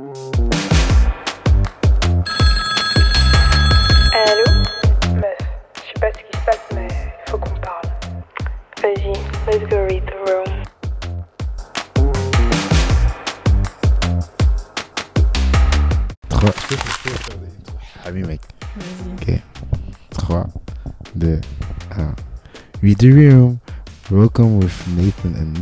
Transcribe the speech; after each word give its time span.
Allô 0.00 0.08
Meuf, 5.14 5.36
je 5.74 5.80
sais 5.80 6.00
pas 6.00 6.10
ce 6.10 6.18
qui 6.18 6.32
se 6.32 6.44
passe, 6.46 6.66
mais 6.74 6.88
faut 7.26 7.36
qu'on 7.36 7.50
parle. 7.60 7.84
Vas-y, 8.80 9.12
let's 9.46 9.68
go 9.68 9.76
read 9.84 10.04
the 10.06 10.14
room. 10.26 10.62
Trois. 16.30 16.54
Ah 18.06 18.10
oui, 18.10 18.22
mec. 18.22 18.40
Vas-y. 18.76 19.34
Ok. 19.34 19.42
3, 20.12 20.46
2, 21.16 21.40
1. 21.98 22.14
Read 22.82 22.98
the 22.98 23.10
room. 23.12 23.58
Welcome 24.10 24.58
with 24.58 24.72
Nathan 24.96 25.34
and. 25.36 25.54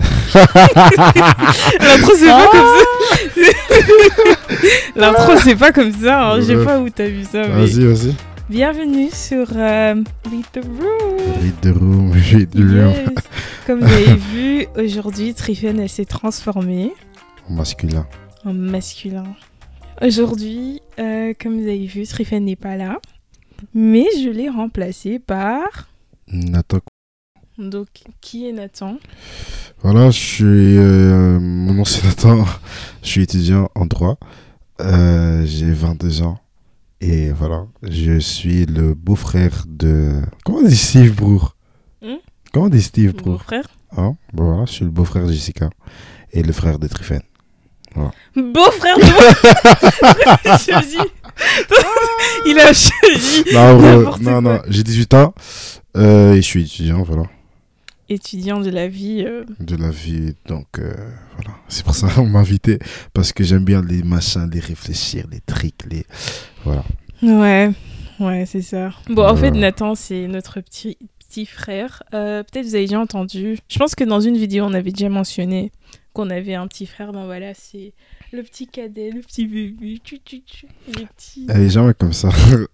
L'intro, 1.81 2.13
c'est 2.17 2.29
pas 2.29 2.49
comme 2.51 2.61
ça. 2.61 3.17
L'intro, 4.97 5.37
c'est 5.43 5.57
pas 5.57 5.73
comme 5.73 5.93
ça. 5.93 6.31
hein. 6.33 6.37
Je 6.41 6.47
sais 6.47 6.65
pas 6.65 6.79
où 6.81 6.89
t'as 6.91 7.09
vu 7.09 7.25
ça. 7.25 7.43
mais- 7.49 7.67
Vas-y, 7.67 7.85
vas-y. 7.85 8.15
Bienvenue 8.49 9.11
sur 9.13 9.47
euh, 9.55 9.95
Read 10.31 10.45
the 10.53 10.65
Room. 10.65 11.43
Read 11.43 11.61
the 11.61 11.79
room. 11.79 12.13
Read 12.33 12.51
the 12.51 12.57
room. 12.57 12.93
Yes. 12.93 13.09
Comme 13.67 13.81
vous 13.81 13.93
avez 13.93 14.15
vu, 14.15 14.67
aujourd'hui, 14.77 15.35
Trifen, 15.35 15.79
elle 15.79 15.89
s'est 15.91 16.07
transformée 16.07 16.93
En 17.51 17.55
masculin. 17.55 18.07
en 18.45 18.55
masculin. 18.55 19.25
Aujourd'hui, 20.01 20.81
euh, 20.99 21.35
comme 21.41 21.61
vous 21.61 21.69
avez 21.69 21.85
vu, 21.87 22.07
Trifen 22.07 22.45
n'est 22.47 22.57
pas 22.57 22.77
là. 22.77 22.99
Mais 23.75 24.07
je 24.23 24.31
l'ai 24.31 24.49
remplacé 24.49 25.19
par... 25.19 25.61
Nathan. 26.29 26.79
Donc, 27.59 27.89
qui 28.21 28.49
est 28.49 28.53
Nathan? 28.53 28.97
Voilà, 29.83 30.11
je 30.11 30.19
suis. 30.19 30.45
euh, 30.79 31.39
mon 31.41 31.75
nom 31.75 31.85
c'est 31.85 32.05
Nathan. 32.05 32.45
Je 33.09 33.13
suis 33.15 33.23
étudiant 33.23 33.71
en 33.75 33.87
droit. 33.87 34.19
Euh, 34.83 35.43
J'ai 35.47 35.73
22 35.73 36.21
ans. 36.21 36.39
Et 37.01 37.31
voilà, 37.33 37.65
je 37.83 38.19
suis 38.19 38.67
le 38.67 38.93
beau-frère 38.93 39.65
de. 39.67 40.21
Comment 40.45 40.59
on 40.59 40.63
dit 40.69 40.77
Steve 40.77 41.15
Brour? 41.15 41.57
Hmm? 42.03 42.17
Comment 42.53 42.67
on 42.67 42.69
dit 42.69 42.83
Steve 42.83 43.15
Brour? 43.15 43.43
frère 43.43 43.65
Hein? 43.97 44.15
Bon, 44.35 44.45
voilà, 44.51 44.67
je 44.67 44.73
suis 44.73 44.85
le 44.85 44.91
beau-frère 44.91 45.25
de 45.27 45.33
Jessica. 45.33 45.71
Et 46.33 46.43
le 46.43 46.53
frère 46.53 46.79
de 46.79 46.87
Trifen. 46.87 47.23
Beau-frère 48.37 48.99
de 48.99 49.05
moi 50.73 50.83
dis... 50.83 50.99
Il 52.45 52.59
a 52.59 52.75
choisi 52.75 53.45
Non, 53.55 54.19
non, 54.21 54.43
non, 54.43 54.61
j'ai 54.69 54.83
18 54.83 55.15
ans. 55.15 55.33
euh, 55.97 56.35
et 56.35 56.43
je 56.43 56.47
suis 56.47 56.63
étudiant, 56.65 57.03
voilà. 57.05 57.23
Étudiant 58.09 58.61
de 58.61 58.71
la 58.71 58.89
vie. 58.89 59.25
euh, 59.27 59.45
De 59.61 59.77
la 59.77 59.91
vie. 59.91 60.35
Donc, 60.47 60.67
euh, 60.79 60.93
voilà. 61.37 61.59
C'est 61.69 61.85
pour 61.85 61.95
ça 61.95 62.09
qu'on 62.09 62.27
m'a 62.27 62.41
invité. 62.41 62.79
Parce 63.15 63.33
que 63.33 63.45
j'aime 63.45 63.65
bien 63.65 63.83
les 63.83 64.03
machins, 64.03 64.49
les 64.53 64.61
réfléchir, 64.61 65.27
les 65.31 65.41
tricks, 65.41 65.85
les. 65.91 66.05
Voilà. 66.65 66.85
Ouais, 67.23 67.71
ouais, 68.21 68.45
c'est 68.47 68.63
ça. 68.63 68.91
Bon, 69.09 69.27
en 69.27 69.37
fait. 69.37 69.51
Nathan, 69.51 69.95
c'est 69.95 70.27
notre 70.29 70.61
petit, 70.61 70.97
petit 71.29 71.47
frère. 71.47 72.03
Euh, 72.15 72.43
Peut-être 72.43 72.67
vous 72.67 72.75
avez 72.75 72.85
déjà 72.85 73.01
entendu. 73.01 73.59
Je 73.69 73.79
pense 73.79 73.95
que 73.95 74.05
dans 74.05 74.21
une 74.21 74.37
vidéo, 74.37 74.65
on 74.65 74.75
avait 74.75 74.93
déjà 74.93 75.09
mentionné 75.09 75.73
qu'on 76.13 76.31
avait 76.31 76.55
un 76.55 76.67
petit 76.67 76.87
frère. 76.87 77.13
Ben 77.13 77.27
voilà, 77.27 77.53
c'est 77.55 77.93
le 78.33 78.43
petit 78.43 78.67
cadet, 78.67 79.11
le 79.11 79.21
petit 79.21 79.47
bébé. 79.47 80.01
Tu, 80.03 80.19
tu, 80.21 80.43
tu, 80.43 80.67
les 80.89 81.07
petits. 81.07 81.47
Elle 81.49 81.63
est 81.63 81.71
jamais 81.71 81.95
comme 81.95 82.13
ça. 82.13 82.31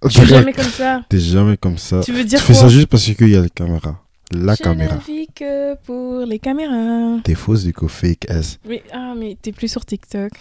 Suis 0.08 0.26
jamais 0.26 0.52
comme 0.52 0.64
ça. 0.64 1.04
T'es 1.08 1.18
jamais 1.20 1.56
comme 1.56 1.78
ça. 1.78 2.00
Tu 2.04 2.12
veux 2.12 2.20
Tu 2.22 2.26
dire 2.26 2.40
fais 2.40 2.52
quoi? 2.52 2.62
ça 2.62 2.68
juste 2.68 2.86
parce 2.88 3.04
qu'il 3.04 3.28
y 3.28 3.36
a 3.36 3.40
la 3.42 3.48
caméra. 3.48 4.00
La 4.32 4.54
Je 4.54 4.62
caméra. 4.62 4.96
ne 4.96 5.00
vis 5.00 5.28
que 5.34 5.74
pour 5.84 6.20
les 6.26 6.38
caméras. 6.38 7.20
T'es 7.24 7.34
fausse 7.34 7.64
du 7.64 7.72
coup, 7.72 7.88
fake 7.88 8.26
S. 8.28 8.58
Mais, 8.68 8.82
ah, 8.92 9.14
mais 9.16 9.36
t'es 9.40 9.52
plus 9.52 9.68
sur 9.68 9.84
TikTok. 9.84 10.32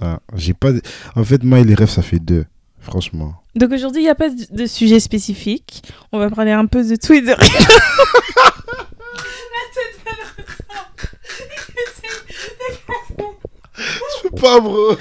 Ah, 0.00 0.20
j'ai 0.34 0.54
pas. 0.54 0.72
de- 0.72 0.82
En 1.16 1.24
fait, 1.24 1.42
moi 1.44 1.60
et 1.60 1.64
les 1.64 1.74
rêves, 1.74 1.90
ça 1.90 2.02
fait 2.02 2.18
deux. 2.18 2.44
Franchement. 2.80 3.34
Donc 3.54 3.72
aujourd'hui, 3.72 4.02
il 4.02 4.04
n'y 4.04 4.10
a 4.10 4.14
pas 4.14 4.30
de 4.30 4.66
sujet 4.66 5.00
spécifique. 5.00 5.82
On 6.12 6.18
va 6.18 6.30
parler 6.30 6.52
un 6.52 6.66
peu 6.66 6.82
de 7.20 7.32
rien. 7.32 7.36
Je 13.76 14.28
peux 14.28 14.34
pas, 14.40 14.60
bro. 14.60 14.96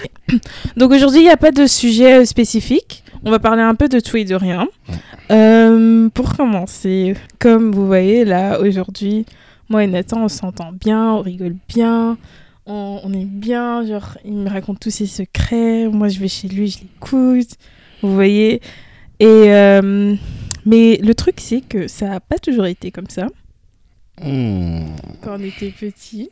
Donc 0.76 0.92
aujourd'hui, 0.92 1.22
il 1.22 1.24
n'y 1.24 1.30
a 1.30 1.38
pas 1.38 1.52
de 1.52 1.66
sujet 1.66 2.20
euh, 2.20 2.26
spécifique. 2.26 3.04
On 3.28 3.30
va 3.32 3.40
parler 3.40 3.62
un 3.62 3.76
peu 3.76 3.90
de 3.90 4.00
tout 4.00 4.16
et 4.16 4.24
de 4.24 4.36
rien. 4.36 4.70
Euh, 5.32 6.08
pour 6.10 6.38
commencer, 6.38 7.14
comme 7.40 7.74
vous 7.74 7.86
voyez 7.86 8.24
là, 8.24 8.62
aujourd'hui, 8.62 9.26
moi 9.68 9.84
et 9.84 9.88
Nathan, 9.88 10.24
on 10.24 10.28
s'entend 10.30 10.72
bien, 10.72 11.12
on 11.12 11.20
rigole 11.22 11.58
bien, 11.68 12.18
on, 12.66 13.02
on 13.04 13.12
est 13.12 13.26
bien. 13.26 13.86
Genre, 13.86 14.18
il 14.24 14.34
me 14.34 14.50
raconte 14.50 14.80
tous 14.80 14.92
ses 14.92 15.08
secrets. 15.08 15.90
Moi, 15.90 16.08
je 16.08 16.20
vais 16.20 16.30
chez 16.30 16.48
lui, 16.48 16.70
je 16.70 16.80
l'écoute. 16.80 17.50
Vous 18.02 18.14
voyez 18.14 18.62
Et 19.20 19.26
euh, 19.26 20.16
mais 20.66 20.98
le 21.04 21.14
truc, 21.14 21.36
c'est 21.40 21.60
que 21.62 21.88
ça 21.90 22.08
n'a 22.08 22.20
pas 22.22 22.40
toujours 22.40 22.66
été 22.66 22.92
comme 22.92 23.10
ça 23.10 23.28
Hmm. 24.24 24.86
quand 25.22 25.38
on 25.38 25.44
était 25.44 25.70
petits. 25.70 26.30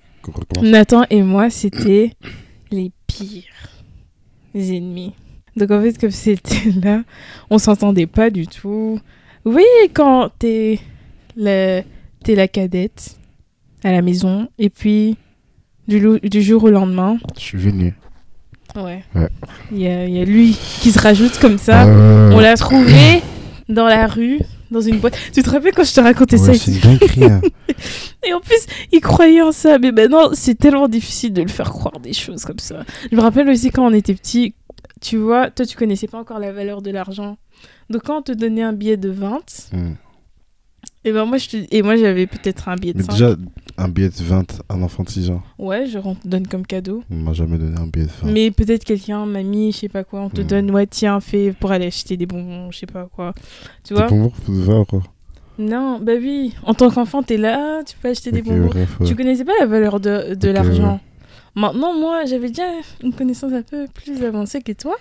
Nathan 0.64 1.04
et 1.10 1.22
moi, 1.22 1.50
c'était 1.52 2.14
les 2.72 2.92
pires 3.06 3.44
ennemis. 4.56 5.14
Donc 5.56 5.72
en 5.72 5.82
fait, 5.82 5.98
comme 5.98 6.12
c'était 6.12 6.72
là, 6.84 7.02
on 7.50 7.58
s'entendait 7.58 8.08
pas 8.08 8.30
du 8.30 8.48
tout. 8.48 9.00
Vous 9.44 9.52
voyez 9.52 9.68
quand 9.94 10.30
t'es 10.40 10.80
la, 11.38 11.82
t'es 12.24 12.36
la 12.36 12.48
cadette 12.48 13.16
à 13.84 13.92
la 13.92 14.02
maison 14.02 14.48
et 14.58 14.70
puis 14.70 15.18
du, 15.88 16.42
jour 16.42 16.64
au 16.64 16.70
lendemain, 16.70 17.18
Je 17.36 17.42
suis 17.42 17.58
venu. 17.58 17.94
ouais, 18.76 19.04
Ouais. 19.14 19.30
il 19.72 19.80
y, 19.80 19.88
a, 19.88 20.06
il 20.08 20.16
y 20.16 20.20
a 20.20 20.26
lui 20.26 20.58
qui 20.82 20.92
se 20.92 21.00
rajoute 21.00 21.38
comme 21.40 21.60
ça. 21.60 21.86
Euh, 21.86 22.32
On 22.32 22.40
l'a 22.40 22.56
trouvé 22.56 23.22
dans 23.70 23.86
la 23.86 24.08
rue, 24.08 24.40
dans 24.72 24.82
une 24.82 24.98
boîte. 24.98 25.16
Tu 25.32 25.44
te 25.44 25.50
rappelles 25.50 25.74
quand 25.74 25.84
je 25.84 25.94
te 25.94 26.02
racontais 26.02 26.38
ça? 26.38 26.52
Ouais, 26.52 26.58
c'est 26.58 26.72
une 27.16 27.24
hein. 27.24 27.42
Et 28.28 28.34
en 28.34 28.40
plus, 28.40 28.66
il 28.92 29.00
croyait 29.02 29.44
en 29.44 29.52
ça. 29.52 29.78
Mais 29.78 29.92
maintenant, 29.92 30.30
c'est 30.34 30.56
tellement 30.56 30.88
difficile 30.88 31.34
de 31.34 31.44
le 31.44 31.48
faire 31.48 31.70
croire 31.70 32.00
des 32.00 32.14
choses 32.14 32.44
comme 32.46 32.58
ça. 32.60 32.84
Je 33.12 33.16
me 33.16 33.22
rappelle 33.22 33.48
aussi 33.50 33.70
quand 33.70 33.86
on 33.86 33.94
était 33.94 34.16
petit, 34.16 34.56
tu 35.02 35.18
vois, 35.18 35.50
toi, 35.52 35.66
tu 35.66 35.76
connaissais 35.78 36.08
pas 36.08 36.20
encore 36.20 36.40
la 36.40 36.52
valeur 36.52 36.82
de 36.82 36.92
l'argent. 36.92 37.38
Donc, 37.90 38.04
quand 38.04 38.20
on 38.20 38.22
te 38.22 38.32
donnait 38.32 38.64
un 38.64 38.74
billet 38.74 38.98
de 38.98 39.10
20, 39.10 39.70
Hmm. 39.74 39.94
et 41.04 41.12
ben 41.12 41.26
moi, 41.26 41.38
je 41.38 41.50
te- 41.50 41.76
et 41.76 41.82
moi 41.82 41.96
j'avais 41.98 42.26
peut-être 42.28 42.68
un 42.70 42.76
billet 42.76 42.94
de 42.94 42.98
Mais 43.00 43.04
5. 43.04 43.12
déjà, 43.14 43.36
un 43.78 43.90
billet 43.90 44.10
de 44.10 44.24
20 44.24 44.62
à 44.70 44.74
un 44.76 44.82
enfant 44.82 45.04
de 45.04 45.10
6 45.10 45.30
ans. 45.30 45.42
Ouais, 45.60 45.86
je 45.86 46.00
donne 46.26 46.48
comme 46.48 46.66
cadeau. 46.66 47.04
On 47.12 47.16
m'a 47.16 47.34
jamais 47.34 47.58
donné 47.58 47.78
un 47.80 47.88
billet 47.88 48.06
de 48.06 48.12
20. 48.26 48.32
Mais 48.32 48.52
peut-être 48.52 48.84
quelqu'un, 48.84 49.26
mamie, 49.26 49.72
je 49.72 49.78
sais 49.80 49.90
pas 49.90 50.04
quoi, 50.04 50.22
on 50.22 50.30
te 50.30 50.42
Hmm. 50.42 50.48
donne, 50.48 50.72
ouais, 50.72 50.88
tiens, 50.88 51.20
fais 51.20 51.54
pour 51.54 51.72
aller 51.72 51.88
acheter 51.88 52.18
des 52.18 52.26
bonbons, 52.26 52.72
je 52.72 52.80
sais 52.80 52.86
pas 52.88 53.06
quoi. 53.14 53.34
Tu 53.84 53.94
T'es 53.94 53.96
vois? 53.96 54.10
moi, 54.12 54.30
pour 54.44 54.54
de 54.56 54.60
20 54.62 54.78
euros. 54.80 55.02
Non, 55.58 56.00
bah 56.02 56.14
oui. 56.20 56.54
En 56.64 56.74
tant 56.74 56.90
qu'enfant, 56.92 57.24
t'es 57.24 57.38
là, 57.38 57.82
tu 57.84 57.96
peux 58.02 58.10
acheter 58.10 58.32
des 58.32 58.42
bonbons. 58.42 58.68
bref, 58.68 59.00
ouais. 59.00 59.08
Tu 59.08 59.16
connaissais 59.16 59.46
pas 59.46 59.54
la 59.60 59.66
valeur 59.66 60.00
de, 60.02 60.34
de 60.36 60.50
l'argent? 60.50 61.00
Maintenant, 61.56 61.94
moi, 61.98 62.26
j'avais 62.26 62.50
déjà 62.50 62.68
une 63.02 63.14
connaissance 63.14 63.54
un 63.54 63.62
peu 63.62 63.88
plus 63.94 64.24
avancée 64.24 64.62
que 64.62 64.74
toi. 64.74 64.96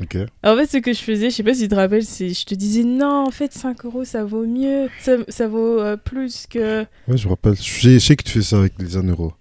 Ok. 0.00 0.16
En 0.44 0.56
fait, 0.56 0.66
ce 0.66 0.76
que 0.78 0.92
je 0.92 1.00
faisais, 1.00 1.30
je 1.30 1.36
sais 1.36 1.42
pas 1.42 1.54
si 1.54 1.62
tu 1.62 1.68
te 1.68 1.74
rappelles, 1.74 2.04
c'est 2.04 2.28
je 2.28 2.46
te 2.46 2.54
disais 2.54 2.84
non, 2.84 3.26
en 3.26 3.30
fait, 3.32 3.52
5 3.52 3.84
euros, 3.84 4.04
ça 4.04 4.24
vaut 4.24 4.46
mieux. 4.46 4.88
Ça, 5.00 5.16
ça 5.26 5.48
vaut 5.48 5.80
euh, 5.80 5.96
plus 5.96 6.46
que. 6.48 6.82
Ouais, 7.08 7.16
je 7.16 7.24
me 7.24 7.30
rappelle. 7.30 7.56
Je 7.56 7.98
sais, 7.98 8.14
que 8.14 8.22
tu 8.22 8.32
fais 8.32 8.42
ça 8.42 8.58
avec 8.58 8.74
les 8.78 8.96
1 8.96 9.02
euro. 9.08 9.32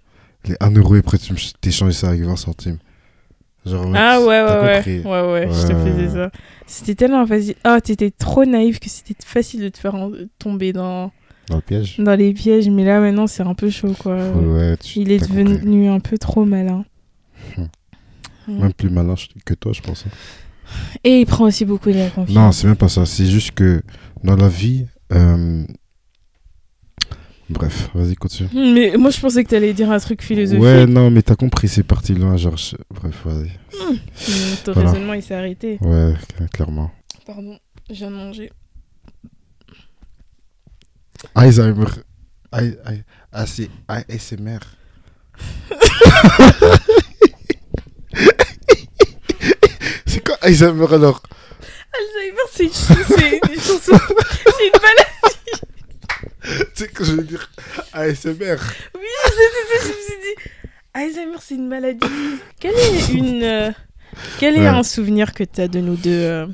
Les 0.46 0.56
1 0.60 0.72
euro 0.72 0.96
et 0.96 1.00
après 1.00 1.18
tu 1.20 1.34
t'échanges 1.62 1.94
ça 1.94 2.10
avec 2.10 2.22
20 2.22 2.36
centimes. 2.36 2.78
Genre, 3.66 3.92
Ah 3.96 4.20
ouais, 4.22 4.26
ouais, 4.26 4.62
ouais. 4.62 5.02
Ouais, 5.06 5.32
ouais, 5.32 5.50
je 5.52 5.68
te 5.68 5.74
faisais 5.74 6.10
ça. 6.10 6.32
C'était 6.66 6.96
tellement 6.96 7.28
facile. 7.28 7.56
Ah, 7.64 7.82
t'étais 7.82 8.12
trop 8.12 8.46
naïf 8.46 8.80
que 8.80 8.90
c'était 8.90 9.16
facile 9.24 9.62
de 9.62 9.70
te 9.70 9.78
faire 9.78 9.96
tomber 10.40 10.74
dans, 10.74 11.12
Dans 11.50 11.56
le 11.58 11.62
piège. 11.62 11.98
dans 12.00 12.16
les 12.16 12.34
pièges. 12.34 12.70
Mais 12.70 12.84
là, 12.84 13.00
maintenant, 13.00 13.28
c'est 13.28 13.44
un 13.44 13.54
peu 13.54 13.70
chaud, 13.70 13.94
quoi. 13.98 14.16
Ouais, 14.32 14.76
tu- 14.78 15.00
Il 15.00 15.12
est 15.12 15.20
compris. 15.20 15.44
devenu 15.46 15.88
un 15.90 16.00
peu 16.00 16.18
trop 16.18 16.44
malin. 16.46 16.84
Hmm. 17.58 18.60
Même 18.62 18.74
plus 18.74 18.90
malin 18.90 19.16
que 19.46 19.54
toi, 19.54 19.72
je 19.74 19.82
pense. 19.82 20.06
hein. 20.08 20.12
Et 21.04 21.22
il 21.22 21.26
prend 21.26 21.46
aussi 21.46 21.64
beaucoup 21.66 21.90
de 21.92 21.98
la 21.98 22.10
confiance. 22.10 22.36
Non, 22.36 22.52
c'est 22.52 22.68
même 22.68 22.76
pas 22.76 22.90
ça. 22.90 23.06
C'est 23.06 23.26
juste 23.26 23.52
que 23.52 23.82
dans 24.24 24.36
la 24.36 24.50
vie. 24.50 24.86
euh, 25.14 25.64
Bref, 27.50 27.90
vas-y, 27.96 28.16
continue. 28.16 28.50
Mais 28.54 28.98
moi, 28.98 29.10
je 29.10 29.22
pensais 29.22 29.42
que 29.46 29.50
t'allais 29.50 29.74
dire 29.74 29.90
un 29.90 30.00
truc 30.00 30.22
philosophique. 30.22 30.62
Ouais, 30.62 30.86
non, 30.86 31.10
mais 31.10 31.22
t'as 31.22 31.36
compris, 31.38 31.70
c'est 31.70 31.84
parti 31.84 32.14
loin. 32.14 32.36
Genre, 32.36 32.58
je- 32.58 32.76
bref, 32.94 33.22
vas-y. 33.26 33.52
Mais 33.90 34.58
ton 34.66 34.74
Voilà. 34.74 34.92
raisonnement, 34.92 35.14
il 35.14 35.24
s'est 35.24 35.34
arrêté. 35.36 35.78
Ouais, 35.80 36.14
cl- 36.38 36.50
clairement. 36.52 36.92
Pardon, 37.26 37.58
je 37.90 37.96
viens 37.96 38.12
de 38.12 38.16
manger. 38.18 38.52
Alzheimer. 41.36 41.88
I- 42.54 42.76
I- 42.90 43.04
c'est 43.46 43.70
ASMR. 43.88 44.60
c'est 50.06 50.24
quoi 50.24 50.38
Alzheimer 50.42 50.88
alors 50.94 51.22
Alzheimer, 51.94 52.42
c'est 52.52 52.64
une, 52.66 53.60
chanson. 53.60 53.98
C'est 54.58 54.68
une 54.68 54.82
maladie. 54.82 56.68
Tu 56.76 56.84
sais 56.84 56.88
que 56.90 57.04
je 57.04 57.12
veux 57.14 57.24
dire 57.24 57.50
ASMR. 57.94 58.58
Oui, 58.96 59.02
c'est 59.26 59.32
ça, 59.32 59.84
je 59.84 59.88
me 59.88 59.94
suis 59.94 60.22
dit? 60.22 60.50
Alzheimer, 60.94 61.38
c'est 61.42 61.56
une 61.56 61.68
maladie. 61.68 62.08
Quelle 62.60 62.76
est 62.76 63.10
une, 63.10 63.44
euh, 63.44 63.72
Quel 64.40 64.56
est 64.58 64.62
Ouais. 64.62 64.68
un 64.68 64.84
souvenir 64.84 65.34
que 65.34 65.44
tu 65.44 65.62
as 65.62 65.68
de 65.68 65.80
nous 65.80 65.96
deux 65.96 66.10
euh, 66.12 66.48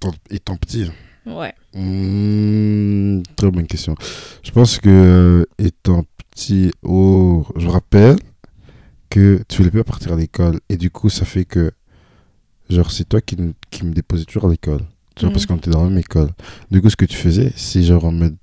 Tant- 0.00 0.14
Étant 0.30 0.56
petit. 0.56 0.90
Ouais. 1.26 1.54
Hmm, 1.74 3.22
très 3.36 3.50
bonne 3.50 3.66
question. 3.66 3.94
Je 4.42 4.50
pense 4.50 4.78
que 4.78 4.88
euh, 4.88 5.44
étant 5.58 6.04
petit, 6.30 6.70
oh, 6.82 7.46
je 7.56 7.66
rappelle 7.68 8.16
que 9.10 9.40
tu 9.48 9.58
voulais 9.58 9.70
pas 9.70 9.84
partir 9.84 10.12
à 10.12 10.16
l'école 10.16 10.60
et 10.68 10.76
du 10.76 10.90
coup 10.90 11.08
ça 11.08 11.24
fait 11.24 11.44
que 11.44 11.70
genre 12.68 12.90
c'est 12.90 13.08
toi 13.08 13.20
qui, 13.20 13.36
me- 13.36 13.54
qui 13.70 13.84
me 13.84 13.92
déposais 13.92 14.24
toujours 14.24 14.46
à 14.46 14.50
l'école. 14.50 14.80
Tu 15.14 15.20
vois, 15.20 15.28
Mhm. 15.28 15.32
parce 15.34 15.46
qu'on 15.46 15.56
était 15.56 15.70
dans 15.70 15.84
la 15.84 15.88
même 15.90 15.98
école. 15.98 16.30
Du 16.70 16.82
coup 16.82 16.90
ce 16.90 16.96
que 16.96 17.04
tu 17.04 17.16
faisais, 17.16 17.52
c'est 17.56 17.82
genre 17.82 18.04
en 18.04 18.12
mode 18.12 18.36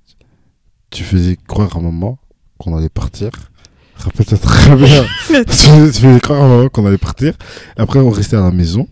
tu 0.89 1.03
faisais 1.03 1.37
croire 1.47 1.75
à 1.75 1.79
maman 1.81 2.17
qu'on 2.57 2.75
allait 2.77 2.89
partir. 2.89 3.29
Rappelle-toi 3.95 4.37
très 4.37 4.75
bien. 4.75 5.03
tu 5.27 5.33
faisais 5.33 5.45
tu 5.91 5.99
faisais 6.01 6.19
croire 6.21 6.41
à 6.43 6.47
maman 6.47 6.69
qu'on 6.69 6.85
allait 6.85 6.97
partir. 6.97 7.33
Après 7.77 7.99
on 7.99 8.09
restait 8.09 8.37
à 8.37 8.41
la 8.41 8.51
maison. 8.51 8.87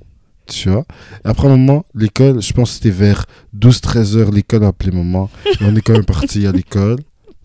Tu 0.49 0.69
vois. 0.69 0.85
Après 1.23 1.47
un 1.47 1.57
moment, 1.57 1.85
l'école, 1.93 2.41
je 2.41 2.51
pense 2.53 2.71
que 2.71 2.75
c'était 2.75 2.89
vers 2.89 3.25
12-13 3.57 4.17
heures, 4.17 4.31
l'école 4.31 4.63
a 4.63 4.67
appelé 4.67 4.91
maman. 4.91 5.29
Et 5.45 5.63
on 5.63 5.75
est 5.75 5.81
quand 5.81 5.93
même 5.93 6.05
parti 6.05 6.47
à 6.47 6.51
l'école. 6.51 6.97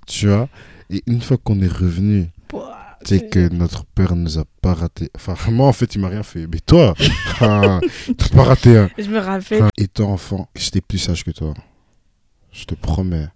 Tu 0.06 0.28
vois. 0.28 0.48
Et 0.90 1.02
une 1.06 1.20
fois 1.20 1.36
qu'on 1.36 1.60
est 1.60 1.72
revenu, 1.72 2.30
c'est 3.04 3.28
que 3.28 3.48
notre 3.52 3.84
père 3.84 4.16
nous 4.16 4.38
a 4.38 4.44
pas 4.62 4.74
raté. 4.74 5.10
Enfin, 5.14 5.50
moi, 5.50 5.68
en 5.68 5.72
fait, 5.72 5.94
il 5.94 6.00
m'a 6.00 6.08
rien 6.08 6.22
fait. 6.22 6.46
Mais 6.46 6.60
toi, 6.60 6.94
ah, 7.40 7.80
t'as 8.16 8.28
pas 8.28 8.42
raté. 8.42 8.78
Hein. 8.78 8.90
Je 8.98 9.10
me 9.10 9.18
rappelle. 9.18 9.64
Étant 9.76 10.10
enfant, 10.10 10.48
j'étais 10.56 10.80
plus 10.80 10.98
sage 10.98 11.24
que 11.24 11.30
toi. 11.30 11.54
Je 12.52 12.64
te 12.64 12.74
promets. 12.74 13.28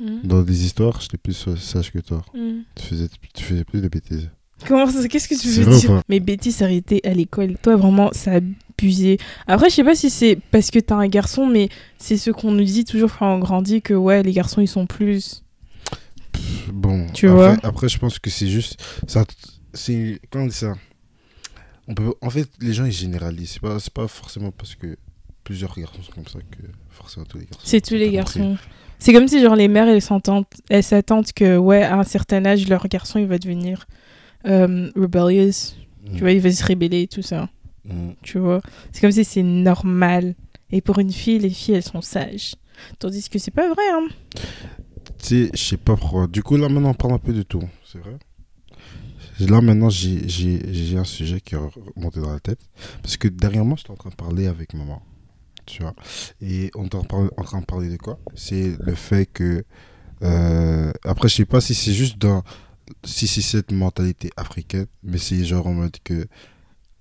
Hmm. 0.00 0.20
Dans 0.24 0.42
des 0.42 0.64
histoires, 0.64 1.00
j'étais 1.00 1.18
plus 1.18 1.46
sage 1.56 1.92
que 1.92 1.98
toi. 1.98 2.22
Hmm. 2.34 2.60
Tu 2.74 2.86
faisais, 2.86 3.08
tu 3.34 3.44
faisais 3.44 3.64
plus 3.64 3.82
de 3.82 3.88
bêtises. 3.88 4.30
Comment 4.66 4.86
ça 4.88 5.06
Qu'est-ce 5.08 5.28
que 5.28 5.34
tu 5.34 5.48
veux 5.48 5.78
dire 5.78 6.02
Mes 6.08 6.20
bêtises 6.20 6.62
arrêtées 6.62 7.00
à 7.04 7.10
l'école. 7.10 7.56
Toi, 7.62 7.76
vraiment, 7.76 8.10
ça 8.12 8.36
a 8.36 8.40
abusé. 8.82 9.18
Après, 9.46 9.70
je 9.70 9.76
sais 9.76 9.84
pas 9.84 9.94
si 9.94 10.10
c'est 10.10 10.38
parce 10.50 10.70
que 10.70 10.78
t'es 10.78 10.92
un 10.92 11.06
garçon, 11.06 11.46
mais 11.46 11.68
c'est 11.98 12.16
ce 12.16 12.30
qu'on 12.30 12.52
nous 12.52 12.64
dit 12.64 12.84
toujours 12.84 13.16
quand 13.16 13.34
on 13.34 13.38
grandit 13.38 13.82
que 13.82 13.94
ouais, 13.94 14.22
les 14.22 14.32
garçons, 14.32 14.60
ils 14.60 14.68
sont 14.68 14.86
plus. 14.86 15.42
Bon, 16.72 17.06
Tu 17.12 17.28
après, 17.28 17.36
vois 17.36 17.56
après, 17.62 17.88
je 17.88 17.98
pense 17.98 18.18
que 18.18 18.30
c'est 18.30 18.48
juste. 18.48 18.82
Ça, 19.06 19.24
c'est. 19.74 20.20
Comment 20.30 20.44
on 20.44 20.48
dit 20.48 20.54
ça? 20.54 20.74
On 21.88 21.94
peut, 21.94 22.12
En 22.20 22.30
fait, 22.30 22.48
les 22.60 22.72
gens, 22.72 22.84
ils 22.84 22.92
généralisent. 22.92 23.52
C'est 23.52 23.62
pas, 23.62 23.78
c'est 23.78 23.92
pas 23.92 24.08
forcément 24.08 24.50
parce 24.52 24.74
que 24.74 24.96
plusieurs 25.44 25.74
garçons 25.74 26.02
sont 26.02 26.12
comme 26.12 26.26
ça 26.26 26.38
que 26.38 26.62
forcément 26.90 27.26
tous 27.26 27.38
les 27.38 27.44
garçons. 27.44 27.60
C'est 27.64 27.80
tous 27.80 27.94
les 27.94 28.06
T'as 28.06 28.16
garçons. 28.16 28.56
C'est 28.98 29.12
comme 29.12 29.26
si, 29.26 29.40
genre, 29.42 29.56
les 29.56 29.66
mères, 29.66 29.88
elles 29.88 30.00
s'entendent, 30.00 30.44
elles 30.70 30.84
s'attendent 30.84 31.32
que, 31.32 31.56
ouais, 31.56 31.82
à 31.82 31.98
un 31.98 32.04
certain 32.04 32.44
âge, 32.46 32.68
leur 32.68 32.86
garçon, 32.86 33.18
il 33.18 33.26
va 33.26 33.38
devenir 33.38 33.86
euh, 34.46 34.90
rebellious. 34.94 35.74
Mm. 36.06 36.14
Tu 36.14 36.20
vois, 36.20 36.30
il 36.30 36.40
va 36.40 36.52
se 36.52 36.64
rébeller 36.64 37.02
et 37.02 37.08
tout 37.08 37.22
ça. 37.22 37.48
Mm. 37.84 38.10
Tu 38.22 38.38
vois 38.38 38.60
C'est 38.92 39.00
comme 39.00 39.12
si 39.12 39.24
c'est 39.24 39.42
normal. 39.42 40.34
Et 40.70 40.80
pour 40.80 40.98
une 40.98 41.12
fille, 41.12 41.38
les 41.38 41.50
filles, 41.50 41.74
elles 41.74 41.82
sont 41.82 42.00
sages. 42.00 42.54
Tandis 42.98 43.28
que 43.28 43.38
c'est 43.38 43.50
pas 43.50 43.68
vrai, 43.68 43.90
hein. 43.92 44.08
Tu 45.18 45.46
sais, 45.46 45.50
je 45.54 45.62
sais 45.62 45.76
pas 45.76 45.96
pourquoi. 45.96 46.26
Du 46.26 46.42
coup, 46.42 46.56
là, 46.56 46.68
maintenant, 46.68 46.90
on 46.90 46.94
parle 46.94 47.12
un 47.14 47.18
peu 47.18 47.32
de 47.32 47.42
tout. 47.42 47.62
C'est 47.84 47.98
vrai 47.98 48.16
Là, 49.40 49.60
maintenant, 49.60 49.90
j'ai- 49.90 50.96
un 50.96 51.04
sujet 51.04 51.40
qui 51.40 51.54
est 51.54 51.58
remonté 51.58 52.20
dans 52.20 52.32
la 52.32 52.40
tête. 52.40 52.60
Parce 53.02 53.16
que 53.16 53.28
derrière 53.28 53.64
moi, 53.64 53.76
j'étais 53.76 53.90
en 53.90 53.96
train 53.96 54.10
de 54.10 54.14
parler 54.14 54.46
avec 54.46 54.74
maman. 54.74 55.02
Tu 55.66 55.82
vois 55.82 55.94
Et 56.40 56.70
on 56.74 56.84
est 56.86 56.94
en, 56.94 57.00
en 57.36 57.42
train 57.44 57.60
de 57.60 57.64
parler 57.66 57.88
de 57.88 57.96
quoi? 57.96 58.18
C'est 58.34 58.76
le 58.80 58.94
fait 58.94 59.26
que. 59.26 59.64
euh, 60.22 60.92
après, 61.04 61.28
je 61.28 61.36
sais 61.36 61.44
pas 61.44 61.60
si 61.60 61.74
c'est 61.74 61.92
juste 61.92 62.18
dans. 62.18 62.42
Si 63.04 63.26
c'est 63.26 63.42
cette 63.42 63.72
mentalité 63.72 64.30
africaine, 64.36 64.86
mais 65.02 65.18
c'est 65.18 65.44
genre 65.44 65.66
en 65.66 65.72
mode 65.74 65.96
que. 66.04 66.26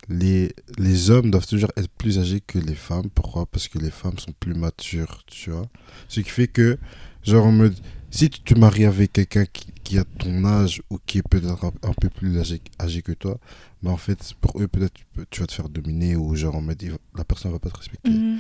Les, 0.10 0.52
les 0.78 1.10
hommes 1.10 1.32
doivent 1.32 1.48
toujours 1.48 1.72
être 1.78 1.90
plus 1.90 2.20
âgés 2.20 2.42
que 2.42 2.60
les 2.60 2.76
femmes. 2.76 3.10
Pourquoi? 3.14 3.46
Parce 3.46 3.68
que 3.68 3.78
les 3.80 3.92
femmes 3.92 4.18
sont 4.18 4.34
plus 4.40 4.54
matures, 4.54 5.24
tu 5.28 5.52
vois. 5.52 5.68
Ce 6.08 6.20
qui 6.20 6.30
fait 6.30 6.48
que, 6.48 6.78
genre 7.24 7.46
en 7.46 7.52
mode, 7.52 7.76
si 8.10 8.30
tu 8.30 8.42
te 8.42 8.58
maries 8.60 8.86
avec 8.86 9.14
quelqu'un 9.14 9.46
qui, 9.46 9.68
qui 9.84 9.98
a 9.98 10.04
ton 10.04 10.44
âge 10.44 10.82
ou 10.90 10.98
qui 11.06 11.20
est 11.20 11.28
peut-être 11.28 11.64
un, 11.64 11.72
un 11.90 11.94
peu 11.94 12.10
plus 12.10 12.38
âgé, 12.40 12.62
âgé 12.80 13.02
que 13.02 13.12
toi, 13.14 13.38
bah 13.84 13.92
en 13.92 13.98
fait, 13.98 14.34
pour 14.42 14.60
eux, 14.62 14.68
peut-être 14.68 14.94
tu, 14.94 15.06
peux- 15.14 15.26
tu 15.30 15.40
vas 15.42 15.48
te 15.48 15.54
faire 15.54 15.70
dominer 15.70 16.16
ou 16.16 16.36
genre 16.36 16.56
en 16.56 16.62
mode, 16.62 16.84
va- 16.84 16.98
la 17.18 17.24
personne 17.24 17.52
va 17.52 17.60
pas 17.60 17.70
te 17.70 17.78
respecter. 17.78 18.10
Mhm. 18.12 18.40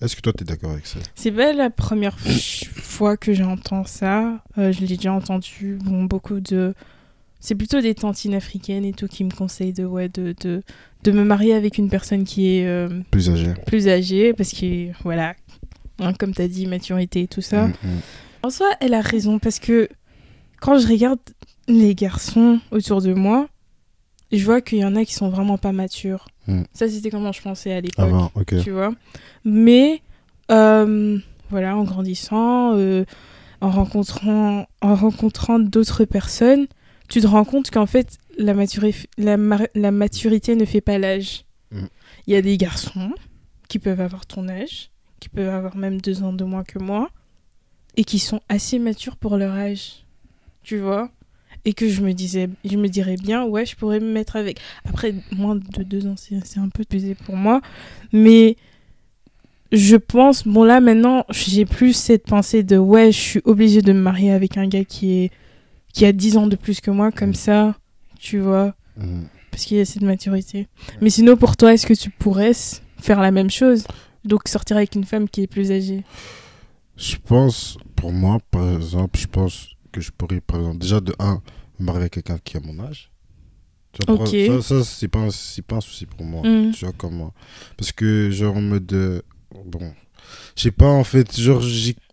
Est-ce 0.00 0.14
que 0.14 0.20
toi, 0.20 0.32
tu 0.32 0.44
es 0.44 0.46
d'accord 0.46 0.70
avec 0.70 0.86
ça? 0.86 1.00
C'est 1.16 1.32
pas 1.32 1.52
la 1.52 1.70
première 1.70 2.16
fois 2.20 3.16
que 3.16 3.32
j'entends 3.34 3.84
ça. 3.84 4.44
Euh, 4.56 4.70
je 4.72 4.80
l'ai 4.80 4.86
déjà 4.96 5.12
entendu. 5.12 5.76
Bon, 5.82 6.04
beaucoup 6.04 6.38
de. 6.38 6.74
C'est 7.40 7.54
plutôt 7.54 7.80
des 7.80 7.94
tantines 7.94 8.34
africaines 8.34 8.84
et 8.84 8.92
tout 8.92 9.06
qui 9.06 9.24
me 9.24 9.30
conseillent 9.30 9.72
de, 9.72 9.84
ouais, 9.84 10.08
de, 10.08 10.34
de, 10.42 10.62
de 11.04 11.12
me 11.12 11.24
marier 11.24 11.54
avec 11.54 11.78
une 11.78 11.88
personne 11.88 12.24
qui 12.24 12.56
est 12.56 12.66
euh, 12.66 12.88
Plus 13.10 13.30
âgé 13.30 13.54
plus 13.66 13.88
âgée 13.88 14.32
parce 14.32 14.52
que, 14.52 14.90
voilà, 15.02 15.34
hein, 16.00 16.12
comme 16.14 16.34
tu 16.34 16.42
as 16.42 16.48
dit, 16.48 16.66
maturité 16.66 17.22
et 17.22 17.28
tout 17.28 17.40
ça. 17.40 17.68
Mm, 17.68 17.72
mm. 17.84 18.00
En 18.42 18.50
soi, 18.50 18.66
elle 18.80 18.94
a 18.94 19.00
raison 19.00 19.38
parce 19.38 19.58
que 19.60 19.88
quand 20.60 20.78
je 20.78 20.88
regarde 20.88 21.20
les 21.68 21.94
garçons 21.94 22.58
autour 22.72 23.02
de 23.02 23.12
moi, 23.14 23.48
je 24.32 24.44
vois 24.44 24.60
qu'il 24.60 24.78
y 24.78 24.84
en 24.84 24.96
a 24.96 25.04
qui 25.04 25.14
sont 25.14 25.28
vraiment 25.28 25.58
pas 25.58 25.72
matures. 25.72 26.26
Mm. 26.48 26.62
Ça, 26.72 26.88
c'était 26.88 27.10
comment 27.10 27.32
je 27.32 27.40
pensais 27.42 27.72
à 27.72 27.80
l'époque 27.80 28.04
Avant, 28.04 28.32
ok. 28.34 28.62
tu 28.62 28.70
vois. 28.72 28.92
Mais 29.44 30.02
euh, 30.50 31.18
voilà, 31.50 31.76
en 31.76 31.84
grandissant, 31.84 32.74
euh, 32.76 33.04
en 33.60 33.70
rencontrant, 33.70 34.66
en 34.80 34.94
rencontrant 34.94 35.58
d'autres 35.58 36.04
personnes, 36.04 36.66
tu 37.08 37.20
te 37.20 37.26
rends 37.26 37.44
compte 37.44 37.70
qu'en 37.70 37.86
fait, 37.86 38.18
la, 38.36 38.54
maturi- 38.54 39.06
la, 39.16 39.36
ma- 39.36 39.66
la 39.74 39.90
maturité 39.90 40.54
ne 40.56 40.64
fait 40.64 40.80
pas 40.80 40.98
l'âge. 40.98 41.44
Mm. 41.70 41.84
Il 42.26 42.32
y 42.34 42.36
a 42.36 42.42
des 42.42 42.56
garçons 42.56 43.12
qui 43.68 43.78
peuvent 43.78 44.00
avoir 44.00 44.26
ton 44.26 44.48
âge, 44.48 44.90
qui 45.20 45.28
peuvent 45.28 45.48
avoir 45.54 45.76
même 45.76 46.00
deux 46.00 46.22
ans 46.22 46.32
de 46.32 46.44
moins 46.44 46.64
que 46.64 46.78
moi, 46.78 47.10
et 47.96 48.04
qui 48.04 48.18
sont 48.18 48.40
assez 48.48 48.78
matures 48.78 49.16
pour 49.16 49.36
leur 49.36 49.54
âge. 49.54 50.04
Tu 50.62 50.78
vois? 50.78 51.10
Et 51.64 51.72
que 51.72 51.88
je 51.88 52.02
me 52.02 52.12
disais 52.12 52.48
je 52.64 52.76
me 52.76 52.88
dirais 52.88 53.16
bien 53.16 53.44
ouais 53.44 53.66
je 53.66 53.74
pourrais 53.74 54.00
me 54.00 54.10
mettre 54.12 54.36
avec 54.36 54.60
après 54.84 55.14
moins 55.32 55.56
de 55.56 55.82
deux 55.82 56.06
ans 56.06 56.14
c'est 56.16 56.38
c'est 56.44 56.60
un 56.60 56.68
peu 56.68 56.84
pesé 56.84 57.14
pour 57.14 57.36
moi 57.36 57.60
mais 58.12 58.56
je 59.72 59.96
pense 59.96 60.46
bon 60.46 60.62
là 60.64 60.80
maintenant 60.80 61.24
j'ai 61.30 61.64
plus 61.64 61.94
cette 61.94 62.24
pensée 62.24 62.62
de 62.62 62.76
ouais 62.78 63.12
je 63.12 63.18
suis 63.18 63.40
obligée 63.44 63.82
de 63.82 63.92
me 63.92 64.00
marier 64.00 64.30
avec 64.30 64.56
un 64.56 64.66
gars 64.68 64.84
qui 64.84 65.12
est 65.24 65.30
qui 65.92 66.04
a 66.04 66.12
10 66.12 66.36
ans 66.36 66.46
de 66.46 66.56
plus 66.56 66.80
que 66.80 66.90
moi 66.90 67.10
comme 67.12 67.30
Mm. 67.30 67.34
ça 67.34 67.74
tu 68.18 68.38
vois 68.40 68.74
Mm. 68.96 69.22
parce 69.50 69.64
qu'il 69.64 69.76
y 69.76 69.80
a 69.80 69.84
cette 69.84 70.02
maturité 70.02 70.66
mais 71.00 71.10
sinon 71.10 71.36
pour 71.36 71.56
toi 71.56 71.72
est-ce 71.74 71.86
que 71.86 71.94
tu 71.94 72.10
pourrais 72.10 72.52
faire 73.00 73.20
la 73.20 73.30
même 73.30 73.50
chose 73.50 73.84
donc 74.24 74.48
sortir 74.48 74.76
avec 74.76 74.94
une 74.94 75.04
femme 75.04 75.28
qui 75.28 75.42
est 75.42 75.46
plus 75.46 75.70
âgée? 75.70 76.04
Je 76.96 77.14
pense, 77.24 77.78
pour 77.94 78.12
moi, 78.12 78.38
par 78.50 78.74
exemple, 78.74 79.18
je 79.20 79.26
pense 79.28 79.68
que 79.92 80.00
je 80.00 80.10
pourrais, 80.10 80.40
par 80.40 80.58
exemple, 80.58 80.78
déjà 80.78 81.00
de 81.00 81.14
1, 81.20 81.40
me 81.78 81.84
marier 81.84 82.00
avec 82.00 82.14
quelqu'un 82.14 82.38
qui 82.42 82.56
a 82.56 82.60
mon 82.60 82.76
âge. 82.84 83.12
Tu 83.92 84.00
vois, 84.04 84.16
Ok. 84.16 84.30
pour- 84.48 84.62
Ça, 84.64 84.80
ça 84.80 84.84
c'est 84.84 85.06
pas, 85.08 85.20
pas 85.68 85.76
un 85.76 85.80
souci 85.80 86.06
pour 86.06 86.26
moi. 86.26 86.42
Mm. 86.46 86.72
Tu 86.72 86.84
vois, 86.84 86.92
comme 86.94 87.14
moi. 87.14 87.32
Parce 87.76 87.92
que, 87.92 88.30
genre, 88.32 88.56
en 88.56 88.60
mode. 88.62 88.92
euh, 88.92 89.22
bon. 89.64 89.92
Je 90.56 90.62
sais 90.64 90.70
pas, 90.72 90.90
en 90.90 91.04
fait. 91.04 91.38
Genre, 91.40 91.62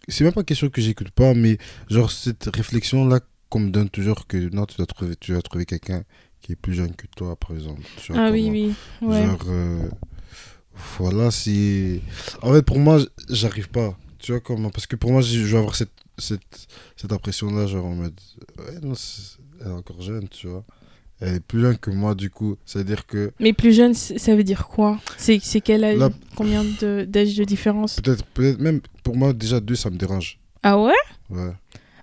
c'est 0.08 0.24
même 0.24 0.34
pas 0.34 0.44
question 0.44 0.70
que 0.70 0.80
j'écoute 0.82 1.10
pas, 1.10 1.34
mais, 1.34 1.58
genre, 1.90 2.12
cette 2.12 2.56
réflexion-là 2.56 3.22
qu'on 3.50 3.60
me 3.60 3.70
donne 3.70 3.90
toujours 3.90 4.28
que 4.28 4.38
non, 4.54 4.66
tu 4.66 4.78
dois 4.78 4.86
trouver, 4.86 5.16
tu 5.16 5.34
trouver 5.44 5.66
quelqu'un 5.66 6.04
qui 6.42 6.52
est 6.52 6.56
plus 6.56 6.74
jeune 6.74 6.96
que 6.96 7.08
toi, 7.16 7.36
par 7.36 7.52
exemple. 7.52 7.82
Ah 8.14 8.30
oui 8.32 8.50
oui 8.52 8.74
ouais 9.02 9.24
Genre, 9.26 9.42
euh, 9.48 9.90
voilà, 10.98 11.32
c'est. 11.32 12.02
En 12.42 12.52
fait, 12.54 12.62
pour 12.62 12.80
moi, 12.80 13.00
j'arrive 13.30 13.70
pas. 13.70 13.98
Tu 14.20 14.32
vois 14.32 14.42
comment 14.42 14.70
Parce 14.70 14.88
que 14.88 14.96
pour 14.96 15.12
moi, 15.12 15.22
je 15.22 15.40
vais 15.40 15.58
avoir 15.58 15.76
cette, 15.76 15.92
cette, 16.18 16.68
cette 16.96 17.12
impression-là, 17.12 17.68
genre 17.68 17.86
en 17.86 17.96
mode. 17.96 18.20
Ouais, 18.58 18.80
non, 18.82 18.94
elle 19.62 19.68
est 19.68 19.72
encore 19.72 20.02
jeune, 20.02 20.28
tu 20.30 20.48
vois. 20.48 20.66
Elle 21.22 21.36
est 21.36 21.40
plus 21.40 21.62
jeune 21.62 21.78
que 21.78 21.92
moi, 21.92 22.14
du 22.14 22.30
coup. 22.30 22.58
C'est-à-dire 22.66 23.06
que 23.06 23.32
mais 23.40 23.54
plus 23.54 23.74
jeune 23.74 23.94
ça 23.94 24.36
veut 24.36 24.44
dire 24.44 24.68
quoi? 24.68 25.00
C'est 25.18 25.40
c'est 25.42 25.62
quel 25.62 25.84
âge? 25.86 25.98
Là- 25.98 26.10
combien 26.36 26.64
de- 26.64 27.06
d'âge 27.08 27.36
de 27.36 27.44
différence? 27.46 28.02
Peut-être, 28.02 28.26
peut-être 28.26 28.60
même 28.60 28.82
pour 29.04 29.16
moi, 29.16 29.32
déjà 29.32 29.62
deux, 29.62 29.76
ça 29.76 29.90
me 29.90 29.98
dérange. 29.98 30.40
ah 30.62 30.78
ouais? 30.82 30.94
Ouais. 31.30 31.54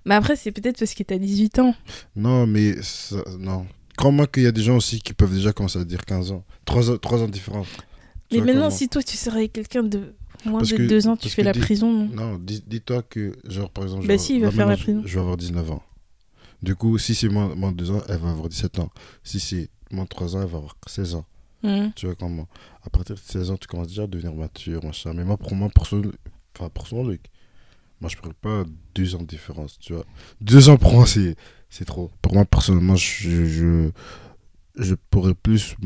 Mais 0.05 0.15
après 0.15 0.35
c'est 0.35 0.51
peut-être 0.51 0.79
parce 0.79 0.93
que 0.93 1.03
t'as 1.03 1.17
18 1.17 1.59
ans 1.59 1.75
Non, 2.15 2.45
mais 2.47 2.81
ça- 2.81 3.23
non. 3.39 3.65
Crois-moi 3.97 4.25
qu'il 4.27 4.43
y 4.43 4.47
a 4.47 4.51
des 4.51 4.63
gens 4.63 4.77
aussi 4.77 4.99
qui 5.01 5.13
peuvent 5.13 5.33
déjà 5.33 5.53
commencer 5.53 5.79
à 5.79 5.83
dire 5.83 6.03
15 6.03 6.31
ans. 6.31 6.43
3 6.65 6.89
ans, 6.89 6.97
3 6.97 7.21
ans. 7.21 7.29
Tu 7.29 7.41
Mais 8.31 8.41
maintenant, 8.41 8.69
si 8.71 8.89
toi 8.89 9.03
tu 9.03 9.15
serais 9.15 9.47
quelqu'un 9.49 9.83
de 9.83 10.15
moins 10.45 10.59
Parce 10.59 10.71
de 10.71 10.77
que- 10.77 10.83
deux 10.87 11.07
ans, 11.07 11.15
tu 11.15 11.29
fais 11.29 11.43
la 11.43 11.51
dis- 11.53 11.59
prison, 11.59 11.91
non? 11.91 12.05
Non, 12.31 12.37
dis- 12.39 12.63
dis-toi 12.65 13.03
que, 13.03 13.33
genre, 13.47 13.69
par 13.69 13.83
exemple. 13.83 14.07
Bah 14.07 14.15
genre, 14.15 14.25
si, 14.25 14.35
il 14.37 14.41
va 14.41 14.49
faire 14.51 14.67
la 14.67 14.77
prison. 14.77 15.01
Je, 15.03 15.07
je 15.09 15.13
vais 15.15 15.21
avoir 15.21 15.37
19 15.37 15.69
ans. 15.71 15.83
Du 16.63 16.75
coup, 16.75 16.97
si 16.97 17.13
c'est 17.13 17.29
moins, 17.29 17.53
moins 17.55 17.71
de 17.71 17.77
2 17.77 17.91
ans, 17.91 18.01
elle 18.09 18.17
va 18.17 18.31
avoir 18.31 18.49
17 18.49 18.79
ans. 18.79 18.89
Si 19.23 19.39
c'est 19.39 19.69
moins 19.91 20.05
de 20.05 20.09
3 20.09 20.35
ans, 20.35 20.41
elle 20.41 20.47
va 20.47 20.57
avoir 20.57 20.75
16 20.87 21.13
ans. 21.15 21.25
Hmm. 21.61 21.89
Tu 21.95 22.07
vois 22.07 22.15
comment? 22.15 22.47
À 22.83 22.89
partir 22.89 23.15
de 23.15 23.19
16 23.23 23.51
ans, 23.51 23.57
tu 23.57 23.67
commences 23.67 23.87
déjà 23.89 24.03
à 24.03 24.07
devenir 24.07 24.33
mature, 24.33 24.83
machin. 24.83 25.13
Mais 25.13 25.23
moi, 25.23 25.37
pour 25.37 25.53
moi, 25.55 25.69
pour 25.69 25.85
son, 25.85 26.01
enfin, 26.57 26.69
pour 26.69 26.87
son 26.87 27.05
Luc, 27.07 27.21
moi, 28.03 28.09
je 28.09 28.17
ne 28.17 28.21
pourrais 28.21 28.33
pas 28.33 28.69
2 28.95 29.15
ans 29.15 29.19
de 29.19 29.25
différence, 29.25 29.79
tu 29.79 29.93
vois. 29.93 30.03
2 30.41 30.67
ans 30.67 30.75
pour 30.75 30.91
moi, 30.93 31.07
c'est, 31.07 31.37
c'est 31.69 31.85
trop. 31.85 32.11
Pour 32.21 32.33
moi, 32.33 32.43
personnellement, 32.43 32.97
je, 32.97 33.45
je, 33.45 33.91
je 34.75 34.95
pourrais 35.09 35.33
plus. 35.33 35.77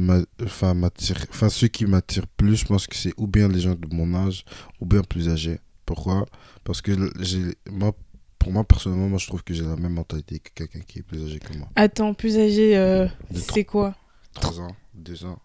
Enfin, 0.43 0.73
m'attirer. 0.73 1.25
Enfin, 1.29 1.49
ceux 1.49 1.67
qui 1.67 1.85
m'attirent 1.85 2.25
plus, 2.25 2.55
je 2.55 2.65
pense 2.65 2.87
que 2.87 2.95
c'est 2.95 3.13
ou 3.17 3.27
bien 3.27 3.47
les 3.47 3.59
gens 3.59 3.75
de 3.75 3.95
mon 3.95 4.15
âge, 4.15 4.45
ou 4.81 4.87
bien 4.87 5.01
plus 5.03 5.29
âgés. 5.29 5.59
Pourquoi? 5.85 6.25
Parce 6.63 6.81
que 6.81 6.91
j'ai. 7.19 7.55
Moi, 7.69 7.95
pour 8.39 8.51
moi, 8.51 8.63
personnellement, 8.63 9.09
moi, 9.09 9.19
je 9.19 9.27
trouve 9.27 9.43
que 9.43 9.53
j'ai 9.53 9.63
la 9.63 9.75
même 9.75 9.93
mentalité 9.93 10.39
que 10.39 10.49
quelqu'un 10.55 10.79
qui 10.87 10.99
est 10.99 11.03
plus 11.03 11.23
âgé 11.23 11.37
que 11.37 11.55
moi. 11.55 11.69
Attends, 11.75 12.15
plus 12.15 12.35
âgé, 12.39 12.75
euh, 12.75 13.07
c'est 13.31 13.63
quoi? 13.63 13.95
3 14.33 14.61
ans, 14.61 14.75
2 14.95 15.23
ans. 15.25 15.39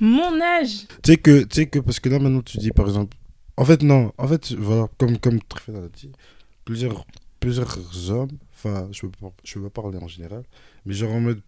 Mon 0.00 0.38
âge 0.42 0.86
Tu 1.02 1.12
sais 1.12 1.16
que, 1.16 1.44
tu 1.44 1.54
sais 1.54 1.66
que, 1.66 1.78
parce 1.78 1.98
que 2.00 2.08
là 2.08 2.18
maintenant 2.18 2.42
tu 2.42 2.58
dis 2.58 2.72
par 2.72 2.86
exemple, 2.88 3.16
en 3.56 3.64
fait 3.64 3.82
non, 3.82 4.12
en 4.18 4.28
fait 4.28 4.52
voilà, 4.52 4.88
comme, 4.98 5.18
comme 5.18 5.40
Tréfel 5.42 5.76
a 5.76 5.88
dit, 5.88 6.10
plusieurs, 6.64 7.06
plusieurs 7.40 8.10
hommes, 8.10 8.36
enfin 8.52 8.88
je 8.92 9.06
je 9.44 9.58
veux 9.58 9.70
pas 9.70 9.82
parler 9.82 9.98
en 9.98 10.08
général, 10.08 10.44
mais 10.84 10.94
genre 10.94 11.12
en 11.12 11.20
mode, 11.20 11.40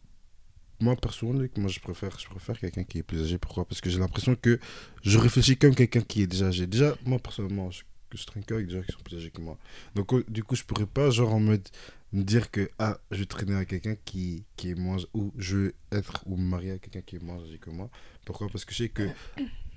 moi 0.80 0.96
personnellement, 0.96 1.48
moi 1.56 1.68
je 1.68 1.80
préfère, 1.80 2.18
je 2.18 2.26
préfère 2.28 2.58
quelqu'un 2.58 2.84
qui 2.84 2.98
est 2.98 3.02
plus 3.02 3.22
âgé, 3.22 3.38
pourquoi 3.38 3.64
Parce 3.64 3.80
que 3.80 3.90
j'ai 3.90 3.98
l'impression 3.98 4.36
que 4.36 4.58
je 5.02 5.18
réfléchis 5.18 5.56
comme 5.56 5.74
quelqu'un 5.74 6.02
qui 6.02 6.22
est 6.22 6.26
déjà 6.26 6.46
âgé. 6.48 6.66
Déjà, 6.66 6.94
moi 7.04 7.18
personnellement, 7.18 7.70
je, 7.70 7.82
je 8.14 8.24
traîne 8.26 8.44
avec 8.50 8.66
des 8.66 8.74
gens 8.74 8.82
qui 8.82 8.92
sont 8.92 9.02
plus 9.02 9.16
âgés 9.16 9.30
que 9.30 9.40
moi. 9.40 9.58
Donc 9.94 10.12
euh, 10.14 10.24
du 10.28 10.44
coup 10.44 10.54
je 10.54 10.64
pourrais 10.64 10.86
pas 10.86 11.10
genre 11.10 11.34
en 11.34 11.40
mode 11.40 11.66
me 12.12 12.22
dire 12.22 12.50
que 12.50 12.70
ah 12.78 12.98
je 13.10 13.18
vais 13.20 13.26
traîner 13.26 13.54
avec 13.54 13.68
quelqu'un 13.68 13.96
qui, 14.04 14.44
qui 14.56 14.70
est 14.70 14.74
moins, 14.74 14.98
ou 15.14 15.32
je 15.38 15.56
vais 15.56 15.74
être 15.92 16.22
ou 16.26 16.36
me 16.36 16.44
marier 16.44 16.70
avec 16.70 16.82
quelqu'un 16.82 17.02
qui 17.02 17.16
est 17.16 17.22
moins 17.22 17.42
âgé 17.42 17.58
que 17.58 17.70
moi. 17.70 17.90
Pourquoi? 18.24 18.48
Parce 18.48 18.64
que 18.64 18.72
je 18.72 18.78
sais 18.84 18.88
que 18.90 19.08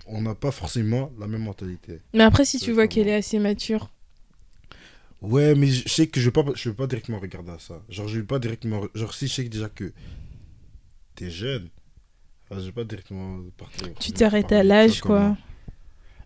on 0.08 0.22
n'a 0.22 0.36
pas 0.36 0.52
forcément 0.52 1.12
la 1.20 1.28
même 1.28 1.44
mentalité. 1.44 2.02
Mais 2.14 2.24
après, 2.24 2.46
si 2.46 2.60
tu 2.60 2.72
vois 2.72 2.88
qu'elle 2.88 3.08
est 3.08 3.16
assez 3.16 3.40
mature. 3.40 3.90
Ouais, 5.22 5.54
mais 5.56 5.68
je 5.68 5.88
sais 5.88 6.08
que 6.08 6.20
je 6.20 6.26
vais 6.26 6.32
pas, 6.32 6.46
je 6.56 6.70
vais 6.70 6.76
pas 6.76 6.88
directement 6.88 7.20
regarder 7.20 7.52
à 7.52 7.60
ça. 7.60 7.82
Genre, 7.90 8.08
je 8.08 8.20
vais 8.20 8.26
pas 8.26 8.40
directement. 8.40 8.82
Genre, 8.96 9.14
si 9.14 9.28
je 9.28 9.34
sais 9.34 9.44
déjà 9.44 9.68
que 9.70 9.92
t'es 11.16 11.30
jeune, 11.30 11.70
enfin, 12.46 12.62
je 12.62 12.68
vais 12.68 12.72
pas 12.72 12.86
directement 12.86 13.40
partir. 13.58 13.94
Tu 14.00 14.12
t'arrêtes 14.14 14.52
à 14.52 14.64
l'âge, 14.64 15.02
quoi. 15.02 15.20
comment. 15.20 15.38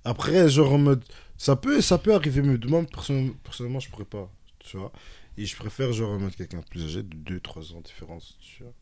Après, 0.06 0.50
genre 0.50 0.74
en 0.74 0.78
mode. 0.78 1.04
Ça 1.38 1.56
peut, 1.56 1.82
ça 1.82 1.98
peut 1.98 2.14
arriver, 2.14 2.42
mais 2.42 2.58
moi, 2.68 2.86
personnellement, 2.86 3.80
je 3.80 3.90
pourrais 3.90 4.06
pas. 4.06 4.32
Tu 4.60 4.78
vois 4.78 4.92
Et 5.38 5.46
je 5.46 5.56
préfère, 5.56 5.92
genre, 5.92 6.12
en 6.12 6.20
mode 6.20 6.36
quelqu'un 6.36 6.60
de 6.60 6.66
plus 6.66 6.84
âgé, 6.86 7.04
de 7.04 7.40
2-3 7.40 7.74
ans 7.74 7.80
de 7.80 7.84
différence. 7.84 8.38
Tu 8.40 8.64
vois 8.64 8.74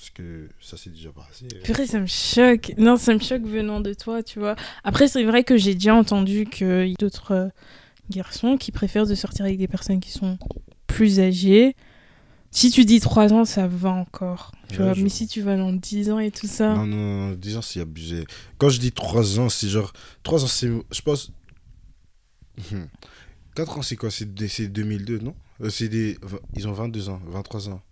Parce 0.00 0.08
que 0.10 0.48
ça, 0.62 0.78
c'est 0.78 0.88
déjà 0.88 1.10
passé. 1.12 1.46
Purée, 1.62 1.86
ça 1.86 2.00
me 2.00 2.06
choque. 2.06 2.72
Non, 2.78 2.96
ça 2.96 3.12
me 3.12 3.18
choque 3.18 3.42
venant 3.42 3.80
de 3.80 3.92
toi, 3.92 4.22
tu 4.22 4.38
vois. 4.38 4.56
Après, 4.82 5.08
c'est 5.08 5.22
vrai 5.24 5.44
que 5.44 5.58
j'ai 5.58 5.74
déjà 5.74 5.94
entendu 5.94 6.46
qu'il 6.46 6.88
y 6.88 6.92
a 6.92 6.94
d'autres 6.98 7.32
euh, 7.34 7.48
garçons 8.08 8.56
qui 8.56 8.72
préfèrent 8.72 9.06
de 9.06 9.14
sortir 9.14 9.44
avec 9.44 9.58
des 9.58 9.68
personnes 9.68 10.00
qui 10.00 10.10
sont 10.10 10.38
plus 10.86 11.20
âgées. 11.20 11.76
Si 12.50 12.70
tu 12.70 12.86
dis 12.86 12.98
3 12.98 13.34
ans, 13.34 13.44
ça 13.44 13.66
va 13.68 13.90
encore. 13.90 14.52
Tu 14.72 14.78
Ouais, 14.78 14.84
vois, 14.84 14.94
je 14.94 15.02
mais 15.02 15.10
si 15.10 15.26
tu 15.28 15.42
vas 15.42 15.56
dans 15.58 15.70
10 15.72 16.10
ans 16.10 16.18
et 16.18 16.30
tout 16.30 16.46
ça. 16.46 16.74
Non, 16.74 16.86
non, 16.86 17.28
non, 17.28 17.32
10 17.34 17.58
ans, 17.58 17.62
c'est 17.62 17.80
abusé. 17.80 18.24
Quand 18.56 18.70
je 18.70 18.80
dis 18.80 18.92
3 18.92 19.38
ans, 19.38 19.50
c'est 19.50 19.68
genre. 19.68 19.92
3 20.22 20.42
ans, 20.44 20.48
c'est. 20.48 20.70
Je 20.90 21.02
pense. 21.02 21.30
4 23.54 23.78
ans, 23.78 23.82
c'est 23.82 23.96
quoi? 23.96 24.10
C'est 24.10 24.32
des- 24.32 24.48
c'est 24.48 24.68
2002, 24.68 25.18
non? 25.18 25.34
Euh, 25.60 25.68
C'est 25.70 25.88
des. 25.88 26.16
Ils 26.56 26.66
ont 26.68 26.72
22 26.72 27.08
ans, 27.10 27.20
23 27.26 27.68
ans. 27.68 27.82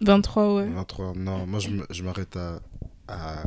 23, 0.00 0.54
ouais. 0.56 0.68
23. 0.68 1.12
Non, 1.16 1.46
moi, 1.46 1.58
je 1.60 2.02
m'arrête 2.02 2.36
à. 2.36 2.60
à 3.08 3.44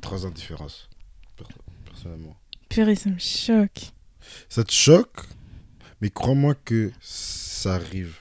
3 0.00 0.26
ans 0.26 0.30
de 0.30 0.34
différence. 0.34 0.88
per- 1.36 1.44
Personnellement. 1.84 2.36
Purée, 2.68 2.94
ça 2.94 3.10
me 3.10 3.18
choque. 3.18 3.92
Ça 4.48 4.62
te 4.62 4.72
choque, 4.72 5.24
mais 6.00 6.10
crois-moi 6.10 6.54
que 6.64 6.92
ça 7.00 7.74
arrive. 7.74 8.14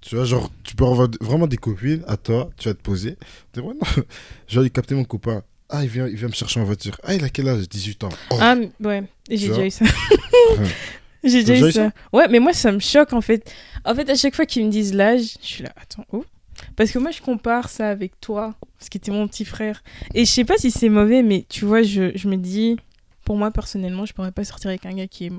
Tu 0.00 0.14
vois, 0.16 0.26
genre, 0.26 0.50
tu 0.62 0.76
peux 0.76 0.84
avoir 0.84 1.08
vraiment 1.22 1.46
des 1.46 1.56
copines 1.56 2.04
à 2.06 2.16
toi, 2.18 2.50
tu 2.58 2.68
vas 2.68 2.74
te 2.74 2.82
poser. 2.82 3.16
Tu 3.52 3.60
dis, 3.60 3.66
ouais, 3.66 3.74
non, 3.74 4.02
je 4.46 4.60
vais 4.60 4.68
capter 4.70 4.94
mon 4.94 5.04
copain. 5.04 5.42
Ah, 5.70 5.82
il 5.82 5.88
vient, 5.88 6.06
il 6.06 6.14
vient 6.16 6.28
me 6.28 6.34
chercher 6.34 6.60
en 6.60 6.64
voiture. 6.64 6.94
Ah, 7.02 7.14
il 7.14 7.24
a 7.24 7.30
quel 7.30 7.48
âge? 7.48 7.66
18 7.68 8.04
ans. 8.04 8.10
Oh. 8.30 8.36
Ah, 8.38 8.54
ouais, 8.80 9.04
j'ai 9.30 9.48
déjà 9.48 9.66
eu 9.66 9.70
ça. 9.70 9.86
j'ai 11.24 11.42
déjà 11.42 11.66
eu 11.66 11.70
eu 11.70 11.72
ça? 11.72 11.90
Ouais, 12.12 12.28
mais 12.28 12.38
moi, 12.38 12.52
ça 12.52 12.70
me 12.70 12.78
choque 12.80 13.12
en 13.14 13.22
fait. 13.22 13.50
En 13.84 13.94
fait, 13.94 14.08
à 14.10 14.14
chaque 14.14 14.34
fois 14.36 14.44
qu'ils 14.46 14.66
me 14.66 14.70
disent 14.70 14.92
l'âge, 14.94 15.36
je 15.40 15.46
suis 15.46 15.62
là, 15.64 15.72
attends, 15.76 16.04
oh. 16.12 16.24
Parce 16.76 16.90
que 16.90 16.98
moi, 16.98 17.10
je 17.10 17.20
compare 17.20 17.68
ça 17.68 17.88
avec 17.88 18.20
toi, 18.20 18.54
parce 18.78 18.88
que 18.88 18.98
t'es 18.98 19.10
mon 19.10 19.28
petit 19.28 19.44
frère. 19.44 19.82
Et 20.14 20.24
je 20.24 20.30
sais 20.30 20.44
pas 20.44 20.56
si 20.58 20.70
c'est 20.70 20.88
mauvais, 20.88 21.22
mais 21.22 21.46
tu 21.48 21.64
vois, 21.64 21.82
je, 21.82 22.16
je 22.16 22.28
me 22.28 22.36
dis, 22.36 22.76
pour 23.24 23.36
moi, 23.36 23.50
personnellement, 23.50 24.06
je 24.06 24.12
pourrais 24.12 24.32
pas 24.32 24.44
sortir 24.44 24.68
avec 24.68 24.84
un 24.86 24.94
gars 24.94 25.06
qui 25.06 25.26
est 25.26 25.32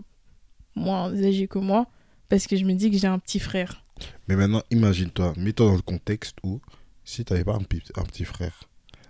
moins 0.75 1.13
âgé 1.13 1.47
que 1.47 1.59
moi, 1.59 1.87
parce 2.29 2.47
que 2.47 2.55
je 2.55 2.65
me 2.65 2.73
dis 2.73 2.91
que 2.91 2.97
j'ai 2.97 3.07
un 3.07 3.19
petit 3.19 3.39
frère. 3.39 3.83
Mais 4.27 4.35
maintenant, 4.35 4.63
imagine-toi, 4.71 5.33
mets-toi 5.37 5.67
dans 5.67 5.75
le 5.75 5.81
contexte 5.81 6.37
où, 6.43 6.59
si 7.03 7.23
tu 7.23 7.33
n'avais 7.33 7.45
pas 7.45 7.53
un, 7.53 8.01
un 8.01 8.03
petit 8.03 8.25
frère, 8.25 8.67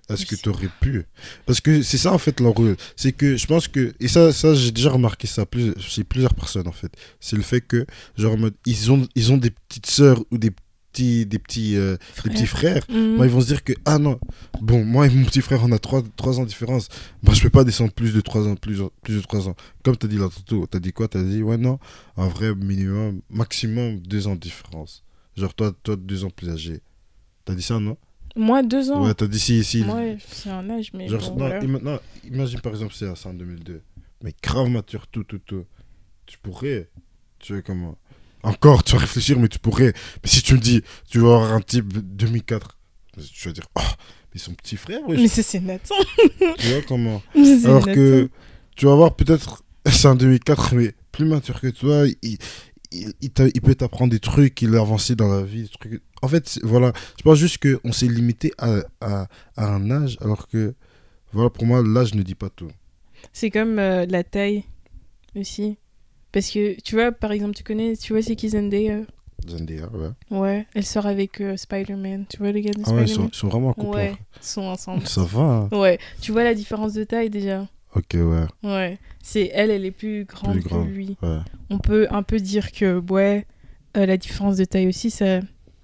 est-ce 0.10 0.26
que 0.26 0.36
tu 0.36 0.50
aurais 0.50 0.70
pu? 0.80 1.06
Parce 1.46 1.62
que 1.62 1.82
c'est 1.82 1.98
ça, 1.98 2.14
en 2.14 2.18
fait, 2.20 2.40
l'enjeu. 2.40 2.78
C'est 2.96 3.12
que 3.12 3.38
je 3.38 3.48
pense 3.48 3.68
que, 3.68 3.96
et 4.00 4.08
ça, 4.08 4.32
ça 4.32 4.54
j'ai 4.54 4.72
déjà 4.72 4.92
remarqué 4.92 5.26
ça 5.26 5.46
plus, 5.46 5.74
chez 5.80 6.04
plusieurs 6.04 6.36
personnes, 6.36 6.68
en 6.68 6.72
fait. 6.72 6.92
C'est 7.20 7.36
le 7.36 7.42
fait 7.42 7.62
que, 7.62 7.86
genre, 8.16 8.38
ils 8.66 8.92
ont, 8.92 9.08
ils 9.16 9.32
ont 9.32 9.38
des 9.38 9.50
petites 9.50 9.88
sœurs 9.88 10.24
ou 10.30 10.38
des 10.38 10.52
petits, 10.96 11.26
des 11.26 11.40
petits, 11.40 11.76
euh, 11.76 11.98
des 12.24 12.30
petits 12.32 12.46
frères. 12.48 12.84
Mhm. 12.90 13.18
Bah, 13.18 13.26
ils 13.26 13.32
vont 13.32 13.42
se 13.42 13.48
dire 13.48 13.64
que, 13.64 13.74
ah 13.86 14.00
non, 14.00 14.20
bon, 14.62 14.86
moi 14.86 15.08
et 15.08 15.10
mon 15.10 15.26
petit 15.26 15.42
frère, 15.42 15.62
on 15.64 15.72
a 15.72 15.80
3, 15.80 16.00
ans 16.40 16.44
de 16.44 16.48
différence. 16.48 16.88
Bah, 17.24 17.34
je 17.34 17.42
peux 17.42 17.50
pas 17.50 17.64
descendre 17.64 17.92
plus 17.92 18.14
de 18.14 18.22
3 18.22 18.48
ans, 18.48 18.56
plus, 18.56 18.82
plus 19.04 19.16
de 19.16 19.22
3 19.22 19.50
ans. 19.50 19.56
Comme 19.84 19.98
tu 19.98 20.06
as 20.06 20.10
dit 20.10 20.18
là 20.18 20.30
tantôt, 20.34 20.66
tu 20.70 20.78
as 20.78 20.80
dit 20.80 20.94
quoi? 20.94 21.08
Tu 21.08 21.18
as 21.18 21.24
dit, 21.24 21.44
ouais, 21.44 21.58
non, 21.58 21.80
un 22.18 22.28
vrai 22.28 22.56
minimum, 22.56 23.22
maximum 23.30 24.00
2 24.00 24.28
ans 24.28 24.36
de 24.36 24.40
différence. 24.40 25.04
Genre, 25.36 25.54
toi, 25.54 25.74
toi 25.84 25.96
2 25.98 26.24
ans 26.24 26.30
plus 26.30 26.50
âgé. 26.50 26.80
Tu 27.46 27.52
as 27.52 27.56
dit 27.56 27.62
ça, 27.64 27.80
non? 27.80 27.98
Moi, 28.38 28.64
deux 28.64 28.92
ans. 28.92 29.06
Ouais, 29.06 29.14
tu 29.14 29.24
as 29.24 29.28
dit 29.28 29.40
si, 29.40 29.64
si. 29.64 29.84
Moi, 29.84 30.02
c'est 30.30 30.50
un 30.50 30.70
âge, 30.70 30.92
mais 30.94 31.08
genre, 31.08 31.20
bon, 31.22 31.28
non, 31.30 31.36
voilà. 31.48 31.60
ima- 31.64 31.82
non, 31.82 32.00
imagine 32.26 32.60
par 32.60 32.74
exemple, 32.74 32.94
c'est 32.94 33.08
en 33.28 33.34
2002. 33.34 33.82
Mais 34.24 34.34
grave 34.44 34.70
mature, 34.70 35.08
tout, 35.08 35.24
tout, 35.24 35.40
tout. 35.40 35.66
Tu 36.26 36.38
pourrais. 36.40 36.90
Tu 37.40 37.54
vois 37.54 37.62
comment? 37.62 37.98
Encore, 38.46 38.84
tu 38.84 38.94
vas 38.94 39.00
réfléchir, 39.00 39.40
mais 39.40 39.48
tu 39.48 39.58
pourrais. 39.60 39.94
Mais 40.24 40.30
si 40.30 40.42
tu 40.44 40.54
me 40.54 40.60
dis, 40.60 40.82
tu 41.10 41.20
vas 41.20 41.36
avoir 41.36 41.54
un 41.54 41.62
type 41.62 41.92
2004, 42.16 42.78
tu 43.34 43.48
vas 43.48 43.54
dire, 43.54 43.66
oh, 43.76 43.82
mais 44.34 44.40
son 44.40 44.54
petit 44.54 44.78
frère, 44.78 45.00
wesh. 45.08 45.20
Mais 45.20 45.28
c'est 45.28 45.60
Nathan. 45.60 45.96
Tu 46.60 46.68
vois 46.70 46.82
comment 46.88 47.24
Alors 47.36 47.88
Nathan. 47.88 47.94
que 47.94 48.30
tu 48.76 48.86
vas 48.86 48.96
voir 48.96 49.16
peut-être, 49.16 49.64
c'est 49.86 50.08
en 50.08 50.16
2004, 50.16 50.76
mais 50.76 50.94
plus 51.12 51.26
mature 51.26 51.60
que 51.60 51.68
toi, 51.68 52.06
il, 52.22 52.38
il, 52.92 53.14
il 53.22 53.62
peut 53.62 53.76
t'apprendre 53.76 54.12
des 54.12 54.20
trucs, 54.20 54.62
il 54.62 54.76
a 54.76 54.80
avancé 54.82 55.16
dans 55.16 55.28
la 55.28 55.42
vie. 55.44 55.64
Des 55.64 55.70
trucs. 55.70 56.02
En 56.22 56.28
fait, 56.28 56.60
voilà, 56.64 56.94
je 57.18 57.24
pense 57.24 57.38
juste 57.40 57.58
qu'on 57.58 57.92
s'est 57.92 58.08
limité 58.08 58.52
à, 58.58 58.78
à, 59.02 59.28
à 59.58 59.66
un 59.74 59.90
âge, 59.90 60.18
alors 60.22 60.48
que, 60.48 60.76
voilà, 61.34 61.50
pour 61.50 61.66
moi, 61.66 61.82
l'âge 61.84 62.14
ne 62.14 62.22
dit 62.22 62.36
pas 62.36 62.50
tout. 62.50 62.70
C'est 63.34 63.50
comme 63.50 63.80
euh, 63.80 64.06
la 64.06 64.24
taille 64.24 64.66
aussi. 65.36 65.78
Parce 66.36 66.50
que, 66.52 66.76
tu 66.82 66.96
vois, 66.96 67.12
par 67.14 67.32
exemple, 67.32 67.56
tu 67.56 67.64
connais, 67.64 67.96
tu 67.96 68.12
vois, 68.12 68.22
c'est 68.22 68.36
qui 68.36 68.50
Zendaya? 68.50 69.00
Zendaya, 69.48 69.88
ouais. 69.94 70.38
Ouais, 70.38 70.68
elle 70.76 70.86
sort 70.86 71.06
avec 71.06 71.40
euh, 71.40 71.56
Spider-Man. 71.56 72.26
Tu 72.30 72.38
vois 72.38 72.52
les 72.52 72.62
gars 72.62 72.72
de 72.74 72.82
Ah 72.86 72.92
ouais, 72.92 73.04
ils 73.04 73.08
sont, 73.08 73.14
Spider-Man? 73.14 73.30
ils 73.32 73.38
sont 73.38 73.48
vraiment 73.48 73.70
en 73.70 73.74
couple. 73.74 73.96
Ouais, 73.96 74.08
fait. 74.10 74.18
ils 74.42 74.46
sont 74.46 74.62
ensemble. 74.64 75.08
Ça 75.08 75.24
va. 75.24 75.42
hein. 75.42 75.70
Ouais, 75.72 75.98
tu 76.22 76.32
vois 76.34 76.44
la 76.44 76.54
différence 76.54 76.94
de 76.94 77.04
taille 77.06 77.30
déjà? 77.30 77.66
Ok, 77.96 78.16
ouais. 78.16 78.46
Ouais, 78.64 78.98
c'est 79.24 79.50
elle, 79.54 79.72
elle 79.72 79.86
est 79.86 79.92
plus 79.92 80.26
grande 80.26 80.60
Plus 80.60 80.64
que 80.70 80.76
lui. 80.76 81.16
ouais. 81.22 81.38
On 81.70 81.78
peut 81.80 82.08
un 82.12 82.22
peu 82.24 82.38
dire 82.40 82.72
que, 82.74 83.00
ouais, 83.10 83.46
euh, 83.96 84.06
la 84.06 84.18
différence 84.18 84.58
de 84.58 84.66
taille 84.66 84.88
aussi, 84.90 85.10
ça, 85.10 85.40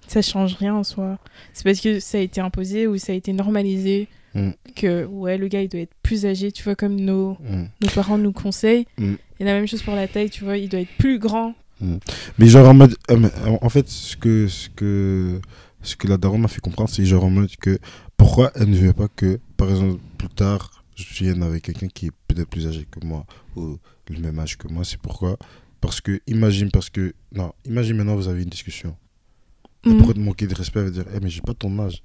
ça 0.07 0.21
change 0.21 0.55
rien 0.55 0.75
en 0.75 0.83
soi. 0.83 1.17
C'est 1.53 1.63
parce 1.63 1.79
que 1.79 2.01
ça 2.01 2.17
a 2.17 2.21
été 2.21 2.41
imposé 2.41 2.87
ou 2.87 2.97
ça 2.97 3.13
a 3.13 3.15
été 3.15 3.31
normalisé 3.33 4.07
Mm. 4.33 4.51
que, 4.77 5.03
ouais, 5.05 5.37
le 5.37 5.49
gars, 5.49 5.61
il 5.61 5.67
doit 5.67 5.81
être 5.81 5.93
plus 6.03 6.25
âgé, 6.25 6.53
tu 6.53 6.63
vois, 6.63 6.75
comme 6.75 6.95
nos, 6.95 7.33
Mm. 7.41 7.65
nos 7.81 7.89
parents 7.93 8.17
nous 8.17 8.31
conseillent. 8.31 8.85
Mm. 8.97 9.15
Et 9.41 9.43
la 9.43 9.53
même 9.53 9.65
chose 9.67 9.81
pour 9.81 9.95
la 9.95 10.07
taille, 10.07 10.29
tu 10.29 10.43
vois, 10.43 10.55
il 10.57 10.69
doit 10.69 10.81
être 10.81 10.95
plus 10.99 11.17
grand. 11.17 11.55
Mais 12.37 12.45
genre 12.47 12.69
en 12.69 12.75
mode. 12.75 12.95
euh, 13.09 13.17
mais, 13.17 13.29
en- 13.59 13.69
fait, 13.69 13.89
ce 13.89 14.15
que, 14.15 14.47
ce 14.47 14.69
que, 14.69 15.41
ce 15.81 15.95
que 15.95 16.07
la 16.07 16.17
daronne 16.17 16.41
m'a 16.41 16.47
fait 16.47 16.61
comprendre, 16.61 16.91
c'est 16.91 17.03
genre 17.05 17.23
en 17.23 17.31
mode 17.31 17.49
que 17.59 17.79
pourquoi 18.17 18.51
elle 18.53 18.69
ne 18.69 18.75
veut 18.77 18.93
pas 18.93 19.07
que, 19.07 19.39
par 19.57 19.67
exemple, 19.71 19.99
plus 20.19 20.29
tard, 20.29 20.83
je 20.95 21.05
vienne 21.11 21.41
avec 21.41 21.63
quelqu'un 21.63 21.87
qui 21.87 22.05
est 22.05 22.11
peut-être 22.27 22.49
plus 22.49 22.67
âgé 22.67 22.85
que 22.91 23.03
moi 23.03 23.25
ou 23.55 23.77
le 24.11 24.19
même 24.19 24.37
âge 24.37 24.59
que 24.59 24.67
moi. 24.67 24.83
C'est 24.83 24.99
pourquoi? 25.01 25.37
Parce 25.79 26.01
que, 26.01 26.21
imagine, 26.27 26.69
parce 26.69 26.91
que. 26.91 27.13
Non, 27.33 27.51
imagine 27.65 27.97
maintenant, 27.97 28.15
vous 28.15 28.27
avez 28.27 28.43
une 28.43 28.49
discussion. 28.49 28.95
Elle 29.83 29.93
Mm. 29.93 29.97
pourrait 29.97 30.13
te 30.13 30.19
manquer 30.19 30.45
de 30.45 30.53
respect, 30.53 30.81
elle 30.81 30.85
va 30.85 30.91
dire 30.91 31.05
Eh, 31.15 31.19
mais 31.19 31.29
j'ai 31.31 31.41
pas 31.41 31.55
ton 31.55 31.79
âge. 31.79 32.03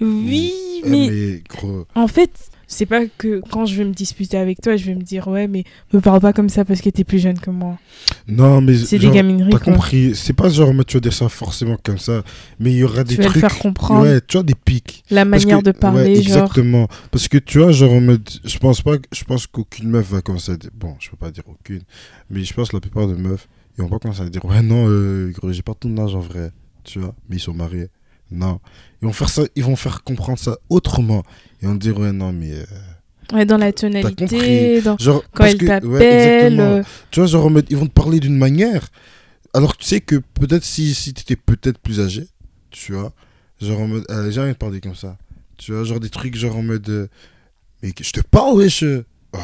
Oui, 0.00 0.54
Eh, 0.82 0.88
mais 0.88 1.06
mais 1.10 1.42
gros. 1.46 1.86
En 1.94 2.08
fait, 2.08 2.50
c'est 2.70 2.86
pas 2.86 3.06
que 3.06 3.40
quand 3.50 3.64
je 3.66 3.74
vais 3.76 3.84
me 3.84 3.92
disputer 3.92 4.36
avec 4.36 4.60
toi, 4.60 4.76
je 4.76 4.84
vais 4.84 4.94
me 4.94 5.02
dire 5.02 5.26
ouais, 5.26 5.48
mais 5.48 5.64
me 5.92 6.00
parle 6.00 6.20
pas 6.20 6.32
comme 6.32 6.48
ça 6.50 6.64
parce 6.64 6.80
que 6.82 6.90
t'es 6.90 7.02
plus 7.02 7.18
jeune 7.18 7.38
que 7.40 7.50
moi. 7.50 7.78
Non, 8.28 8.60
mais. 8.60 8.76
C'est 8.76 8.98
des 8.98 9.10
gamineries. 9.10 9.50
T'as 9.50 9.58
compris, 9.58 10.14
c'est 10.14 10.34
pas 10.34 10.48
genre, 10.50 10.72
mais 10.74 10.84
tu 10.84 10.96
vas 10.96 11.00
dire 11.00 11.12
ça 11.14 11.28
forcément 11.28 11.78
comme 11.82 11.98
ça, 11.98 12.22
mais 12.60 12.70
il 12.70 12.76
y 12.76 12.84
aura 12.84 13.02
des 13.04 13.14
Tu 13.16 13.20
vas 13.22 13.26
le 13.26 13.30
trucs. 13.30 13.40
faire 13.40 13.58
comprendre. 13.58 14.02
Ouais, 14.02 14.20
tu 14.20 14.36
vois, 14.36 14.44
des 14.44 14.54
pics. 14.54 15.02
La 15.10 15.24
manière 15.24 15.58
que- 15.58 15.64
de 15.64 15.72
parler, 15.72 16.02
ouais, 16.16 16.22
genre. 16.22 16.42
exactement. 16.44 16.88
Parce 17.10 17.26
que 17.26 17.38
tu 17.38 17.58
vois, 17.58 17.72
genre, 17.72 17.98
je 18.44 18.58
pense 18.58 18.82
pas, 18.82 18.96
je 19.12 19.24
pense 19.24 19.46
qu'aucune 19.46 19.88
meuf 19.88 20.10
va 20.10 20.20
commencer 20.20 20.52
à 20.52 20.56
dire, 20.56 20.70
bon, 20.74 20.94
je 21.00 21.08
peux 21.10 21.16
pas 21.16 21.30
dire 21.30 21.44
aucune, 21.48 21.80
mais 22.30 22.44
je 22.44 22.52
pense 22.52 22.68
que 22.68 22.76
la 22.76 22.80
plupart 22.80 23.08
des 23.08 23.14
meufs, 23.20 23.48
ils 23.78 23.82
vont 23.82 23.88
pas 23.88 23.98
commencer 23.98 24.20
à 24.20 24.28
dire, 24.28 24.44
ouais, 24.44 24.60
non, 24.62 24.86
euh, 24.88 25.32
j'ai 25.50 25.62
pas 25.62 25.74
ton 25.74 25.96
âge 25.98 26.14
en 26.14 26.20
vrai, 26.20 26.52
tu 26.84 26.98
vois, 27.00 27.14
mais 27.30 27.36
ils 27.36 27.40
sont 27.40 27.54
mariés. 27.54 27.88
Non. 28.30 28.60
Ils 29.02 29.06
vont 29.06 29.12
faire 29.12 29.28
ça, 29.30 29.42
ils 29.56 29.64
vont 29.64 29.76
faire 29.76 30.02
comprendre 30.04 30.38
ça 30.38 30.58
autrement. 30.68 31.22
Ils 31.62 31.68
vont 31.68 31.74
dire, 31.74 31.98
ouais, 31.98 32.12
non, 32.12 32.32
mais. 32.32 32.52
euh, 32.52 32.64
Ouais, 33.32 33.44
dans 33.44 33.58
la 33.58 33.72
tonalité, 33.72 34.80
dans... 34.82 34.96
Genre, 34.98 35.22
quand 35.34 35.44
elle 35.44 35.58
que- 35.58 35.86
ouais, 35.86 35.98
euh, 36.78 36.82
Tu 37.10 37.20
vois, 37.20 37.26
genre, 37.26 37.50
ils 37.68 37.76
vont 37.76 37.86
te 37.86 37.92
parler 37.92 38.20
d'une 38.20 38.36
manière. 38.38 38.88
Alors, 39.54 39.76
tu 39.76 39.84
sais 39.84 40.00
que 40.00 40.16
peut-être 40.16 40.64
si, 40.64 40.94
si 40.94 41.12
tu 41.14 41.22
étais 41.22 41.36
peut-être 41.36 41.78
plus 41.78 42.00
âgé, 42.00 42.26
tu 42.70 42.92
vois, 42.94 43.12
genre 43.60 43.80
en 43.80 43.86
mode, 43.88 44.04
elle 44.08 44.16
a 44.16 44.30
jamais 44.30 44.54
parlé 44.54 44.80
comme 44.80 44.94
ça. 44.94 45.16
Tu 45.58 45.72
vois, 45.72 45.84
genre 45.84 46.00
des 46.00 46.08
trucs, 46.10 46.36
genre 46.36 46.56
en 46.56 46.62
mode, 46.62 46.88
euh, 46.88 47.06
mais 47.82 47.92
je 48.00 48.12
te 48.12 48.20
parle, 48.20 48.56
wesh. 48.56 48.82
euh, 48.82 49.04
ah. 49.34 49.38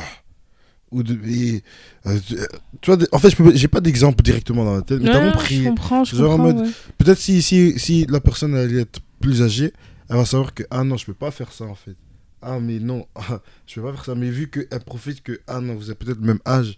Ou 0.91 1.03
de, 1.03 1.15
et, 1.29 1.63
euh, 2.07 2.19
tu 2.27 2.37
tu 2.81 2.91
vois, 2.93 2.99
en 3.13 3.19
fait, 3.19 3.31
je 3.31 3.57
j'ai 3.57 3.69
pas 3.69 3.81
d'exemple 3.81 4.23
directement 4.23 4.65
dans 4.65 4.77
la 4.77 4.83
tête, 4.83 5.01
mais 5.01 5.11
t'as 5.11 5.27
je 5.27 5.33
compris. 5.33 5.65
comprends, 5.65 6.05
je 6.05 6.17
comprends. 6.17 6.39
mode- 6.39 6.59
ouais. 6.59 6.71
Peut-être 6.99 7.19
si, 7.19 7.43
si, 7.43 7.79
si 7.79 8.07
la 8.09 8.21
personne 8.21 8.55
allait 8.55 8.83
être 8.83 9.01
plus 9.21 9.43
âgée, 9.43 9.73
elle 10.09 10.17
va 10.17 10.25
savoir 10.25 10.55
que, 10.55 10.63
ah 10.71 10.85
non, 10.85 10.97
je 10.97 11.07
peux 11.07 11.15
pas 11.15 11.31
faire 11.31 11.51
ça 11.53 11.65
en 11.65 11.75
fait. 11.75 11.97
Ah, 12.43 12.61
mais 12.61 12.79
non, 12.79 13.07
ah, 13.17 13.41
je 13.67 13.75
peux 13.75 13.83
pas 13.83 13.93
faire 13.95 14.05
ça. 14.05 14.15
Mais 14.15 14.31
vu 14.31 14.49
qu'elle 14.51 14.69
profite 14.87 15.23
que, 15.23 15.41
ah 15.49 15.61
non, 15.61 15.75
vous 15.75 15.85
avez 15.91 15.95
peut-être 15.97 16.21
le 16.21 16.27
même 16.27 16.41
âge, 16.47 16.77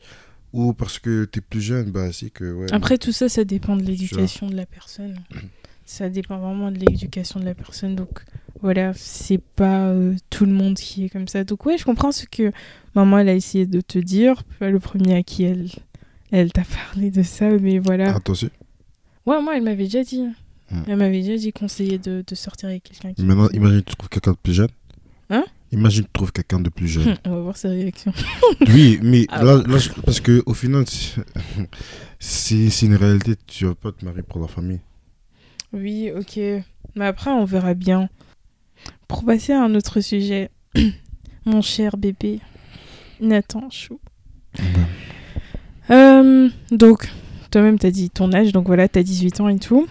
ou 0.52 0.72
parce 0.72 0.98
que 0.98 1.24
t'es 1.26 1.40
plus 1.42 1.60
jeune, 1.60 1.90
bah 1.90 2.10
c'est 2.12 2.30
que, 2.30 2.52
ouais. 2.54 2.72
Après, 2.72 2.96
tout 2.98 3.12
ça, 3.12 3.28
ça 3.28 3.44
dépend 3.44 3.76
de 3.76 3.82
l'éducation 3.82 4.48
de 4.48 4.54
la 4.56 4.64
personne. 4.66 5.16
Ça 5.84 6.08
dépend 6.08 6.38
vraiment 6.38 6.70
de 6.72 6.78
l'éducation 6.78 7.38
de 7.38 7.44
la 7.44 7.54
personne. 7.54 7.94
Donc, 7.96 8.20
voilà, 8.62 8.92
c'est 8.94 9.40
pas 9.56 9.88
euh, 9.88 10.14
tout 10.30 10.46
le 10.46 10.52
monde 10.52 10.76
qui 10.76 11.04
est 11.04 11.08
comme 11.08 11.28
ça. 11.28 11.44
Donc, 11.44 11.66
ouais, 11.66 11.78
je 11.78 11.84
comprends 11.84 12.12
ce 12.12 12.24
que 12.26 12.52
maman, 12.94 13.18
elle 13.18 13.28
a 13.28 13.34
essayé 13.34 13.66
de 13.66 13.80
te 13.80 13.98
dire. 13.98 14.42
Pas 14.58 14.70
le 14.70 14.78
premier 14.78 15.14
à 15.14 15.22
qui 15.22 15.44
elle, 15.44 15.68
elle 16.30 16.52
t'a 16.52 16.62
parlé 16.92 17.10
de 17.10 17.22
ça, 17.22 17.50
mais 17.50 17.78
voilà. 17.78 18.14
Ah, 18.16 18.20
toi 18.20 18.32
aussi? 18.32 18.48
Ouais, 19.26 19.40
moi, 19.42 19.56
elle 19.56 19.62
m'avait 19.62 19.84
déjà 19.84 20.02
dit. 20.02 20.22
Hmm. 20.70 20.82
Elle 20.88 20.96
m'avait 20.96 21.22
déjà 21.22 21.36
dit 21.36 21.52
conseiller 21.52 21.98
de, 21.98 22.24
de 22.26 22.34
sortir 22.34 22.68
avec 22.68 22.84
quelqu'un 22.84 23.12
qui. 23.12 23.22
Maintenant, 23.22 23.48
imagine 23.52 23.82
tu 23.82 23.94
trouves 23.94 24.08
quelqu'un 24.08 24.32
de 24.32 24.36
plus 24.42 24.54
jeune. 24.54 24.68
Hein? 25.30 25.44
Imagine 25.72 26.04
tu 26.04 26.10
trouves 26.12 26.32
quelqu'un 26.32 26.60
de 26.60 26.68
plus 26.70 26.88
jeune. 26.88 27.16
On 27.24 27.30
va 27.30 27.40
voir 27.40 27.56
sa 27.56 27.68
réaction. 27.68 28.12
oui, 28.68 28.98
mais 29.02 29.26
Ah 29.28 29.44
là, 29.44 29.62
parce 30.04 30.20
que 30.20 30.42
au 30.46 30.54
final, 30.54 30.84
c'est 32.18 32.82
une 32.82 32.94
réalité. 32.94 33.34
Tu 33.46 33.66
vas 33.66 33.74
pas 33.74 33.92
te 33.92 34.04
marier 34.04 34.22
pour 34.22 34.40
la 34.40 34.48
famille. 34.48 34.80
Oui, 35.72 36.10
ok. 36.16 36.36
Mais 36.94 37.04
après, 37.04 37.30
on 37.30 37.44
verra 37.44 37.74
bien. 37.74 38.08
Pour 39.08 39.24
passer 39.24 39.52
à 39.52 39.62
un 39.62 39.74
autre 39.74 40.00
sujet, 40.00 40.50
mon 41.46 41.62
cher 41.62 41.96
bébé, 41.96 42.40
Nathan 43.20 43.68
Chou. 43.70 44.00
Euh, 45.90 46.48
donc, 46.70 47.08
toi-même, 47.50 47.78
t'as 47.78 47.90
dit 47.90 48.10
ton 48.10 48.32
âge, 48.32 48.52
donc 48.52 48.66
voilà, 48.66 48.88
t'as 48.88 49.02
18 49.02 49.40
ans 49.40 49.48
et 49.48 49.58
tout. 49.58 49.86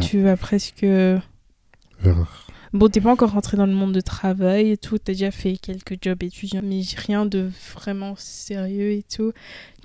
Tu 0.00 0.20
vas 0.20 0.36
presque. 0.36 0.82
Verra. 0.82 2.28
Bon, 2.72 2.88
t'es 2.88 3.00
pas 3.00 3.12
encore 3.12 3.30
rentré 3.30 3.56
dans 3.56 3.64
le 3.66 3.72
monde 3.72 3.92
de 3.92 4.00
travail 4.00 4.70
et 4.72 4.76
tout, 4.76 4.98
t'as 4.98 5.12
déjà 5.12 5.30
fait 5.30 5.56
quelques 5.56 5.96
jobs 6.02 6.22
étudiants, 6.22 6.60
mais 6.64 6.82
rien 6.96 7.24
de 7.24 7.48
vraiment 7.74 8.14
sérieux 8.18 8.90
et 8.90 9.04
tout. 9.04 9.32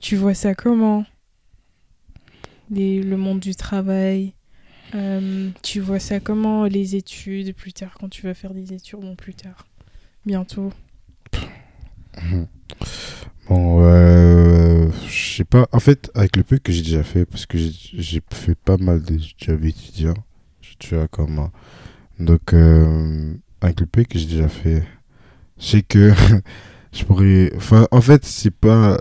Tu 0.02 0.16
vois 0.16 0.34
ça 0.34 0.56
comment? 0.56 1.06
Les- 2.72 3.02
Le 3.04 3.16
monde 3.18 3.40
du 3.40 3.56
travail? 3.56 4.34
Euh, 4.96 5.50
Tu 5.62 5.80
vois 5.80 6.00
ça 6.00 6.20
comment 6.20 6.66
Les 6.66 6.96
études 6.96 7.56
plus 7.56 7.74
tard, 7.74 7.96
quand 8.00 8.10
tu 8.10 8.24
vas 8.24 8.34
faire 8.34 8.54
des 8.54 8.74
études, 8.74 9.00
bon, 9.00 9.16
plus 9.16 9.34
tard, 9.34 9.68
bientôt? 10.26 10.72
Bon, 13.50 13.84
euh, 13.84 14.90
je 15.08 15.36
sais 15.38 15.44
pas. 15.44 15.68
En 15.72 15.80
fait, 15.80 16.10
avec 16.16 16.38
le 16.38 16.44
peu 16.44 16.58
que 16.58 16.72
j'ai 16.72 16.84
déjà 16.84 17.04
fait, 17.04 17.26
parce 17.26 17.46
que 17.46 17.58
j'ai- 17.58 18.22
fait 18.32 18.56
pas 18.56 18.78
mal 18.78 19.02
de 19.02 19.18
jobs 19.38 19.66
étudiants, 19.66 20.14
tu 20.80 20.96
vois, 20.96 21.08
comme. 21.08 21.50
Donc, 22.20 22.54
euh, 22.54 23.34
avec 23.62 23.82
le 23.82 23.88
peu 23.88 24.04
que 24.06 24.20
j'ai 24.20 24.28
déjà 24.28 24.50
fait, 24.50 24.84
sais 25.60 25.84
que 25.84 26.14
je 26.94 27.06
pourrais. 27.06 27.52
Enfin, 27.58 27.88
en 27.92 28.02
fait, 28.02 28.26
c'est 28.26 28.52
pas. 28.52 29.00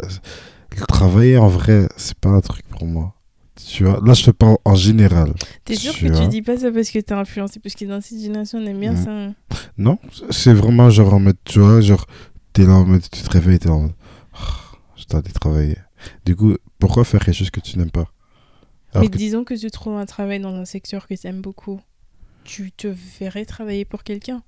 Travailler 0.89 1.39
en 1.39 1.49
vrai, 1.49 1.89
c'est 1.97 2.19
pas 2.19 2.31
un 2.31 2.41
truc 2.41 2.67
pour 2.69 2.87
moi. 2.87 3.15
Tu 3.57 3.85
vois, 3.85 4.01
là, 4.05 4.15
je 4.15 4.25
te 4.25 4.31
parle 4.31 4.57
en 4.65 4.75
général. 4.75 5.33
T'es 5.65 5.75
sûr 5.75 5.93
Tu 5.93 6.07
que 6.07 6.13
vois. 6.13 6.23
tu 6.23 6.29
dis 6.29 6.43
pas 6.43 6.57
ça 6.57 6.71
parce 6.73 6.91
que 6.91 6.99
t'es 6.99 7.13
influencé 7.13 7.61
Parce 7.61 7.75
que 7.75 7.85
dans 7.85 8.01
cette 8.01 8.19
génération, 8.21 8.59
on 8.59 8.67
aime 8.67 8.81
bien 8.81 8.93
Mm. 8.93 9.05
ça. 9.05 9.11
hein. 9.11 9.35
Non, 9.77 9.99
c'est 10.31 10.55
vraiment 10.55 10.89
genre 10.91 11.13
en 11.15 11.21
mode, 11.21 11.37
tu 11.45 11.59
vois, 11.59 11.81
genre, 11.81 12.07
t'es 12.53 12.65
là 12.65 12.73
en 12.75 12.85
mode, 12.87 13.03
tu 13.11 13.23
te 13.23 13.31
réveilles, 13.31 13.59
t'es 13.59 13.69
là 13.69 13.75
en 13.75 13.81
mode, 13.83 13.93
Ah, 14.33 14.39
je 14.97 15.05
dois 15.07 15.21
aller 15.21 15.33
travailler. 15.33 15.77
Du 16.25 16.35
coup, 16.37 16.55
pourquoi 16.79 17.05
faire 17.05 17.21
quelque 17.25 17.35
chose 17.37 17.51
que 17.51 17.61
tu 17.61 17.79
n'aimes 17.79 17.91
pas? 17.91 18.07
Alors 18.93 19.05
Mais 19.05 19.11
que- 19.11 19.19
disons 19.19 19.45
que 19.45 19.55
tu 19.55 19.71
trouves 19.71 19.97
un 19.97 20.07
travail 20.07 20.41
dans 20.41 20.55
un 20.55 20.65
secteur 20.65 21.07
que 21.07 21.15
t'aimes 21.15 21.43
beaucoup. 21.43 21.81
Tu 22.45 22.73
te 22.73 22.89
verrais 23.21 23.45
travailler 23.45 23.85
pour 23.85 24.03
quelqu'un 24.03 24.43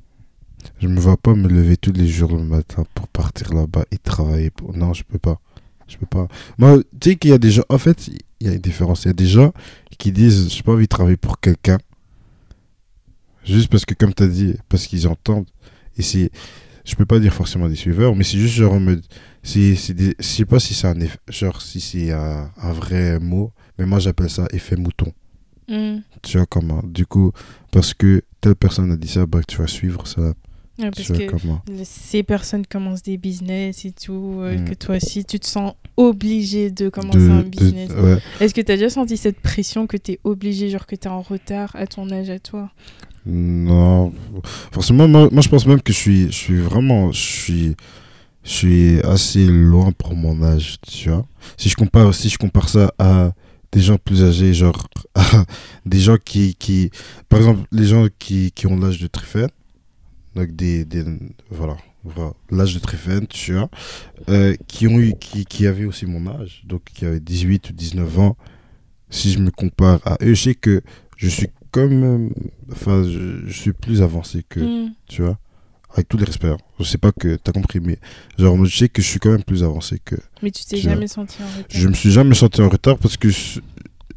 Je 0.80 0.88
me 0.88 0.98
vois 0.98 1.16
pas 1.16 1.34
me 1.34 1.48
lever 1.48 1.76
tous 1.76 1.92
les 1.92 2.06
jours 2.08 2.32
le 2.32 2.42
matin 2.44 2.84
pour 2.94 3.08
partir 3.08 3.52
là-bas 3.52 3.84
et 3.90 3.98
travailler. 3.98 4.50
Pour... 4.50 4.74
Non, 4.76 4.92
je 4.94 5.02
peux 5.04 5.18
pas. 5.18 5.40
Je 5.92 5.98
peux 5.98 6.06
pas. 6.06 6.26
Moi, 6.58 6.78
tu 7.00 7.10
sais 7.10 7.16
qu'il 7.16 7.30
y 7.30 7.34
a 7.34 7.38
des 7.38 7.50
gens. 7.50 7.62
En 7.68 7.78
fait, 7.78 8.08
il 8.08 8.46
y 8.46 8.48
a 8.48 8.52
une 8.54 8.58
différence. 8.60 9.04
Il 9.04 9.08
y 9.08 9.10
a 9.10 9.14
des 9.14 9.26
gens 9.26 9.52
qui 9.98 10.10
disent 10.10 10.48
J'ai 10.50 10.62
pas 10.62 10.72
envie 10.72 10.84
de 10.84 10.88
travailler 10.88 11.16
pour 11.18 11.38
quelqu'un. 11.40 11.78
Juste 13.44 13.68
parce 13.68 13.84
que, 13.84 13.94
comme 13.94 14.14
tu 14.14 14.22
as 14.22 14.28
dit, 14.28 14.54
parce 14.68 14.86
qu'ils 14.86 15.06
entendent. 15.08 15.48
Et 15.96 16.02
c'est. 16.02 16.30
Je 16.84 16.94
peux 16.96 17.06
pas 17.06 17.20
dire 17.20 17.32
forcément 17.32 17.68
des 17.68 17.76
suiveurs, 17.76 18.16
mais 18.16 18.24
c'est 18.24 18.38
juste 18.38 18.54
genre 18.54 18.72
en 18.72 18.80
mode. 18.80 19.04
c'est 19.44 19.76
c'est 19.76 19.94
des- 19.94 20.16
Je 20.18 20.24
sais 20.24 20.44
pas 20.44 20.58
si 20.58 20.74
c'est 20.74 20.88
un 20.88 20.94
eff- 20.98 21.18
genre 21.28 21.62
si 21.62 21.80
c'est 21.80 22.10
un, 22.10 22.50
un 22.60 22.72
vrai 22.72 23.20
mot, 23.20 23.52
mais 23.78 23.86
moi 23.86 24.00
j'appelle 24.00 24.30
ça 24.30 24.48
effet 24.52 24.74
mouton. 24.76 25.12
Mm. 25.68 25.98
Tu 26.22 26.38
vois 26.38 26.46
comment? 26.46 26.82
Du 26.84 27.06
coup, 27.06 27.30
parce 27.70 27.94
que 27.94 28.22
telle 28.40 28.56
personne 28.56 28.90
a 28.90 28.96
dit 28.96 29.06
ça, 29.06 29.26
bah 29.26 29.40
tu 29.46 29.58
vas 29.58 29.68
suivre 29.68 30.06
ça. 30.08 30.34
Ouais, 30.78 30.90
parce 30.90 31.08
que 31.08 31.30
comment 31.30 31.62
ces 31.84 32.22
personnes 32.22 32.64
commencent 32.66 33.02
des 33.02 33.18
business 33.18 33.84
et 33.84 33.92
tout, 33.92 34.38
euh, 34.40 34.58
Mm. 34.58 34.64
que 34.70 34.74
toi 34.74 34.96
aussi 34.96 35.24
tu 35.24 35.38
te 35.38 35.46
sens 35.46 35.74
obligé 35.98 36.70
de 36.70 36.88
commencer 36.88 37.18
De- 37.18 37.30
un 37.30 37.42
business. 37.42 37.90
ouais. 37.90 38.18
Est-ce 38.40 38.54
que 38.54 38.60
tu 38.62 38.72
as 38.72 38.76
déjà 38.76 38.88
senti 38.88 39.16
cette 39.18 39.38
pression 39.40 39.86
que 39.86 39.96
tu 39.98 40.12
es 40.12 40.20
obligé, 40.24 40.70
genre 40.70 40.86
que 40.86 40.96
tu 40.96 41.06
es 41.08 41.10
en 41.10 41.20
retard 41.20 41.70
à 41.74 41.86
ton 41.86 42.10
âge 42.10 42.30
à 42.30 42.38
toi? 42.38 42.70
Non, 43.26 44.12
forcément, 44.72 45.06
moi, 45.06 45.28
moi, 45.30 45.42
je 45.42 45.48
pense 45.48 45.66
même 45.66 45.80
que 45.82 45.92
je 45.92 45.98
suis, 45.98 46.26
je 46.26 46.36
suis 46.36 46.58
vraiment, 46.58 47.12
je 47.12 47.20
suis, 47.20 47.76
je 48.42 48.50
suis 48.50 49.00
assez 49.02 49.46
loin 49.46 49.92
pour 49.92 50.16
mon 50.16 50.42
âge, 50.42 50.76
tu 50.80 51.10
vois. 51.10 51.24
Si 51.56 51.68
je 51.68 51.76
compare, 51.76 52.12
si 52.14 52.28
je 52.28 52.38
compare 52.38 52.68
ça 52.68 52.92
à 52.98 53.32
des 53.70 53.80
gens 53.80 53.96
plus 53.96 54.24
âgés, 54.24 54.52
genre 54.54 54.88
des 55.86 56.00
gens 56.00 56.16
qui, 56.22 56.54
qui, 56.56 56.90
par 57.28 57.38
exemple, 57.38 57.60
les 57.70 57.84
gens 57.84 58.06
qui, 58.18 58.50
qui 58.52 58.66
ont 58.66 58.76
l'âge 58.76 58.98
de 59.00 59.06
Triffen, 59.06 59.48
donc 60.34 60.52
des, 60.56 60.84
des 60.84 61.04
voilà, 61.50 61.76
voilà, 62.04 62.32
l'âge 62.50 62.74
de 62.74 62.78
Triffen, 62.80 63.26
tu 63.26 63.52
vois, 63.54 63.68
euh, 64.28 64.54
qui 64.66 64.86
ont 64.88 64.98
eu, 64.98 65.14
qui, 65.18 65.44
qui 65.44 65.66
avaient 65.66 65.84
aussi 65.84 66.06
mon 66.06 66.26
âge, 66.26 66.62
donc 66.66 66.82
qui 66.94 67.04
avaient 67.04 67.20
18 67.20 67.70
ou 67.70 67.72
19 67.72 68.18
ans. 68.18 68.36
Si 69.10 69.30
je 69.32 69.38
me 69.40 69.50
compare 69.50 70.00
à 70.06 70.16
eux, 70.22 70.34
je 70.34 70.42
sais 70.42 70.54
que 70.54 70.80
je 71.16 71.28
suis 71.28 71.48
comme 71.70 72.02
euh, 72.02 72.28
enfin 72.72 73.02
je, 73.04 73.46
je 73.46 73.52
suis 73.52 73.72
plus 73.72 74.02
avancé 74.02 74.44
que 74.48 74.60
Mm. 74.60 74.92
tu 75.08 75.22
vois 75.22 75.38
avec 75.94 76.08
tous 76.08 76.16
les 76.18 76.24
respects 76.24 76.44
hein. 76.46 76.56
je 76.78 76.84
sais 76.84 76.98
pas 76.98 77.12
que 77.12 77.36
t'as 77.36 77.52
compris 77.52 77.80
mais 77.80 77.98
genre 78.38 78.62
je 78.64 78.76
sais 78.76 78.88
que 78.90 79.00
je 79.02 79.06
suis 79.06 79.18
quand 79.18 79.30
même 79.30 79.42
plus 79.42 79.62
avancé 79.62 79.98
que 80.04 80.16
Mais 80.42 80.50
tu 80.50 80.64
t'es 80.66 80.76
jamais 80.78 81.06
senti 81.06 81.36
en 81.42 81.46
retard 81.46 81.64
je 81.70 81.88
me 81.88 81.94
suis 81.94 82.10
jamais 82.10 82.34
senti 82.34 82.60
en 82.62 82.68
retard 82.68 82.98
parce 82.98 83.16
que 83.16 83.30
ce, 83.30 83.60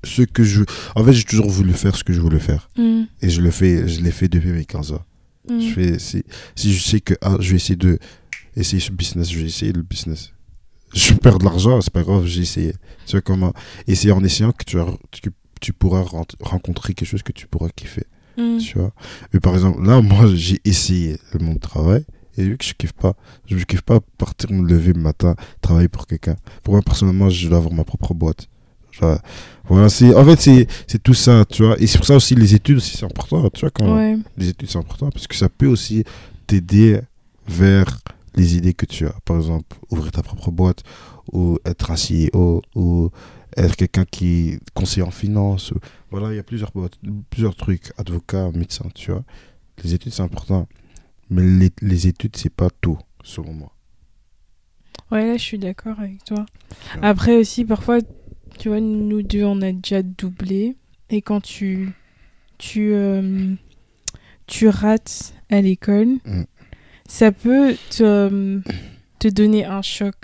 ce 0.04 0.22
que 0.24 0.44
je 0.44 0.64
en 0.96 1.04
fait 1.06 1.14
j'ai 1.14 1.24
toujours 1.24 1.50
voulu 1.50 1.72
faire 1.74 1.96
ce 1.96 2.04
que 2.04 2.12
je 2.14 2.20
voulais 2.22 2.40
faire 2.40 2.70
Mm. 2.78 3.04
et 3.22 3.30
je 3.30 3.40
le 3.42 3.52
fais 3.52 3.88
je 3.88 4.02
l'ai 4.02 4.12
fait 4.12 4.28
depuis 4.28 4.52
mes 4.52 4.66
15 4.66 4.92
ans 4.94 5.04
Mm. 5.50 5.60
je 5.62 5.74
fais 5.74 6.00
si, 6.00 6.24
si 6.56 6.74
je 6.74 6.82
sais 6.84 7.02
que 7.02 7.14
ah, 7.22 7.38
je 7.40 7.52
vais 7.52 7.56
essayer 7.58 7.76
de 7.76 8.00
essayer 8.56 8.80
ce 8.82 8.92
business 8.92 9.30
je 9.32 9.40
vais 9.40 9.46
essayer 9.46 9.72
le 9.74 9.82
business 9.84 10.32
je 10.94 11.14
perds 11.14 11.40
de 11.40 11.46
l'argent 11.46 11.82
c'est 11.82 11.94
pas 11.94 12.04
grave 12.04 12.26
j'ai 12.26 12.42
essayé 12.42 12.74
tu 13.06 13.12
vois 13.12 13.22
comment? 13.22 13.54
Et 13.88 13.96
c'est 13.96 14.12
en 14.12 14.24
essayant 14.24 14.52
que 14.52 14.64
tu, 14.66 14.80
as- 14.80 14.98
que 15.22 15.30
tu 15.62 15.74
pourras 15.74 16.04
rencontrer 16.42 16.94
quelque 16.94 17.08
chose 17.08 17.22
que 17.24 17.32
tu 17.32 17.48
pourras 17.48 17.70
kiffer 17.76 18.04
Mm. 18.38 18.58
tu 18.58 18.78
vois? 18.78 18.92
Mais 19.34 19.40
par 19.40 19.54
exemple, 19.54 19.82
là, 19.86 20.02
moi, 20.02 20.28
j'ai 20.36 20.60
essayé 20.66 21.18
le 21.32 21.40
monde 21.40 21.54
du 21.54 21.60
travail 21.62 22.04
et 22.38 22.44
vu 22.44 22.58
que 22.58 22.66
je 22.66 22.74
kiffe 22.74 22.92
pas, 22.92 23.16
je 23.46 23.56
kiffe 23.64 23.82
pas 23.84 24.02
partir 24.18 24.52
me 24.52 24.68
lever 24.68 24.92
le 24.92 25.00
matin, 25.00 25.36
travailler 25.62 25.88
pour 25.88 26.06
quelqu'un. 26.06 26.36
Pour 26.62 26.74
moi, 26.74 26.82
personnellement, 26.82 27.30
je 27.30 27.48
dois 27.48 27.60
avoir 27.60 27.74
ma 27.74 27.86
propre 27.86 28.14
boîte. 28.14 28.50
Genre, 29.00 29.20
voilà, 29.68 29.90
c'est, 29.90 30.14
en 30.16 30.24
fait, 30.26 30.40
c'est, 30.40 30.68
c'est 30.88 31.02
tout 31.04 31.14
ça, 31.14 31.44
tu 31.46 31.64
vois. 31.64 31.76
Et 31.82 31.88
c'est 31.88 31.98
pour 31.98 32.08
ça 32.08 32.16
aussi, 32.16 32.36
les 32.36 32.54
études 32.56 32.78
aussi, 32.78 32.96
c'est 32.98 33.06
important, 33.06 33.50
tu 33.50 33.62
vois, 33.62 33.72
quand 33.72 33.96
Ouais. 33.96 34.18
les 34.38 34.50
études, 34.50 34.70
c'est 34.70 34.78
important 34.78 35.10
parce 35.10 35.28
que 35.28 35.36
ça 35.36 35.50
peut 35.50 35.68
aussi 35.68 36.04
t'aider 36.48 37.02
vers 37.48 38.00
les 38.36 38.56
idées 38.58 38.74
que 38.74 38.86
tu 38.86 39.06
as. 39.08 39.16
Par 39.26 39.38
exemple, 39.38 39.76
ouvrir 39.92 40.12
ta 40.12 40.22
propre 40.24 40.52
boîte 40.52 40.84
ou 41.32 41.58
être 41.66 41.92
un 41.92 41.96
CEO 41.96 42.62
ou 42.76 43.10
être 43.58 43.76
quelqu'un 43.76 44.06
qui 44.06 44.50
est 44.50 44.60
conseiller 44.74 45.06
en 45.06 45.12
finance. 45.12 45.72
ou- 45.72 45.80
Voilà, 46.12 46.32
il 46.32 46.36
y 46.36 46.40
a 46.40 46.44
plusieurs 46.44 46.72
boîtes, 46.72 46.98
plusieurs 47.30 47.56
trucs, 47.56 47.92
avocat, 47.98 48.52
médecin, 48.54 48.86
tu 48.94 49.12
vois. 49.12 49.24
Les 49.84 49.94
études, 49.94 50.14
c'est 50.14 50.22
important. 50.24 50.68
Mais 51.30 51.42
les, 51.44 51.72
les 51.82 52.08
études, 52.08 52.36
c'est 52.38 52.54
pas 52.54 52.70
tout, 52.82 52.98
selon 53.24 53.54
moi. 53.54 53.72
Ouais, 55.12 55.26
là, 55.28 55.38
je 55.38 55.44
suis 55.44 55.58
d'accord 55.60 56.00
avec 56.00 56.24
toi. 56.24 56.46
Après 57.02 57.36
aussi, 57.38 57.64
parfois, 57.66 58.00
tu 58.58 58.70
vois, 58.70 58.80
nous 58.80 59.22
deux, 59.22 59.44
on 59.44 59.62
a 59.62 59.72
déjà 59.72 60.02
doublé. 60.02 60.76
Et 61.10 61.22
quand 61.22 61.42
tu, 61.42 61.90
tu, 62.58 62.92
euh, 62.94 63.54
tu 64.48 64.68
rates 64.68 65.34
à 65.50 65.62
l'école, 65.62 66.08
Mm. 66.26 66.44
ça 67.08 67.32
peut 67.32 67.76
te, 67.90 68.60
te 69.20 69.28
donner 69.28 69.66
un 69.66 69.82
choc, 69.82 70.16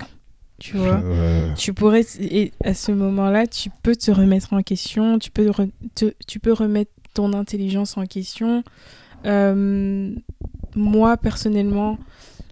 tu 0.60 0.78
vois. 0.78 1.00
Ouais. 1.00 1.54
Tu 1.56 1.74
pourrais, 1.74 2.06
et 2.20 2.52
à 2.63 2.74
ce 2.74 2.91
moment-là, 2.91 3.46
tu 3.48 3.70
peux 3.84 3.96
te 3.96 4.12
remettre 4.12 4.54
en 4.54 4.62
question, 4.63 5.20
tu 5.20 5.30
peux, 5.32 5.48
re- 5.50 5.70
te- 5.96 6.13
tu 6.28 6.39
peux 6.39 6.54
remettre 6.54 6.91
ton 7.13 7.34
intelligence 7.34 7.98
en 7.98 8.06
question. 8.06 8.63
Euh, 9.26 10.13
moi, 10.76 11.17
personnellement, 11.17 12.00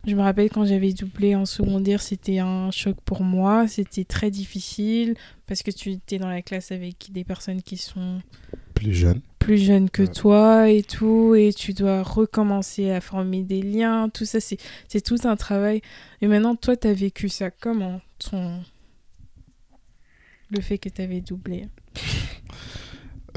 je 0.09 0.15
me 0.15 0.21
rappelle 0.21 0.49
quand 0.49 0.65
j'avais 0.65 0.91
doublé 0.93 1.35
en 1.35 1.45
secondaire, 1.45 2.01
c'était 2.01 2.39
un 2.39 2.71
choc 2.71 2.97
pour 3.05 3.21
moi. 3.23 3.67
C'était 3.67 4.03
très 4.05 4.31
difficile 4.31 5.15
parce 5.47 5.63
que 5.63 5.71
tu 5.71 5.91
étais 5.91 6.17
dans 6.17 6.29
la 6.29 6.41
classe 6.41 6.71
avec 6.71 7.11
des 7.11 7.23
personnes 7.23 7.61
qui 7.61 7.77
sont 7.77 8.21
Plus 8.73 8.93
jeune. 8.93 9.21
plus 9.39 9.57
jeunes 9.57 9.89
que 9.89 10.03
Ouais. 10.03 10.07
toi 10.07 10.69
et 10.69 10.83
tout, 10.83 11.35
et 11.35 11.53
tu 11.53 11.73
dois 11.73 12.03
recommencer 12.03 12.91
à 12.91 13.01
former 13.01 13.43
des 13.43 13.61
liens. 13.61 14.09
Tout 14.09 14.25
ça, 14.25 14.39
c'est 14.39 14.57
c'est 14.87 15.01
tout 15.01 15.17
un 15.25 15.35
travail. 15.35 15.81
Et 16.21 16.27
maintenant, 16.27 16.55
toi, 16.55 16.75
tu 16.75 16.87
as 16.87 16.93
vécu 16.93 17.29
ça 17.29 17.49
comment 17.51 18.01
ton... 18.19 18.61
Le 20.51 20.61
fait 20.61 20.77
que 20.79 20.89
tu 20.89 21.01
avais 21.01 21.21
doublé? 21.21 21.67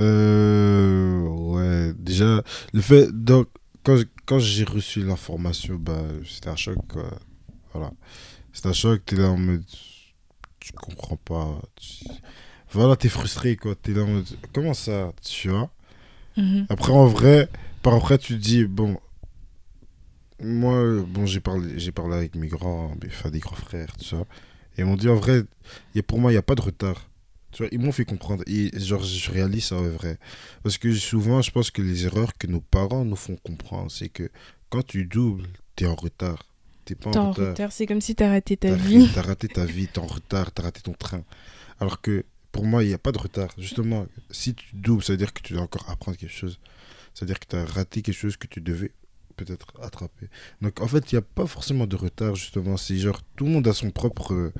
Euh, 0.00 1.20
ouais, 1.28 1.92
déjà, 1.98 2.42
le 2.72 2.80
fait, 2.80 3.08
donc, 3.12 3.48
quand, 3.84 3.98
quand 4.26 4.38
j'ai 4.38 4.64
reçu 4.64 5.02
l'information, 5.04 5.76
bah, 5.76 6.02
c'était 6.26 6.48
un 6.50 6.56
choc, 6.56 6.78
quoi. 6.88 7.10
Voilà. 7.72 7.92
C'était 8.52 8.68
un 8.68 8.72
choc, 8.74 9.02
t'es 9.06 9.16
là 9.16 9.30
en 9.30 9.36
mode, 9.38 9.64
tu 10.60 10.72
comprends 10.72 11.16
pas. 11.16 11.60
tu- 11.76 12.06
Voilà, 12.72 12.96
t'es 12.96 13.08
frustré, 13.08 13.56
quoi. 13.56 13.74
T'es 13.76 13.92
là 13.92 14.02
en 14.02 14.08
mode, 14.08 14.28
comment 14.52 14.74
ça, 14.74 15.12
tu 15.22 15.50
vois? 15.50 15.70
Mhm. 16.36 16.66
Après, 16.70 16.92
en 16.92 17.06
vrai, 17.06 17.48
par 17.82 17.94
après, 17.94 18.18
tu 18.18 18.34
te 18.34 18.40
dis, 18.42 18.64
bon, 18.64 18.98
moi, 20.40 21.02
bon, 21.06 21.26
j'ai 21.26 21.40
parlé, 21.40 21.78
j'ai 21.78 21.92
parlé 21.92 22.14
avec 22.16 22.34
mes 22.34 22.48
grands, 22.48 22.92
enfin, 23.06 23.30
des 23.30 23.38
grands 23.38 23.56
frères, 23.56 23.96
tu 23.98 24.14
vois. 24.16 24.26
Et 24.76 24.82
ils 24.82 24.84
m'ont 24.84 24.96
dit, 24.96 25.08
en 25.08 25.14
vrai, 25.14 25.42
y 25.94 25.98
a, 26.00 26.02
pour 26.02 26.18
moi, 26.18 26.30
il 26.30 26.34
n'y 26.34 26.38
a 26.38 26.42
pas 26.42 26.54
de 26.54 26.62
retard. 26.62 27.08
Tu 27.52 27.62
vois, 27.62 27.68
ils 27.72 27.78
m'ont 27.78 27.92
fait 27.92 28.04
comprendre. 28.04 28.42
Et 28.46 28.70
genre, 28.80 29.02
je 29.04 29.30
réalise 29.30 29.66
ça, 29.66 29.76
en 29.76 29.82
vrai. 29.82 30.18
Parce 30.62 30.78
que 30.78 30.92
souvent, 30.94 31.42
je 31.42 31.50
pense 31.50 31.70
que 31.70 31.82
les 31.82 32.06
erreurs 32.06 32.32
que 32.38 32.46
nos 32.46 32.60
parents 32.60 33.04
nous 33.04 33.16
font 33.16 33.36
comprendre, 33.36 33.90
c'est 33.90 34.08
que 34.08 34.30
quand 34.70 34.84
tu 34.86 35.04
doubles, 35.04 35.46
t'es 35.76 35.86
en 35.86 35.94
retard. 35.94 36.46
T'es 36.84 36.94
pas 36.94 37.10
T'es 37.10 37.18
en 37.18 37.26
en 37.26 37.30
retard. 37.32 37.48
retard, 37.50 37.72
c'est 37.72 37.86
comme 37.86 38.00
si 38.00 38.14
t'as 38.14 38.30
raté 38.30 38.56
ta 38.56 38.74
vie. 38.74 39.08
T'as 39.14 39.22
raté 39.22 39.48
ta 39.48 39.64
vie, 39.66 39.86
t'es 39.86 39.98
en 40.00 40.06
retard, 40.06 40.50
t'as 40.50 40.62
raté 40.64 40.80
ton 40.80 40.94
train. 40.94 41.22
Alors 41.78 42.00
que 42.00 42.24
pour 42.50 42.64
moi, 42.64 42.82
il 42.82 42.88
n'y 42.88 42.94
a 42.94 42.98
pas 42.98 43.12
de 43.12 43.18
retard. 43.18 43.50
Justement, 43.58 44.06
si 44.30 44.54
tu 44.54 44.66
doubles, 44.74 45.02
ça 45.04 45.12
veut 45.12 45.16
dire 45.18 45.32
que 45.32 45.42
tu 45.42 45.52
dois 45.52 45.62
encore 45.62 45.88
apprendre 45.90 46.16
quelque 46.18 46.32
chose. 46.34 46.58
C'est-à-dire 47.14 47.38
que 47.38 47.46
tu 47.48 47.56
as 47.56 47.64
raté 47.64 48.02
quelque 48.02 48.14
chose 48.16 48.36
que 48.36 48.46
tu 48.46 48.60
devais 48.60 48.90
peut-être 49.44 49.68
attraper. 49.82 50.28
Donc 50.60 50.80
en 50.80 50.86
fait, 50.88 51.12
il 51.12 51.14
n'y 51.14 51.18
a 51.18 51.22
pas 51.22 51.46
forcément 51.46 51.86
de 51.86 51.96
retard, 51.96 52.34
justement. 52.36 52.76
C'est 52.76 52.96
genre, 52.96 53.20
tout 53.36 53.44
le 53.44 53.50
monde 53.50 53.66
a 53.68 53.72
son 53.72 53.90
propre, 53.90 54.52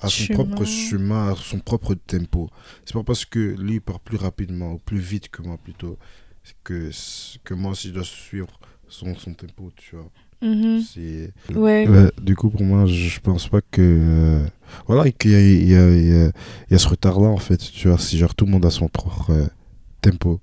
a 0.00 0.08
son 0.08 0.24
Chemin. 0.24 0.44
propre 0.44 0.64
chemin, 0.64 1.32
a 1.32 1.36
son 1.36 1.58
propre 1.60 1.94
tempo. 1.94 2.50
C'est 2.84 2.94
pas 2.94 3.02
parce 3.04 3.24
que 3.24 3.38
lui 3.58 3.80
part 3.80 4.00
plus 4.00 4.16
rapidement 4.16 4.72
ou 4.72 4.78
plus 4.78 4.98
vite 5.00 5.28
que 5.30 5.42
moi 5.42 5.58
plutôt 5.62 5.98
que, 6.64 6.90
que 7.44 7.54
moi 7.54 7.72
aussi 7.72 7.88
je 7.88 7.94
dois 7.94 8.04
suivre 8.04 8.58
son, 8.88 9.14
son 9.16 9.34
tempo, 9.34 9.70
tu 9.76 9.96
vois. 9.96 10.10
C'est... 10.80 11.32
Ouais. 11.54 11.86
Ouais, 11.86 12.10
du 12.22 12.34
coup, 12.34 12.48
pour 12.50 12.62
moi, 12.62 12.86
je 12.86 13.20
pense 13.20 13.48
pas 13.48 13.60
que. 13.60 13.80
euh, 13.82 14.46
voilà, 14.86 15.10
qu'il 15.10 15.32
y 15.32 15.34
a, 15.34 15.40
il 15.40 15.68
y, 15.68 15.74
a, 15.76 15.90
il 15.90 16.06
y, 16.06 16.72
y 16.72 16.74
a 16.74 16.78
ce 16.78 16.88
retard-là, 16.88 17.28
en 17.28 17.36
fait. 17.36 17.58
Tu 17.58 17.88
vois, 17.88 17.98
si 17.98 18.16
genre 18.18 18.34
tout 18.34 18.46
le 18.46 18.52
monde 18.52 18.64
a 18.64 18.70
son 18.70 18.88
propre 18.88 19.30
euh, 19.32 19.46
tempo. 20.00 20.40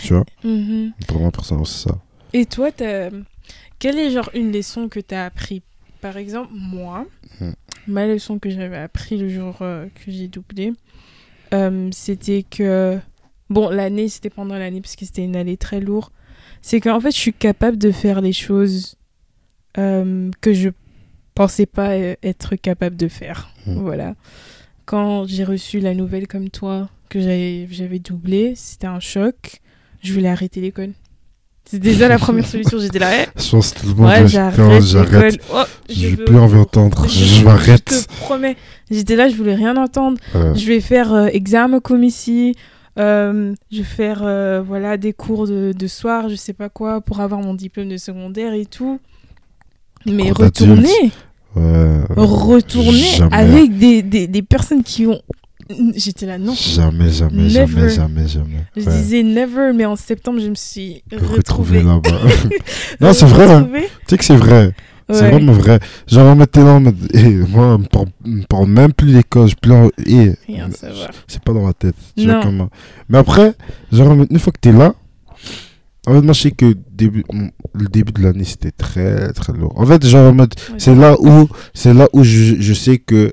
Tu 0.00 0.14
vois 0.14 0.24
Mhm. 0.44 0.92
Pour 1.08 1.20
moi, 1.20 1.30
personnellement, 1.32 1.64
c'est 1.64 1.88
ça. 1.88 1.98
Et 2.32 2.46
toi, 2.46 2.70
quelle 2.72 3.98
est 3.98 4.10
genre 4.10 4.30
une 4.34 4.52
leçon 4.52 4.88
que 4.88 5.00
tu 5.00 5.14
as 5.14 5.26
appris? 5.26 5.62
Par 6.00 6.16
exemple, 6.16 6.50
moi, 6.54 7.06
Mhm. 7.40 7.54
ma 7.86 8.06
leçon 8.06 8.38
que 8.38 8.50
j'avais 8.50 8.76
appris 8.78 9.16
le 9.18 9.28
jour 9.28 9.58
euh, 9.60 9.86
que 9.94 10.10
j'ai 10.10 10.28
doublé, 10.28 10.72
euh, 11.54 11.88
c'était 11.92 12.42
que... 12.48 12.98
Bon, 13.50 13.68
l'année, 13.68 14.08
c'était 14.08 14.30
pendant 14.30 14.56
l'année 14.56 14.80
parce 14.80 14.96
que 14.96 15.04
c'était 15.04 15.24
une 15.24 15.36
année 15.36 15.56
très 15.58 15.80
lourde. 15.80 16.10
C'est 16.62 16.80
qu'en 16.80 17.00
fait, 17.00 17.10
je 17.10 17.18
suis 17.18 17.32
capable 17.34 17.76
de 17.76 17.90
faire 17.90 18.20
les 18.20 18.32
choses 18.32 18.96
euh, 19.78 20.30
que 20.40 20.52
je 20.54 20.70
pensais 21.34 21.66
pas 21.66 21.94
être 21.96 22.56
capable 22.56 22.96
de 22.96 23.08
faire. 23.08 23.50
Mhm. 23.66 23.74
Voilà. 23.82 24.14
Quand 24.86 25.26
j'ai 25.26 25.44
reçu 25.44 25.80
la 25.80 25.94
nouvelle 25.94 26.26
comme 26.26 26.48
toi, 26.50 26.88
que 27.08 27.20
j'avais 27.20 27.98
doublé, 27.98 28.54
c'était 28.56 28.86
un 28.86 29.00
choc. 29.00 29.60
Je 30.02 30.12
voulais 30.14 30.28
arrêter 30.28 30.60
l'école. 30.60 30.92
C'est 31.72 31.78
déjà 31.78 32.06
la 32.06 32.18
première 32.18 32.46
solution. 32.46 32.78
J'étais 32.78 32.98
là, 32.98 33.08
eh, 33.22 33.40
Je 33.40 33.50
pense 33.50 33.72
que 33.72 33.80
tout 33.80 33.86
le 33.86 33.94
monde 33.94 34.08
ouais, 34.08 34.28
j'arrête 34.28 34.82
j'arrête. 34.82 35.38
Oh, 35.54 35.62
je 35.88 35.94
J'ai 35.94 36.10
veux- 36.10 36.24
plus 36.26 36.36
envie 36.38 36.56
d'entendre. 36.56 37.08
je- 37.08 37.42
m'arrête. 37.44 37.88
Je 37.90 38.02
te 38.14 38.20
promets. 38.20 38.56
J'étais 38.90 39.16
là, 39.16 39.30
je 39.30 39.34
voulais 39.36 39.54
rien 39.54 39.74
entendre. 39.78 40.18
Euh, 40.34 40.54
Je 40.54 40.66
vais 40.66 40.80
faire 40.80 41.14
euh, 41.14 41.28
examen 41.32 41.80
comme 41.80 42.04
ici. 42.04 42.54
euh, 42.98 43.54
je 43.70 43.78
vais 43.78 43.84
faire 43.84 44.20
euh, 44.22 44.60
voilà, 44.60 44.98
des 44.98 45.14
cours 45.14 45.46
de, 45.46 45.72
de 45.74 45.86
soir, 45.86 46.28
je 46.28 46.34
sais 46.34 46.52
pas 46.52 46.68
quoi, 46.68 47.00
pour 47.00 47.20
avoir 47.20 47.40
mon 47.40 47.54
diplôme 47.54 47.88
de 47.88 47.96
secondaire 47.96 48.52
et 48.52 48.66
tout. 48.66 49.00
Mais 50.04 50.30
retourner, 50.30 50.90
ouais, 51.56 52.00
retourner 52.16 53.18
avec 53.30 53.78
des, 53.78 54.02
des, 54.02 54.26
des 54.26 54.42
personnes 54.42 54.82
qui 54.82 55.06
ont. 55.06 55.22
J'étais 55.96 56.26
là, 56.26 56.38
non. 56.38 56.54
Jamais, 56.54 57.10
jamais, 57.10 57.42
Never. 57.44 57.56
jamais, 57.56 57.88
jamais, 57.90 58.28
jamais. 58.28 58.64
Je 58.76 58.82
disais 58.90 59.22
never, 59.22 59.72
mais 59.74 59.84
en 59.86 59.96
septembre, 59.96 60.40
je 60.40 60.48
me 60.48 60.54
suis 60.54 61.02
retrouvée. 61.12 61.82
là-bas. 61.82 62.10
non, 63.00 63.12
c'est 63.12 63.26
vrai. 63.26 63.50
hein. 63.50 63.68
Tu 63.72 63.80
sais 64.08 64.18
que 64.18 64.24
c'est 64.24 64.36
vrai. 64.36 64.72
C'est 65.10 65.30
vraiment 65.30 65.52
vrai. 65.52 65.78
Genre, 66.06 66.26
en 66.70 66.80
mode. 66.80 66.96
eh, 67.12 67.28
moi, 67.28 67.74
on 67.74 67.78
me 67.78 68.44
parle- 68.46 68.66
même 68.68 68.92
plus. 68.92 69.12
Je 69.12 69.18
Rien 70.46 70.68
à 70.68 70.70
savoir. 70.70 71.10
C'est 71.26 71.42
pas 71.42 71.52
dans 71.52 71.66
ma 71.66 71.72
tête. 71.74 71.96
Tu 72.16 72.24
vois. 72.26 72.68
Mais 73.08 73.18
après, 73.18 73.52
genre, 73.90 74.12
une 74.30 74.38
fois 74.38 74.52
que 74.52 74.60
t'es 74.60 74.72
là, 74.72 74.94
en 76.06 76.14
fait, 76.14 76.20
moi, 76.22 76.32
je 76.32 76.40
sais 76.40 76.50
que 76.50 76.74
début, 76.90 77.24
le 77.74 77.86
début 77.88 78.12
de 78.12 78.22
l'année, 78.22 78.44
c'était 78.44 78.70
très, 78.72 79.32
très 79.34 79.52
lourd. 79.52 79.72
En 79.76 79.84
fait, 79.86 80.04
genre, 80.06 80.34
c'est 80.78 80.94
là 80.94 81.14
où, 81.20 81.48
c'est 81.74 81.92
là 81.94 82.08
où 82.12 82.24
je, 82.24 82.56
je 82.60 82.72
sais 82.72 82.98
que, 82.98 83.32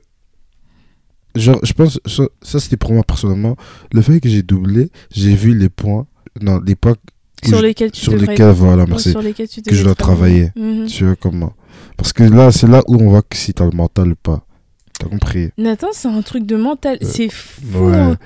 genre, 1.36 1.60
je 1.64 1.74
pense, 1.74 2.00
ça, 2.06 2.24
ça, 2.42 2.60
c'était 2.60 2.78
pour 2.78 2.94
moi 2.94 3.04
personnellement, 3.04 3.56
le 3.92 4.02
fait 4.02 4.20
que 4.20 4.30
j'ai 4.30 4.42
doublé, 4.44 4.90
j'ai 5.12 5.34
vu 5.36 5.58
les 5.58 5.70
points, 5.70 6.08
non, 6.42 6.60
les 6.66 6.76
points 6.76 6.96
Sur 7.44 7.62
lesquels 7.62 7.92
tu 7.92 8.02
sur 8.02 8.16
lesquels, 8.16 8.52
voilà, 8.52 8.86
merci, 8.86 9.12
sur 9.12 9.22
lesquels 9.22 9.48
tu 9.48 9.62
que 9.62 9.76
je 9.76 9.84
dois 9.84 9.96
travailler. 9.96 10.52
Mhm. 10.56 10.88
tu 10.88 11.06
vois 11.06 11.16
comment. 11.16 11.54
Parce 11.98 12.14
que 12.14 12.24
là, 12.24 12.52
c'est 12.52 12.68
là 12.68 12.82
où 12.88 12.96
on 12.96 13.10
voit 13.10 13.22
que 13.22 13.36
si 13.38 13.54
t'as 13.54 13.66
le 13.66 13.76
mental 13.76 14.12
ou 14.12 14.16
pas. 14.16 14.46
T'as 15.00 15.08
compris? 15.08 15.50
Nathan, 15.58 15.88
c'est 15.94 16.08
un 16.10 16.22
truc 16.22 16.46
de 16.46 16.56
mental. 16.58 16.98
Euh, 17.02 17.06
c'est 17.10 17.30
fou. 17.30 17.88
Ouais. 17.90 17.96
hein. 17.96 18.18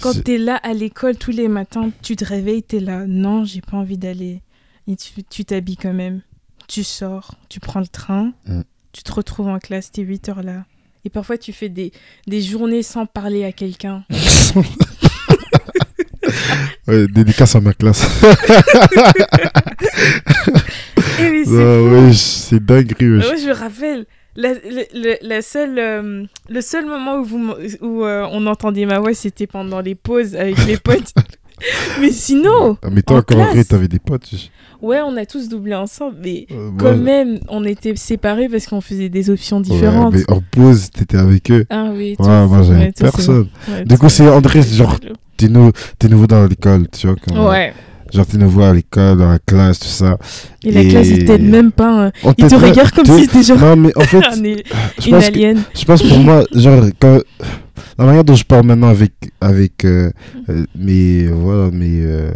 Quand 0.00 0.22
t'es 0.22 0.38
là 0.38 0.56
à 0.56 0.72
l'école 0.72 1.16
tous 1.16 1.30
les 1.32 1.48
matins, 1.48 1.90
tu 2.02 2.14
te 2.16 2.24
réveilles, 2.24 2.62
t'es 2.62 2.80
là. 2.80 3.04
Non, 3.06 3.44
j'ai 3.44 3.60
pas 3.60 3.76
envie 3.76 3.98
d'aller. 3.98 4.42
Et 4.86 4.96
tu 4.96 5.22
tu 5.28 5.44
t'habilles 5.44 5.76
quand 5.76 5.92
même. 5.92 6.22
Tu 6.68 6.84
sors, 6.84 7.34
tu 7.48 7.58
prends 7.60 7.80
le 7.80 7.88
train, 7.88 8.32
Mm. 8.46 8.60
tu 8.92 9.02
te 9.02 9.12
retrouves 9.12 9.48
en 9.48 9.58
classe, 9.58 9.90
t'es 9.90 10.02
8 10.02 10.28
heures 10.28 10.42
là. 10.44 10.64
Et 11.04 11.10
parfois, 11.10 11.38
tu 11.38 11.52
fais 11.52 11.68
des, 11.68 11.92
des 12.26 12.42
journées 12.42 12.82
sans 12.82 13.06
parler 13.06 13.44
à 13.44 13.52
quelqu'un. 13.52 14.04
ouais, 16.88 17.06
dédicace 17.08 17.56
à 17.56 17.60
ma 17.60 17.72
classe. 17.72 18.06
C'est 21.16 21.46
Ah 21.48 21.82
ouais, 21.82 22.12
c'est 22.12 22.60
wesh. 22.70 23.26
Ouais, 23.30 23.38
je 23.38 23.48
me 23.48 23.54
rappelle. 23.54 24.06
La, 24.36 24.52
la 25.22 25.42
seule, 25.42 25.78
euh, 25.78 26.24
le 26.48 26.60
seul 26.60 26.86
moment 26.86 27.16
où, 27.16 27.24
vous, 27.24 27.52
où 27.80 28.04
euh, 28.04 28.26
on 28.30 28.46
entendait 28.46 28.86
ma 28.86 29.00
voix, 29.00 29.12
c'était 29.12 29.48
pendant 29.48 29.80
les 29.80 29.94
pauses 29.96 30.36
avec 30.36 30.64
les 30.66 30.76
potes. 30.84 31.12
Mais 32.00 32.10
sinon, 32.10 32.76
Ah, 32.82 32.88
mais 32.90 33.02
toi, 33.02 33.16
en 33.16 33.18
encore 33.20 33.50
classe. 33.52 33.68
t'avais 33.68 33.88
des 33.88 33.98
potes. 33.98 34.30
ouais, 34.82 35.00
on 35.02 35.16
a 35.16 35.26
tous 35.26 35.48
doublé 35.48 35.74
ensemble, 35.74 36.16
mais 36.22 36.46
Euh, 36.50 36.70
quand 36.78 36.96
même, 36.96 37.38
on 37.48 37.64
était 37.64 37.94
séparés 37.96 38.48
parce 38.48 38.66
qu'on 38.66 38.80
faisait 38.80 39.08
des 39.08 39.30
options 39.30 39.58
Ouais, 39.58 39.62
différentes. 39.64 40.14
mais 40.14 40.30
en 40.30 40.40
pause, 40.50 40.90
t'étais 40.90 41.18
avec 41.18 41.50
eux. 41.50 41.66
Ah 41.70 41.90
oui, 41.94 42.16
Ouais, 42.18 42.46
moi, 42.46 42.62
j'avais 42.62 42.92
personne. 42.92 43.48
Ouais, 43.68 43.84
Du 43.84 43.98
coup, 43.98 44.08
c'est 44.08 44.28
André, 44.28 44.62
genre, 44.62 44.96
t'es 45.36 45.48
nou- 45.48 45.72
t'es 45.98 46.08
nouveau 46.08 46.26
dans 46.26 46.46
l'école, 46.46 46.86
tu 46.88 47.06
vois. 47.06 47.16
Comme, 47.16 47.46
Ouais, 47.46 47.72
Genre, 48.12 48.26
t'es 48.26 48.38
nouveau 48.38 48.62
à 48.62 48.72
l'école, 48.72 49.18
dans 49.18 49.28
la 49.30 49.38
classe, 49.38 49.78
tout 49.78 49.86
ça. 49.88 50.18
et 50.64 50.72
la 50.72 50.84
classe, 50.84 51.08
ils 51.08 51.24
t'aident 51.24 51.48
même 51.48 51.70
pas. 51.72 52.06
hein. 52.06 52.12
Ils 52.38 52.46
te 52.46 52.54
regardent 52.56 52.90
comme 52.90 53.04
tu- 53.04 53.12
si 53.18 53.24
c'était 53.26 53.42
genre 53.42 53.58
Non, 53.58 53.76
mais 53.76 53.96
en 53.96 54.00
fait, 54.02 54.20
je 54.32 54.38
une 55.08 55.12
pense, 55.14 55.28
que, 55.30 55.34
alien. 55.34 55.62
je 55.74 55.84
pense 55.84 56.02
pour 56.02 56.18
moi, 56.18 56.44
genre, 56.52 56.84
quand, 56.98 57.20
la 57.98 58.04
manière 58.06 58.24
dont 58.24 58.34
je 58.34 58.44
parle 58.44 58.66
maintenant 58.66 58.88
avec, 58.88 59.12
avec 59.40 59.84
euh, 59.84 60.10
euh, 60.48 60.64
mes, 60.74 61.28
voilà, 61.28 61.70
mes, 61.70 62.00
euh, 62.02 62.30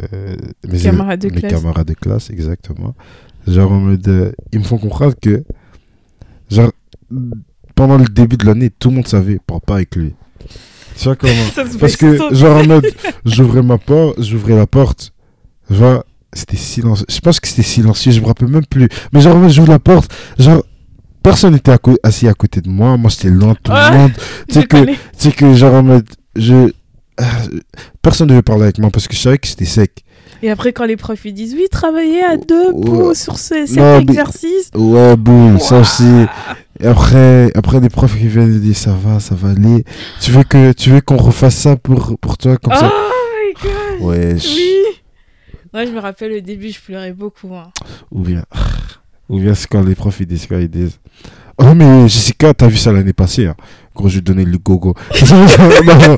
mes 0.69 0.79
Camarades 0.79 1.21
de 1.21 1.29
mes 1.31 1.41
classe. 1.41 1.53
camarades 1.53 1.87
de 1.89 1.95
classe, 1.95 2.31
exactement. 2.31 2.95
Genre, 3.49 3.73
en 3.73 3.81
mode, 3.81 4.07
euh, 4.09 4.33
ils 4.53 4.59
me 4.61 4.65
font 4.65 4.79
comprendre 4.79 5.15
que, 5.21 5.43
genre, 6.51 6.71
pendant 7.75 7.99
le 7.99 8.05
début 8.05 8.37
de 8.37 8.47
l'année, 8.47 8.71
tout 8.71 8.91
le 8.91 8.97
monde 8.97 9.09
savait, 9.09 9.39
parle 9.45 9.61
pas 9.67 9.75
avec 9.77 9.97
lui. 9.97 10.15
Tu 10.97 11.05
vois 11.05 11.17
comment? 11.17 11.33
Parce 11.81 11.97
que, 11.97 12.35
genre, 12.35 12.59
en 12.59 12.65
mode, 12.69 12.87
j'ouvrais 13.25 13.63
ma 13.63 13.79
porte, 13.79 14.23
j'ouvrais 14.23 14.55
la 14.57 14.67
porte, 14.67 15.13
tu 15.69 15.75
vois, 15.75 16.05
c'était 16.33 16.57
silencieux. 16.57 17.07
Je 17.09 17.19
pense 17.21 17.41
que 17.41 17.49
c'était 17.49 17.63
silencieux, 17.63 18.13
je 18.13 18.21
me 18.21 18.27
rappelle 18.27 18.49
même 18.49 18.67
plus. 18.67 18.89
Mais 19.13 19.21
genre, 19.21 19.49
j'ouvre 19.49 19.71
la 19.71 19.79
porte, 19.79 20.11
genre, 20.39 20.63
personne 21.23 21.55
n'était 21.55 21.73
assis 22.03 22.29
à 22.29 22.35
côté 22.35 22.61
de 22.61 22.69
moi. 22.69 22.97
Moi, 22.97 23.11
j'étais 23.11 23.31
loin 23.31 23.53
de 23.53 23.59
tout 23.63 23.73
le 23.73 23.97
monde. 23.99 24.13
Tu 24.49 24.55
sais 24.61 24.67
que, 24.67 24.85
tu 24.85 24.97
sais 25.17 25.33
que, 25.33 25.55
genre, 25.55 25.75
en 25.75 25.83
mode, 25.83 26.07
je. 26.37 26.55
euh, 26.55 26.71
personne 28.03 28.27
ne 28.29 28.33
devait 28.33 28.43
parler 28.43 28.65
avec 28.65 28.79
moi 28.79 28.91
parce 28.91 29.07
que 29.09 29.15
je 29.15 29.21
savais 29.21 29.39
que 29.39 29.47
j'étais 29.47 29.65
sec. 29.65 30.05
Et 30.43 30.51
après, 30.51 30.73
quand 30.75 30.85
les 30.85 30.97
profs 30.97 31.25
ils 31.25 31.33
disent 31.33 31.55
oui, 31.55 31.67
travaillez 31.71 32.23
à 32.23 32.37
deux 32.37 32.71
Ouais. 32.73 32.85
pour, 32.85 33.17
sur 33.17 33.39
ce, 33.39 33.65
cet 33.67 33.77
Non, 33.79 34.01
exercice. 34.01 34.69
Ouais, 34.75 35.17
boum, 35.17 35.59
ça 35.59 35.79
aussi. 35.79 36.05
Et 36.81 36.87
après, 36.87 37.51
après, 37.55 37.81
des 37.81 37.89
profs 37.89 38.19
qui 38.19 38.27
viennent 38.27 38.55
et 38.57 38.59
disent 38.59 38.77
ça 38.79 38.93
va, 38.93 39.21
ça 39.21 39.35
va 39.35 39.51
aller. 39.51 39.85
Tu 40.21 40.33
veux 40.33 40.43
que, 40.43 40.73
tu 40.73 40.91
veux 40.91 41.01
qu'on 41.01 41.17
refasse 41.17 41.55
ça 41.57 41.77
pour, 41.77 42.19
pour 42.21 42.37
toi 42.37 42.57
comme 42.59 42.75
Oh 42.77 42.81
ça 42.81 42.87
my 42.91 43.55
god. 43.63 44.07
Ouais, 44.07 44.37
je- 44.39 44.49
Oui. 44.49 44.74
Moi, 45.85 45.91
je 45.93 45.97
me 45.97 46.01
rappelle 46.01 46.33
au 46.33 46.41
début, 46.41 46.71
je 46.71 46.81
pleurais 46.81 47.13
beaucoup. 47.13 47.55
hein. 47.55 47.71
Ou 48.11 48.21
bien, 48.23 48.43
ou 49.29 49.39
bien 49.39 49.53
c'est 49.55 49.67
quand 49.69 49.83
les 49.83 49.95
profs 49.95 50.19
ils 50.21 50.27
disent 50.27 50.47
quoi 50.47 50.59
Ils 50.61 50.69
disent 50.71 50.99
Oh, 51.59 51.75
mais 51.75 52.09
Jessica, 52.09 52.53
t'as 52.55 52.67
vu 52.69 52.77
ça 52.79 52.91
l'année 52.91 53.13
passée 53.13 53.47
hein. 53.47 53.55
Gros, 53.95 54.09
je 54.09 54.19
donner 54.21 54.45
le 54.45 54.59
gogo. 54.59 54.95
non, 55.31 55.37
non, 55.37 55.47
non, 55.87 56.17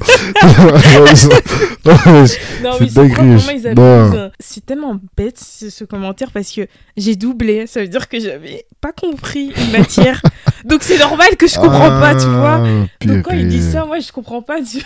non, 1.84 1.94
mais- 2.06 2.62
Non, 2.62 2.72
C'est 2.78 2.94
dingue, 2.94 3.18
abusent. 3.18 4.30
C'est 4.40 4.64
tellement 4.64 4.98
bête 5.16 5.38
ce, 5.38 5.68
ce 5.68 5.84
commentaire 5.84 6.30
parce 6.32 6.50
que 6.52 6.62
j'ai 6.96 7.16
doublé. 7.16 7.66
Ça 7.66 7.80
veut 7.82 7.88
dire 7.88 8.08
que 8.08 8.18
j'avais 8.18 8.64
pas 8.80 8.92
compris 8.92 9.52
une 9.56 9.72
matière. 9.78 10.22
Donc 10.64 10.82
c'est 10.82 10.98
normal 10.98 11.36
que 11.36 11.46
je 11.46 11.56
comprends 11.56 12.00
pas, 12.00 12.14
tu 12.14 12.26
vois. 12.28 12.62
Ah, 12.64 13.04
Donc 13.04 13.22
quand 13.24 13.34
ils 13.34 13.46
disent 13.48 13.72
ça, 13.72 13.84
moi 13.84 13.98
je 13.98 14.10
comprends 14.10 14.40
pas. 14.42 14.60
du- 14.62 14.80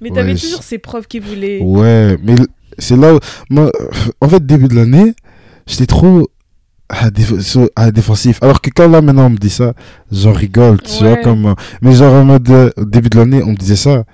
mais 0.00 0.10
t'avais 0.10 0.34
Ouais, 0.34 0.38
toujours 0.38 0.62
ces 0.62 0.78
profs 0.78 1.08
qui 1.08 1.18
voulaient. 1.18 1.58
Ouais, 1.60 2.16
mais 2.22 2.36
c'est 2.78 2.96
là 2.96 3.14
où. 3.14 3.18
Moi, 3.50 3.70
en 4.20 4.28
fait, 4.28 4.44
début 4.44 4.68
de 4.68 4.74
l'année, 4.74 5.14
j'étais 5.66 5.86
trop 5.86 6.28
à, 6.88 7.10
déf- 7.10 7.68
à 7.76 7.90
défensif. 7.90 8.38
Alors 8.42 8.60
que 8.60 8.70
quand 8.74 8.88
là, 8.88 9.00
maintenant, 9.02 9.26
on 9.26 9.30
me 9.30 9.36
dit 9.38 9.50
ça, 9.50 9.74
j'en 10.12 10.32
rigole, 10.32 10.80
tu 10.82 11.02
vois, 11.04 11.16
comme. 11.22 11.46
euh, 11.46 11.54
Mais 11.82 11.92
genre, 11.94 12.14
en 12.14 12.24
mode, 12.24 12.48
euh, 12.50 12.70
début 12.78 13.08
de 13.10 13.18
l'année, 13.18 13.42
on 13.42 13.50
me 13.52 13.56
disait 13.56 13.76
ça. 13.76 14.04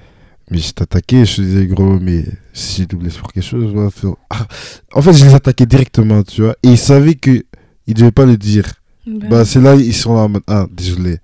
Mais 0.51 0.59
je 0.59 0.73
t'attaquais, 0.73 1.25
je 1.25 1.37
te 1.37 1.41
disais, 1.43 1.67
gros, 1.67 1.99
mais 1.99 2.25
si 2.53 2.83
j'ai 2.83 2.87
doublé 2.87 3.09
sur 3.11 3.27
quelque 3.33 3.45
chose, 3.45 3.73
faut- 3.95 4.19
Ah. 4.29 4.47
En 4.93 5.01
fait, 5.01 5.13
je 5.15 5.25
les 5.25 5.35
attaquais 5.35 5.65
directement, 5.67 6.23
tu 6.23 6.43
vois. 6.43 6.55
Et 6.63 6.69
ils 6.71 6.79
savaient 6.79 7.15
que 7.15 7.43
ils 7.87 7.95
devaient 7.95 8.11
pas 8.11 8.27
le 8.27 8.37
dire. 8.37 8.75
Bah, 9.07 9.27
Bah, 9.31 9.45
c'est 9.45 9.61
là, 9.61 9.75
ils 9.75 9.95
sont 9.95 10.15
là 10.15 10.21
en 10.23 10.29
mode, 10.29 10.43
ah, 10.47 10.67
désolé. 10.71 11.19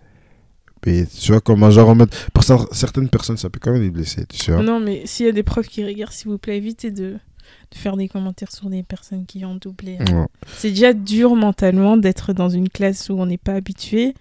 Mais 0.86 1.04
tu 1.06 1.32
vois, 1.32 1.40
comme 1.40 1.62
un 1.64 1.70
genre 1.70 1.88
en 1.90 1.94
mode. 1.94 2.10
Pour 2.32 2.42
cer- 2.44 2.66
certaines 2.72 3.08
personnes, 3.08 3.36
ça 3.36 3.50
peut 3.50 3.58
quand 3.62 3.72
même 3.72 3.82
les 3.82 3.90
blesser, 3.90 4.24
tu 4.26 4.50
vois. 4.52 4.62
Non, 4.62 4.80
mais 4.80 5.02
s'il 5.04 5.26
y 5.26 5.28
a 5.28 5.32
des 5.32 5.42
profs 5.42 5.68
qui 5.68 5.84
regardent, 5.84 6.12
s'il 6.12 6.30
vous 6.30 6.38
plaît, 6.38 6.56
évitez 6.56 6.90
de, 6.90 7.16
de 7.70 7.76
faire 7.76 7.96
des 7.96 8.08
commentaires 8.08 8.52
sur 8.52 8.70
des 8.70 8.82
personnes 8.82 9.26
qui 9.26 9.44
ont 9.44 9.54
doublé. 9.54 9.98
Ouais. 9.98 10.26
C'est 10.56 10.70
déjà 10.70 10.92
dur 10.92 11.36
mentalement 11.36 11.96
d'être 11.96 12.32
dans 12.32 12.48
une 12.48 12.68
classe 12.68 13.08
où 13.10 13.14
on 13.14 13.26
n'est 13.26 13.38
pas 13.38 13.54
habitué. 13.54 14.14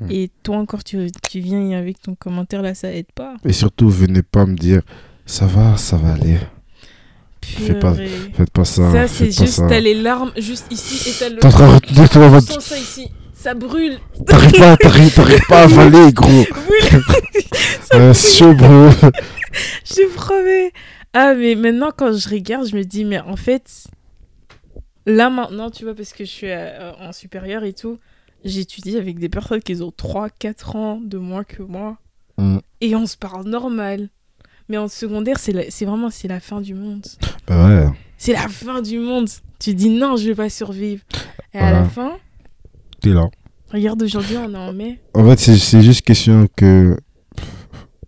Mm. 0.00 0.10
Et 0.10 0.30
toi 0.42 0.58
encore, 0.58 0.84
tu, 0.84 1.10
tu 1.28 1.40
viens 1.40 1.78
avec 1.78 2.00
ton 2.00 2.14
commentaire 2.14 2.62
là, 2.62 2.74
ça 2.74 2.92
aide 2.92 3.12
pas. 3.14 3.34
Et 3.44 3.52
surtout, 3.52 3.88
venez 3.88 4.22
pas 4.22 4.46
me 4.46 4.56
dire, 4.56 4.82
ça 5.26 5.46
va, 5.46 5.76
ça 5.76 5.96
va 5.96 6.14
aller. 6.14 6.38
Fais 7.44 7.74
pas-. 7.74 7.94
Faites 8.34 8.50
pas 8.50 8.64
ça. 8.64 8.92
Ça, 8.92 9.08
c'est 9.08 9.32
juste, 9.32 9.54
ça. 9.54 9.66
t'as 9.68 9.80
les 9.80 9.94
larmes 9.94 10.32
juste 10.36 10.66
ici 10.70 11.10
et 11.10 11.12
t'as 11.18 11.28
le. 11.28 11.38
T'es 11.38 11.46
en 11.46 11.50
train 11.50 11.68
de 11.68 11.74
retenir 11.74 12.08
ton 12.08 12.40
sens 12.40 12.64
ça 12.64 12.78
ici, 12.78 13.10
ça 13.34 13.54
brûle. 13.54 13.98
T'arrives 14.26 14.52
pas, 14.52 14.76
t'arrives, 14.76 15.14
pas 15.48 15.60
à 15.60 15.62
avaler, 15.64 16.12
gros. 16.12 16.28
brûle. 16.50 17.02
Euh, 17.94 18.14
chaud, 18.14 18.54
bro. 18.54 18.90
Je 19.84 19.94
te 19.94 20.14
promets. 20.14 20.72
Ah, 21.14 21.34
mais 21.34 21.54
maintenant, 21.54 21.90
quand 21.96 22.12
je 22.12 22.28
regarde, 22.28 22.66
je 22.66 22.76
me 22.76 22.84
dis, 22.84 23.04
mais 23.04 23.20
en 23.20 23.36
fait, 23.36 23.84
là 25.06 25.28
maintenant, 25.30 25.70
tu 25.70 25.84
vois, 25.84 25.94
parce 25.94 26.12
que 26.12 26.24
je 26.24 26.30
suis 26.30 26.50
euh, 26.50 26.92
en 26.98 27.12
supérieur 27.12 27.64
et 27.64 27.72
tout, 27.72 27.98
j'étudie 28.44 28.96
avec 28.96 29.18
des 29.18 29.28
personnes 29.28 29.60
qui 29.60 29.74
ont 29.82 29.90
3-4 29.96 30.76
ans 30.76 31.00
de 31.00 31.18
moins 31.18 31.44
que 31.44 31.62
moi. 31.62 31.98
Mm. 32.38 32.58
Et 32.80 32.96
on 32.96 33.06
se 33.06 33.16
parle 33.16 33.46
normal. 33.48 34.08
Mais 34.68 34.78
en 34.78 34.88
secondaire, 34.88 35.38
c'est 35.38 35.84
vraiment 35.84 36.08
c'est 36.08 36.28
la 36.28 36.40
fin 36.40 36.60
du 36.60 36.72
monde. 36.74 37.04
Bah 37.46 37.66
ouais. 37.66 37.86
C'est 38.16 38.32
la 38.32 38.48
fin 38.48 38.80
du 38.80 38.98
monde. 38.98 39.28
Tu 39.58 39.74
dis 39.74 39.90
non, 39.90 40.16
je 40.16 40.28
vais 40.28 40.34
pas 40.34 40.48
survivre. 40.48 41.02
Et 41.52 41.58
à 41.58 41.72
la 41.72 41.84
fin, 41.84 42.16
T'es 43.00 43.10
là. 43.10 43.28
regarde 43.70 44.00
aujourd'hui, 44.02 44.36
on 44.38 44.54
est 44.54 44.56
en 44.56 44.72
mai. 44.72 45.00
En 45.14 45.28
fait, 45.28 45.38
c'est- 45.38 45.58
c'est 45.58 45.82
juste 45.82 46.02
question 46.02 46.46
que 46.56 46.96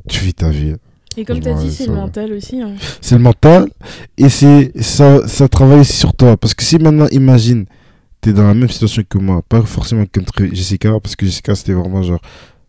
tu 0.08 0.20
vis 0.24 0.32
ta 0.34 0.48
vie. 0.50 0.74
Et 1.16 1.24
comme 1.24 1.40
tu 1.40 1.48
as 1.48 1.55
dit, 1.55 1.70
c'est 1.70 1.85
ça 1.85 1.90
le 1.90 1.96
mental 1.96 2.33
aussi. 2.33 2.61
hein. 2.61 2.72
C'est 3.00 3.14
le 3.16 3.22
mental 3.22 3.70
et 4.18 4.29
c'est 4.29 4.72
ça, 4.83 5.27
ça 5.29 5.48
travaille 5.48 5.81
aussi 5.81 5.92
sur 5.96 6.14
toi. 6.14 6.37
Parce 6.37 6.55
que 6.55 6.62
si 6.62 6.77
maintenant, 6.79 7.07
imagine, 7.12 7.66
t'es 8.20 8.33
dans 8.33 8.46
la 8.46 8.55
même 8.55 8.68
situation 8.68 9.03
que 9.09 9.18
moi, 9.18 9.42
pas 9.48 9.62
forcément 9.62 10.05
comme 10.12 10.24
Jessica, 10.53 10.90
parce 11.00 11.14
que 11.14 11.27
Jessica, 11.27 11.55
c'était 11.55 11.72
vraiment 11.74 12.03
genre, 12.03 12.20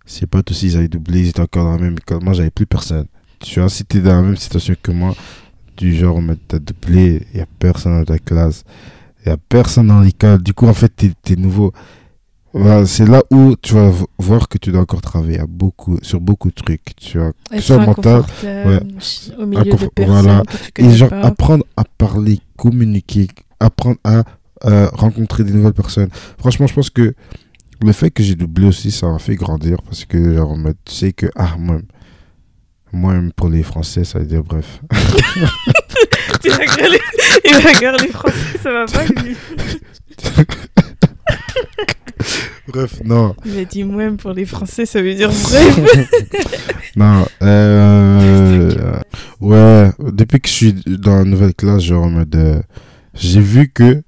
c'est 0.05 0.27
pas 0.29 0.43
tous 0.43 0.61
ils 0.63 0.77
avaient 0.77 0.87
doublé, 0.87 1.21
ils 1.21 1.29
étaient 1.29 1.41
encore 1.41 1.63
dans 1.65 1.71
la 1.73 1.81
même 1.81 1.95
école. 1.97 2.23
Moi, 2.23 2.33
j'avais 2.33 2.51
plus 2.51 2.65
personne. 2.65 3.05
Tu 3.39 3.59
vois, 3.59 3.69
si 3.69 3.83
t'es 3.85 3.99
dans 3.99 4.15
la 4.15 4.21
même 4.21 4.37
situation 4.37 4.75
que 4.81 4.91
moi, 4.91 5.15
du 5.77 5.95
genre, 5.95 6.21
mais 6.21 6.35
t'as 6.47 6.59
doublé, 6.59 7.25
il 7.33 7.39
y 7.39 7.41
a 7.41 7.45
personne 7.59 7.97
dans 7.99 8.05
ta 8.05 8.19
classe, 8.19 8.63
il 9.25 9.29
y 9.29 9.31
a 9.31 9.37
personne 9.37 9.87
dans 9.87 10.01
l'école. 10.01 10.41
Du 10.43 10.53
coup, 10.53 10.67
en 10.67 10.73
fait, 10.73 10.89
t'es 10.95 11.11
es 11.33 11.35
nouveau. 11.35 11.73
C'est 12.85 13.07
là 13.07 13.21
où 13.31 13.55
tu 13.61 13.73
vas 13.73 13.89
vo- 13.89 14.07
voir 14.17 14.47
que 14.47 14.57
tu 14.57 14.71
dois 14.71 14.81
encore 14.81 15.01
travailler 15.01 15.39
à 15.39 15.45
beaucoup, 15.45 15.97
sur 16.01 16.21
beaucoup 16.21 16.49
de 16.49 16.55
trucs, 16.55 16.95
tu 16.95 17.17
vois. 17.17 17.33
Soit 17.59 17.79
mental, 17.79 18.23
inconfortable, 18.23 18.87
au 19.37 19.45
milieu 19.45 19.63
de 19.63 19.69
Inconfort- 19.71 19.91
personnes 19.93 20.21
voilà. 20.21 20.43
que 20.73 20.81
tu 20.81 20.87
Et 20.87 20.91
genre 20.95 21.09
pas. 21.09 21.21
apprendre 21.21 21.65
à 21.75 21.83
parler, 21.97 22.39
communiquer, 22.57 23.27
apprendre 23.59 23.97
à 24.05 24.23
euh, 24.65 24.87
rencontrer 24.93 25.43
des 25.43 25.51
nouvelles 25.51 25.73
personnes. 25.73 26.09
Franchement, 26.39 26.65
je 26.67 26.73
pense 26.73 26.89
que 26.89 27.13
le 27.81 27.91
fait 27.91 28.09
que 28.09 28.23
j'ai 28.23 28.35
doublé 28.35 28.67
aussi, 28.67 28.89
ça 28.89 29.07
m'a 29.11 29.19
fait 29.19 29.35
grandir 29.35 29.81
parce 29.81 30.05
que 30.05 30.35
genre, 30.35 30.55
tu 30.85 30.93
sais 30.93 31.11
que, 31.11 31.25
ah, 31.35 31.55
moi, 31.59 31.79
moi 32.93 33.13
même 33.13 33.33
pour 33.33 33.49
les 33.49 33.63
Français, 33.63 34.05
ça 34.05 34.19
veut 34.19 34.25
dire 34.25 34.43
bref. 34.43 34.79
Tu 36.41 36.49
il 36.49 36.53
va 36.53 36.57
regarder 37.71 38.05
les 38.05 38.11
Français, 38.13 38.57
ça 38.61 38.71
va 38.71 38.85
pas 38.85 39.05
lui. 39.05 39.35
bref, 42.67 43.01
non. 43.03 43.35
Il 43.45 43.57
a 43.59 43.65
dit 43.65 43.83
moi 43.83 44.09
pour 44.17 44.31
les 44.31 44.45
Français, 44.45 44.85
ça 44.85 45.01
veut 45.01 45.13
dire 45.13 45.29
bref. 45.29 45.79
non, 46.95 47.25
euh, 47.41 48.99
ouais, 49.41 49.91
depuis 49.99 50.39
que 50.39 50.47
je 50.47 50.53
suis 50.53 50.73
dans 50.73 51.17
la 51.17 51.23
nouvelle 51.23 51.53
classe, 51.53 51.83
genre 51.83 52.05
en 52.05 52.09
mode, 52.09 52.35
euh, 52.35 52.61
j'ai 53.13 53.41
vu 53.41 53.69
que, 53.69 54.03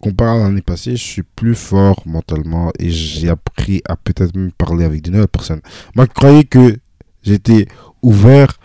comparé 0.00 0.40
à 0.40 0.44
l'année 0.44 0.62
passée, 0.62 0.92
je 0.92 1.04
suis 1.04 1.22
plus 1.22 1.54
fort 1.54 2.02
mentalement 2.06 2.72
et 2.78 2.90
j'ai 2.90 3.28
appris 3.28 3.82
à 3.88 3.96
peut-être 3.96 4.34
même 4.36 4.52
parler 4.52 4.84
avec 4.84 5.02
de 5.02 5.10
nouvelles 5.10 5.28
personnes. 5.28 5.60
Moi, 5.94 6.06
je 6.08 6.14
croyais 6.14 6.44
que 6.44 6.76
j'étais 7.22 7.66
ouvert, 8.02 8.58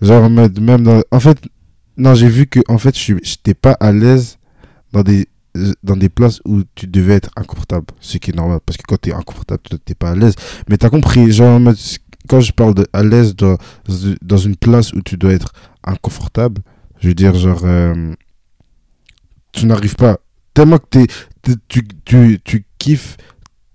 genre 0.00 0.28
même 0.28 0.82
dans, 0.82 1.02
en 1.10 1.20
fait, 1.20 1.38
non, 1.96 2.14
j'ai 2.14 2.28
vu 2.28 2.46
que, 2.46 2.60
en 2.68 2.78
fait, 2.78 2.96
je 2.96 3.14
j'étais 3.22 3.54
pas 3.54 3.72
à 3.72 3.92
l'aise 3.92 4.38
dans 4.92 5.02
des, 5.02 5.26
dans 5.82 5.96
des 5.96 6.08
places 6.08 6.40
où 6.46 6.62
tu 6.74 6.86
devais 6.86 7.14
être 7.14 7.30
inconfortable, 7.36 7.86
ce 8.00 8.16
qui 8.18 8.30
est 8.30 8.34
normal, 8.34 8.60
parce 8.64 8.76
que 8.78 8.84
quand 8.88 9.00
tu 9.00 9.10
es 9.10 9.12
inconfortable, 9.12 9.60
tu 9.68 9.76
n'es 9.88 9.94
pas 9.94 10.10
à 10.12 10.14
l'aise. 10.16 10.34
Mais 10.68 10.78
tu 10.78 10.86
as 10.86 10.90
compris, 10.90 11.30
genre, 11.32 11.60
quand 12.28 12.40
je 12.40 12.52
parle 12.52 12.74
de 12.74 12.86
à 12.92 13.02
l'aise 13.02 13.36
dans, 13.36 13.56
dans 14.22 14.36
une 14.38 14.56
place 14.56 14.92
où 14.92 15.02
tu 15.02 15.16
dois 15.16 15.32
être 15.32 15.52
inconfortable, 15.84 16.62
je 17.00 17.08
veux 17.08 17.14
dire, 17.14 17.34
genre, 17.34 17.60
euh, 17.64 18.14
tu 19.52 19.66
n'arrives 19.66 19.96
pas. 19.96 20.18
Tellement 20.54 20.78
que 20.78 20.86
t'es- 20.88 21.06
t'es- 21.42 21.54
tu, 21.68 21.86
tu, 22.04 22.40
tu 22.44 22.64
kiffes, 22.78 23.16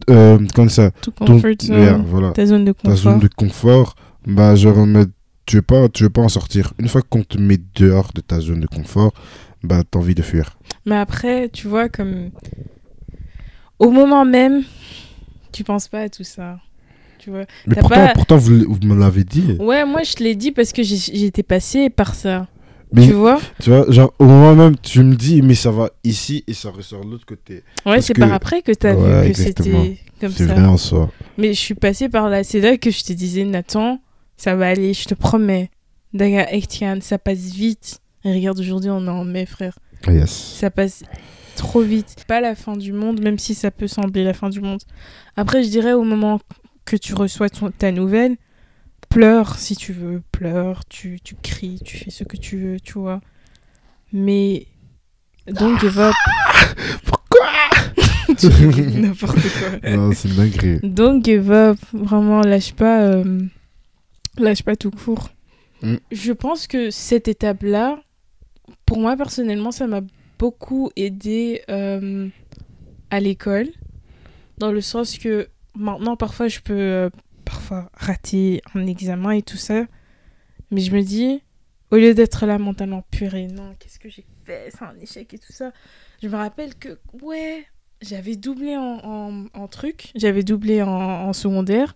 euh, 0.09 0.39
comme 0.55 0.69
ça, 0.69 0.91
ton- 1.25 1.39
yeah, 1.81 1.97
voilà, 1.97 2.31
ta 2.31 2.45
zone 2.45 2.65
de 2.65 2.71
ta 2.71 2.81
confort. 2.89 2.97
zone 2.97 3.19
de 3.19 3.27
confort, 3.35 3.95
bah, 4.25 4.55
genre, 4.55 4.85
tu 5.45 5.57
veux 5.57 5.61
pas, 5.61 5.87
tu 5.89 6.03
veux 6.03 6.09
pas 6.09 6.21
en 6.21 6.29
sortir. 6.29 6.73
Une 6.79 6.87
fois 6.87 7.01
qu'on 7.01 7.23
te 7.23 7.37
met 7.37 7.59
dehors 7.75 8.11
de 8.13 8.21
ta 8.21 8.39
zone 8.39 8.59
de 8.61 8.67
confort, 8.67 9.13
bah, 9.63 9.83
t'as 9.89 9.99
envie 9.99 10.15
de 10.15 10.21
fuir. 10.21 10.57
Mais 10.85 10.95
après, 10.95 11.49
tu 11.49 11.67
vois, 11.67 11.89
comme. 11.89 12.31
Au 13.79 13.91
moment 13.91 14.25
même, 14.25 14.63
tu 15.51 15.63
penses 15.63 15.87
pas 15.87 16.01
à 16.01 16.09
tout 16.09 16.23
ça. 16.23 16.59
Tu 17.19 17.29
vois. 17.29 17.45
Mais 17.67 17.75
pourtant, 17.75 17.95
pas- 17.95 18.13
pourtant 18.13 18.37
vous, 18.37 18.51
me 18.83 18.95
l'avez 18.95 19.23
dit. 19.23 19.55
Ouais, 19.59 19.85
moi 19.85 20.03
je 20.03 20.13
te 20.13 20.23
l'ai 20.23 20.35
dit 20.35 20.51
parce 20.51 20.71
que 20.71 20.81
j'étais 20.83 21.43
passée 21.43 21.89
par 21.89 22.15
ça. 22.15 22.47
Mais 22.93 23.05
Tu 23.05 23.11
vois 23.13 23.39
tu 23.61 23.69
vois, 23.69 23.85
genre, 23.91 24.13
au 24.17 24.23
moment 24.25 24.55
même, 24.55 24.77
tu 24.77 25.03
me 25.03 25.13
dis, 25.13 25.41
mais 25.41 25.55
ça 25.55 25.71
va 25.71 25.89
ici 26.05 26.45
et 26.47 26.53
ça 26.53 26.69
ressort 26.71 27.03
de 27.03 27.11
l'autre 27.11 27.25
côté. 27.25 27.63
Ouais, 27.85 28.01
c'est 28.01 28.13
que- 28.13 28.21
par 28.21 28.31
après 28.31 28.61
que 28.61 28.71
t'as 28.71 28.95
Ouais, 28.95 29.27
vu 29.27 29.31
que 29.33 29.37
c'était 29.37 29.97
comme 30.21 30.31
C'est 30.31 30.47
ça. 30.47 30.53
vrai 30.53 30.63
en 30.65 30.77
soi. 30.77 31.11
Mais 31.37 31.49
je 31.53 31.59
suis 31.59 31.73
passée 31.75 32.07
par 32.07 32.29
là. 32.29 32.43
C'est 32.45 32.61
là 32.61 32.77
que 32.77 32.89
je 32.89 33.03
te 33.03 33.11
disais, 33.11 33.43
Nathan, 33.43 33.99
ça 34.37 34.55
va 34.55 34.69
aller, 34.69 34.93
je 34.93 35.05
te 35.05 35.13
promets. 35.15 35.69
Daga 36.13 36.49
Ektian, 36.53 36.99
ça 37.01 37.17
passe 37.17 37.51
vite. 37.53 37.99
Et 38.27 38.33
regarde, 38.33 38.59
aujourd'hui, 38.59 38.89
on 38.89 39.05
est 39.05 39.09
en 39.09 39.23
mai, 39.23 39.45
frère. 39.45 39.77
Yes. 40.07 40.29
Ça 40.59 40.69
passe 40.69 41.03
trop 41.55 41.81
vite. 41.81 42.25
Pas 42.27 42.41
la 42.41 42.55
fin 42.55 42.75
du 42.75 42.91
monde, 42.93 43.21
même 43.21 43.39
si 43.39 43.55
ça 43.55 43.71
peut 43.71 43.87
sembler 43.87 44.23
la 44.23 44.33
fin 44.33 44.49
du 44.49 44.59
monde. 44.61 44.81
Après, 45.35 45.63
je 45.63 45.69
dirais, 45.69 45.93
au 45.93 46.03
moment 46.03 46.39
que 46.85 46.95
tu 46.97 47.13
reçois 47.13 47.49
ton- 47.49 47.71
ta 47.71 47.91
nouvelle, 47.91 48.35
pleure 49.09 49.55
si 49.57 49.75
tu 49.75 49.93
veux, 49.93 50.21
pleure, 50.31 50.85
tu, 50.89 51.19
tu 51.23 51.35
cries, 51.41 51.79
tu 51.85 51.97
fais 51.97 52.11
ce 52.11 52.23
que 52.23 52.37
tu 52.37 52.57
veux, 52.57 52.79
tu 52.79 52.93
vois. 52.99 53.21
Mais 54.11 54.67
Don't 55.47 55.79
give 55.79 55.97
up. 55.99 56.13
Pourquoi? 57.05 57.47
N'importe 58.99 59.35
quoi. 59.39 59.89
Non, 59.95 60.11
c'est 60.13 60.27
une 60.29 60.35
dinguerie. 60.35 60.79
Don't 60.83 61.23
give 61.23 61.51
up. 61.51 61.77
Vraiment, 61.93 62.41
lâche 62.41 62.73
pas. 62.73 63.01
euh, 63.03 63.41
Lâche 64.37 64.63
pas 64.63 64.75
tout 64.75 64.91
court. 64.91 65.29
Mm. 65.81 65.95
Je 66.11 66.31
pense 66.33 66.67
que 66.67 66.89
cette 66.91 67.27
étape-là, 67.27 67.97
pour 68.85 68.99
moi 68.99 69.15
personnellement, 69.15 69.71
ça 69.71 69.87
m'a 69.87 70.01
beaucoup 70.39 70.91
aidé 70.95 71.63
euh, 71.69 72.27
à 73.09 73.19
l'école. 73.19 73.67
Dans 74.57 74.71
le 74.71 74.81
sens 74.81 75.17
que 75.17 75.49
maintenant, 75.75 76.15
parfois, 76.15 76.47
je 76.47 76.59
peux 76.59 76.73
euh, 76.73 77.09
parfois 77.45 77.89
rater 77.93 78.61
un 78.73 78.85
examen 78.87 79.31
et 79.31 79.41
tout 79.41 79.57
ça. 79.57 79.85
Mais 80.71 80.81
je 80.81 80.91
me 80.91 81.01
dis, 81.01 81.41
au 81.91 81.95
lieu 81.95 82.13
d'être 82.13 82.45
là 82.45 82.57
mentalement 82.57 83.03
purée, 83.11 83.47
non, 83.47 83.75
qu'est-ce 83.79 83.99
que 83.99 84.09
j'ai 84.09 84.25
fait 84.45 84.69
C'est 84.71 84.83
un 84.83 84.95
échec 84.99 85.33
et 85.33 85.37
tout 85.37 85.53
ça. 85.53 85.71
Je 86.21 86.27
me 86.27 86.35
rappelle 86.35 86.75
que, 86.75 86.97
ouais, 87.21 87.65
j'avais 88.01 88.35
doublé 88.35 88.75
en, 88.75 89.45
en, 89.53 89.67
truc, 89.67 90.11
j'avais 90.15 90.43
doublé 90.43 90.81
en, 90.81 90.89
en 90.89 91.33
secondaire. 91.33 91.95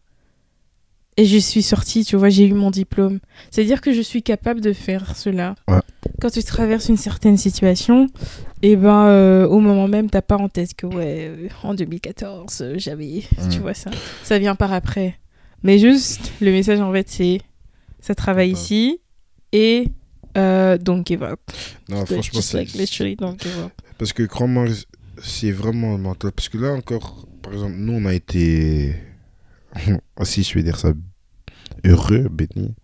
Et 1.17 1.25
je 1.25 1.38
suis 1.38 1.62
sortie, 1.62 2.05
tu 2.05 2.15
vois, 2.15 2.29
j'ai 2.29 2.47
eu 2.47 2.53
mon 2.53 2.71
diplôme. 2.71 3.19
C'est-à-dire 3.49 3.81
que 3.81 3.91
je 3.91 4.01
suis 4.01 4.23
capable 4.23 4.62
de 4.62 4.71
faire 4.71 5.15
cela. 5.17 5.55
Ouais. 5.67 5.81
Quand 6.21 6.29
tu 6.29 6.43
traverses 6.43 6.88
une 6.88 6.97
certaine 6.97 7.36
situation, 7.38 8.07
et 8.62 8.75
ben 8.75 9.05
euh, 9.07 9.47
au 9.47 9.60
moment 9.60 9.88
même, 9.88 10.07
t'as 10.10 10.21
pas 10.21 10.38
en 10.38 10.49
tête 10.49 10.75
que 10.75 10.86
ouais, 10.86 11.27
euh, 11.27 11.47
en 11.63 11.73
2014, 11.73 12.62
euh, 12.62 12.75
j'avais, 12.77 13.23
tu 13.51 13.57
Mm. 13.57 13.62
vois 13.62 13.73
ça. 13.73 13.89
Ça 14.23 14.38
vient 14.38 14.53
par 14.55 14.71
après. 14.71 15.17
Mais 15.63 15.79
juste, 15.79 16.31
le 16.39 16.51
message 16.51 16.79
en 16.79 16.91
fait, 16.93 17.10
c'est 17.10 17.39
ça 17.99 18.13
travaille 18.15 18.53
Ouais. 18.53 18.60
ici 18.60 18.99
et 19.51 19.88
don't 20.36 21.03
give 21.05 21.23
up. 21.23 21.39
Non, 21.89 22.05
franchement, 22.05 22.41
c'est. 22.41 22.57
like 22.60 22.73
literally 22.73 23.15
don't 23.15 23.38
give 23.41 23.57
up. 23.65 23.71
Parce 23.97 24.13
que 24.13 24.23
crois-moi, 24.23 24.65
c'est 25.23 25.51
vraiment 25.51 25.97
mental. 25.97 26.31
Parce 26.31 26.49
que 26.49 26.57
là 26.60 26.71
encore, 26.73 27.27
par 27.41 27.53
exemple, 27.53 27.75
nous, 27.77 27.93
on 27.93 28.05
a 28.05 28.13
été. 28.13 28.95
si 30.23 30.43
je 30.43 30.53
vais 30.53 30.63
dire 30.63 30.77
ça, 30.77 30.93
heureux, 31.86 32.27
béni, 32.31 32.75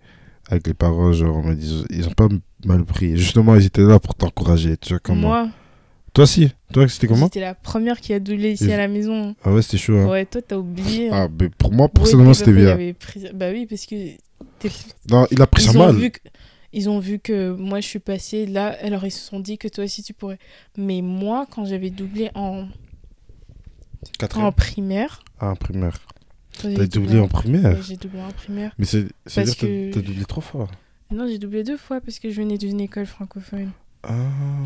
avec 0.50 0.65
les 0.67 0.73
parents. 0.73 1.13
Genre, 1.13 1.43
ils 1.89 2.08
ont 2.08 2.12
pas 2.13 2.28
mal 2.65 2.84
pris. 2.86 3.17
Justement, 3.17 3.56
ils 3.56 3.65
étaient 3.65 3.82
là 3.84 4.00
pour 4.00 4.15
t'encourager. 4.15 4.78
Tu 4.78 4.89
vois 4.89 5.00
comment 5.00 5.28
Moi, 5.28 5.50
Toi, 6.13 6.26
si 6.26 6.50
Toi, 6.74 6.88
c'était 6.88 7.08
comment 7.08 7.26
j'étais 7.28 7.39
la 7.41 7.54
première 7.54 8.00
qui 8.02 8.12
a 8.13 8.20
doublé 8.20 8.54
ici 8.54 8.65
Et- 8.70 8.74
à 8.74 8.78
la 8.78 8.88
maison. 8.88 9.36
Ah 9.43 9.52
ouais, 9.54 9.62
c'était 9.62 9.78
chaud. 9.78 9.98
hein. 9.98 10.08
Ouais, 10.08 10.26
toi, 10.26 10.41
t'as 10.41 10.58
oublié. 10.58 11.10
Ah, 11.12 11.28
mais 11.39 11.50
pour 11.50 11.72
moi, 11.74 11.86
Ouais, 11.86 11.91
personnellement, 11.93 12.32
puis 12.32 12.39
c'était 12.39 12.54
bien. 12.54 12.76
pris- 13.00 13.30
Bah 13.34 13.52
oui, 13.52 13.65
parce 13.67 13.86
que 13.86 13.96
Non, 15.12 15.28
il 15.32 15.41
a 15.41 15.48
pris 15.48 15.63
ça 15.63 15.72
ils 15.74 15.78
ont 15.78 15.93
mal. 15.93 16.12
que 16.12 16.20
ils 16.74 16.89
ont 16.89 17.00
vu 17.00 17.20
que 17.20 17.52
moi 17.56 17.80
je 17.80 17.88
suis 17.88 18.00
passée 18.00 18.46
là, 18.46 18.76
alors 18.82 19.06
ils 19.06 19.12
se 19.12 19.20
sont 19.26 19.39
dit 19.39 19.58
que 19.58 19.67
toi 19.67 19.84
aussi 19.86 20.04
tu 20.04 20.13
pourrais. 20.13 20.38
Mais 20.78 21.02
moi, 21.02 21.46
quand 21.50 21.65
j'avais 21.65 21.89
doublé 21.91 22.30
en, 22.36 22.67
Quatrième. 24.20 24.48
en 24.48 24.52
primaire, 24.52 25.22
Ah, 25.39 25.52
en 25.52 25.56
primaire. 25.56 25.98
T'as 26.60 26.88
doublé 26.88 27.20
en 27.20 27.28
primaire 27.28 27.76
ouais, 27.76 27.82
j'ai 27.88 27.98
doublé 27.98 28.20
en 28.22 28.32
primaire. 28.32 28.72
Mais 28.80 28.86
c'est. 28.86 29.06
C'est-à-dire 29.28 29.56
que 29.58 29.65
que- 29.89 29.93
t'as 29.93 30.02
doublé 30.02 30.26
trois 30.26 30.41
fois. 30.43 30.67
Non, 31.12 31.28
j'ai 31.28 31.38
doublé 31.38 31.63
deux 31.63 31.78
fois 31.78 32.02
parce 32.02 32.20
que 32.20 32.30
je 32.30 32.41
venais 32.41 32.58
d'une 32.58 32.80
école 32.82 33.06
francophone. 33.06 33.72
Ah. 34.04 34.13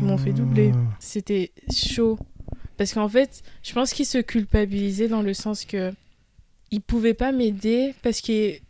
Ils 0.00 0.06
m'ont 0.06 0.18
fait 0.18 0.32
doubler. 0.32 0.72
C'était 0.98 1.52
chaud. 1.72 2.18
Parce 2.76 2.94
qu'en 2.94 3.08
fait, 3.08 3.42
je 3.62 3.72
pense 3.72 3.92
qu'ils 3.92 4.06
se 4.06 4.18
culpabilisaient 4.18 5.08
dans 5.08 5.22
le 5.22 5.34
sens 5.34 5.64
que 5.64 5.92
ils 6.70 6.80
pouvaient 6.80 7.14
pas 7.14 7.32
m'aider 7.32 7.94
parce 8.02 8.20
savait 8.20 8.60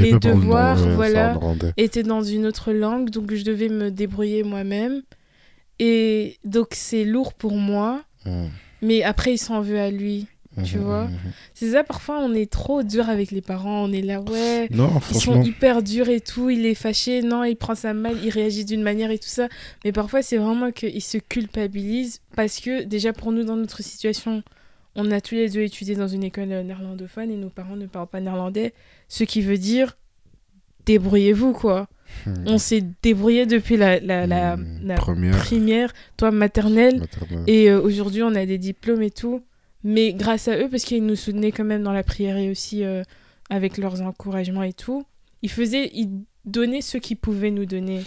Les 0.00 0.18
devoirs, 0.18 0.76
voilà. 0.94 1.38
étaient 1.76 2.04
dans 2.04 2.22
une 2.22 2.46
autre 2.46 2.72
langue, 2.72 3.10
donc 3.10 3.34
je 3.34 3.44
devais 3.44 3.68
me 3.68 3.90
débrouiller 3.90 4.42
moi-même. 4.44 5.02
Et 5.78 6.38
donc 6.44 6.68
c'est 6.72 7.04
lourd 7.04 7.34
pour 7.34 7.56
moi, 7.56 8.04
Mmh. 8.26 8.46
mais 8.80 9.02
après 9.02 9.34
il 9.34 9.38
s'en 9.38 9.60
veut 9.60 9.78
à 9.78 9.90
lui. 9.90 10.28
Tu 10.62 10.78
Mmh, 10.78 10.82
vois 10.82 11.04
mmh, 11.06 11.10
mmh. 11.10 11.32
C'est 11.54 11.70
ça, 11.72 11.82
parfois 11.82 12.20
on 12.20 12.32
est 12.34 12.50
trop 12.50 12.82
dur 12.82 13.08
avec 13.08 13.30
les 13.32 13.40
parents, 13.40 13.84
on 13.84 13.92
est 13.92 14.02
là, 14.02 14.20
ouais, 14.20 14.68
Non, 14.70 14.90
ils 15.10 15.16
sont 15.16 15.42
hyper 15.42 15.82
durs 15.82 16.08
et 16.08 16.20
tout, 16.20 16.50
il 16.50 16.64
est 16.66 16.74
fâché, 16.74 17.22
non, 17.22 17.42
il 17.44 17.56
prend 17.56 17.74
ça 17.74 17.92
mal, 17.94 18.16
il 18.22 18.30
réagit 18.30 18.64
d'une 18.64 18.82
manière 18.82 19.10
et 19.10 19.18
tout 19.18 19.28
ça. 19.28 19.48
Mais 19.84 19.90
parfois 19.92 20.22
c'est 20.22 20.36
vraiment 20.36 20.70
qu'il 20.70 21.02
se 21.02 21.18
culpabilise 21.18 22.20
parce 22.36 22.60
que 22.60 22.84
déjà 22.84 23.12
pour 23.12 23.32
nous 23.32 23.42
dans 23.44 23.56
notre 23.56 23.82
situation, 23.82 24.42
on 24.94 25.10
a 25.10 25.20
tous 25.20 25.34
les 25.34 25.48
deux 25.48 25.62
étudié 25.62 25.96
dans 25.96 26.06
une 26.06 26.22
école 26.22 26.46
néerlandophone 26.48 27.30
et 27.30 27.36
nos 27.36 27.48
parents 27.50 27.76
ne 27.76 27.86
parlent 27.86 28.06
pas 28.06 28.20
néerlandais, 28.20 28.74
ce 29.08 29.24
qui 29.24 29.42
veut 29.42 29.58
dire 29.58 29.96
débrouillez-vous 30.86 31.52
quoi. 31.52 31.88
Mmh. 32.26 32.32
On 32.46 32.58
s'est 32.58 32.84
débrouillé 33.02 33.46
depuis 33.46 33.76
la, 33.76 33.98
la, 33.98 34.26
la, 34.26 34.56
la 34.82 34.94
Première. 34.94 35.36
primaire, 35.38 35.92
toi 36.16 36.30
maternelle, 36.30 37.00
maternelle. 37.00 37.44
et 37.46 37.70
euh, 37.70 37.80
aujourd'hui, 37.80 38.22
on 38.22 38.34
a 38.34 38.46
des 38.46 38.58
diplômes 38.58 39.02
et 39.02 39.10
tout. 39.10 39.42
Mais 39.84 40.14
grâce 40.14 40.48
à 40.48 40.56
eux, 40.56 40.68
parce 40.70 40.84
qu'ils 40.84 41.04
nous 41.04 41.16
soutenaient 41.16 41.52
quand 41.52 41.64
même 41.64 41.82
dans 41.82 41.92
la 41.92 42.02
prière 42.02 42.36
et 42.38 42.50
aussi 42.50 42.84
euh, 42.84 43.02
avec 43.50 43.76
leurs 43.78 44.00
encouragements 44.02 44.62
et 44.62 44.72
tout, 44.72 45.04
ils 45.42 45.50
faisaient, 45.50 45.90
ils 45.94 46.08
donnaient 46.46 46.80
ce 46.80 46.96
qu'ils 46.98 47.18
pouvaient 47.18 47.50
nous 47.50 47.66
donner. 47.66 48.00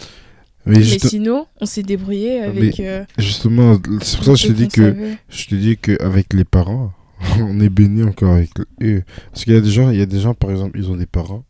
Mais 0.66 0.78
Mais 0.78 0.82
juste- 0.82 1.08
sinon, 1.08 1.46
on 1.60 1.66
s'est 1.66 1.82
débrouillé 1.84 2.40
avec. 2.40 2.80
euh, 2.80 3.04
justement, 3.16 3.78
c'est 4.02 4.16
pour 4.16 4.24
ça 4.26 4.32
que 4.32 4.38
je 4.38 4.48
te 4.48 4.52
dis 4.52 4.68
que 4.68 5.14
je 5.28 5.46
te 5.46 5.54
dis 5.54 5.76
qu'avec 5.78 6.32
les 6.34 6.44
parents, 6.44 6.92
on 7.40 7.58
est 7.60 7.68
béni 7.70 8.02
encore 8.02 8.32
avec 8.34 8.50
eux. 8.82 9.02
Parce 9.30 9.44
qu'il 9.44 9.52
y 9.54 9.56
a 9.56 9.60
des 9.60 9.70
gens, 9.70 9.90
il 9.90 9.98
y 9.98 10.02
a 10.02 10.06
des 10.06 10.20
gens 10.20 10.34
par 10.34 10.50
exemple, 10.50 10.78
ils 10.78 10.90
ont 10.90 10.96
des 10.96 11.06
parents. 11.06 11.44